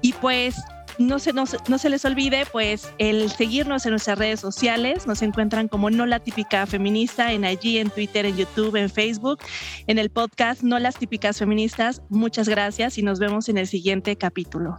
Y 0.00 0.14
pues 0.14 0.56
no 0.98 1.18
se, 1.18 1.32
no, 1.32 1.46
se 1.46 1.90
les 1.90 2.04
olvide, 2.04 2.44
pues, 2.50 2.92
el 2.98 3.30
seguirnos 3.30 3.86
en 3.86 3.90
nuestras 3.90 4.18
redes 4.18 4.40
sociales. 4.40 5.06
Nos 5.06 5.22
encuentran 5.22 5.68
como 5.68 5.90
No 5.90 6.06
la 6.06 6.20
Típica 6.20 6.66
Feminista 6.66 7.32
en 7.32 7.44
allí, 7.44 7.78
en 7.78 7.90
Twitter, 7.90 8.26
en 8.26 8.36
YouTube, 8.36 8.76
en 8.76 8.90
Facebook, 8.90 9.40
en 9.86 9.98
el 9.98 10.10
podcast 10.10 10.62
No 10.62 10.78
las 10.78 10.96
Típicas 10.96 11.38
Feministas. 11.38 12.02
Muchas 12.08 12.48
gracias 12.48 12.98
y 12.98 13.02
nos 13.02 13.18
vemos 13.18 13.48
en 13.48 13.58
el 13.58 13.66
siguiente 13.66 14.16
capítulo. 14.16 14.78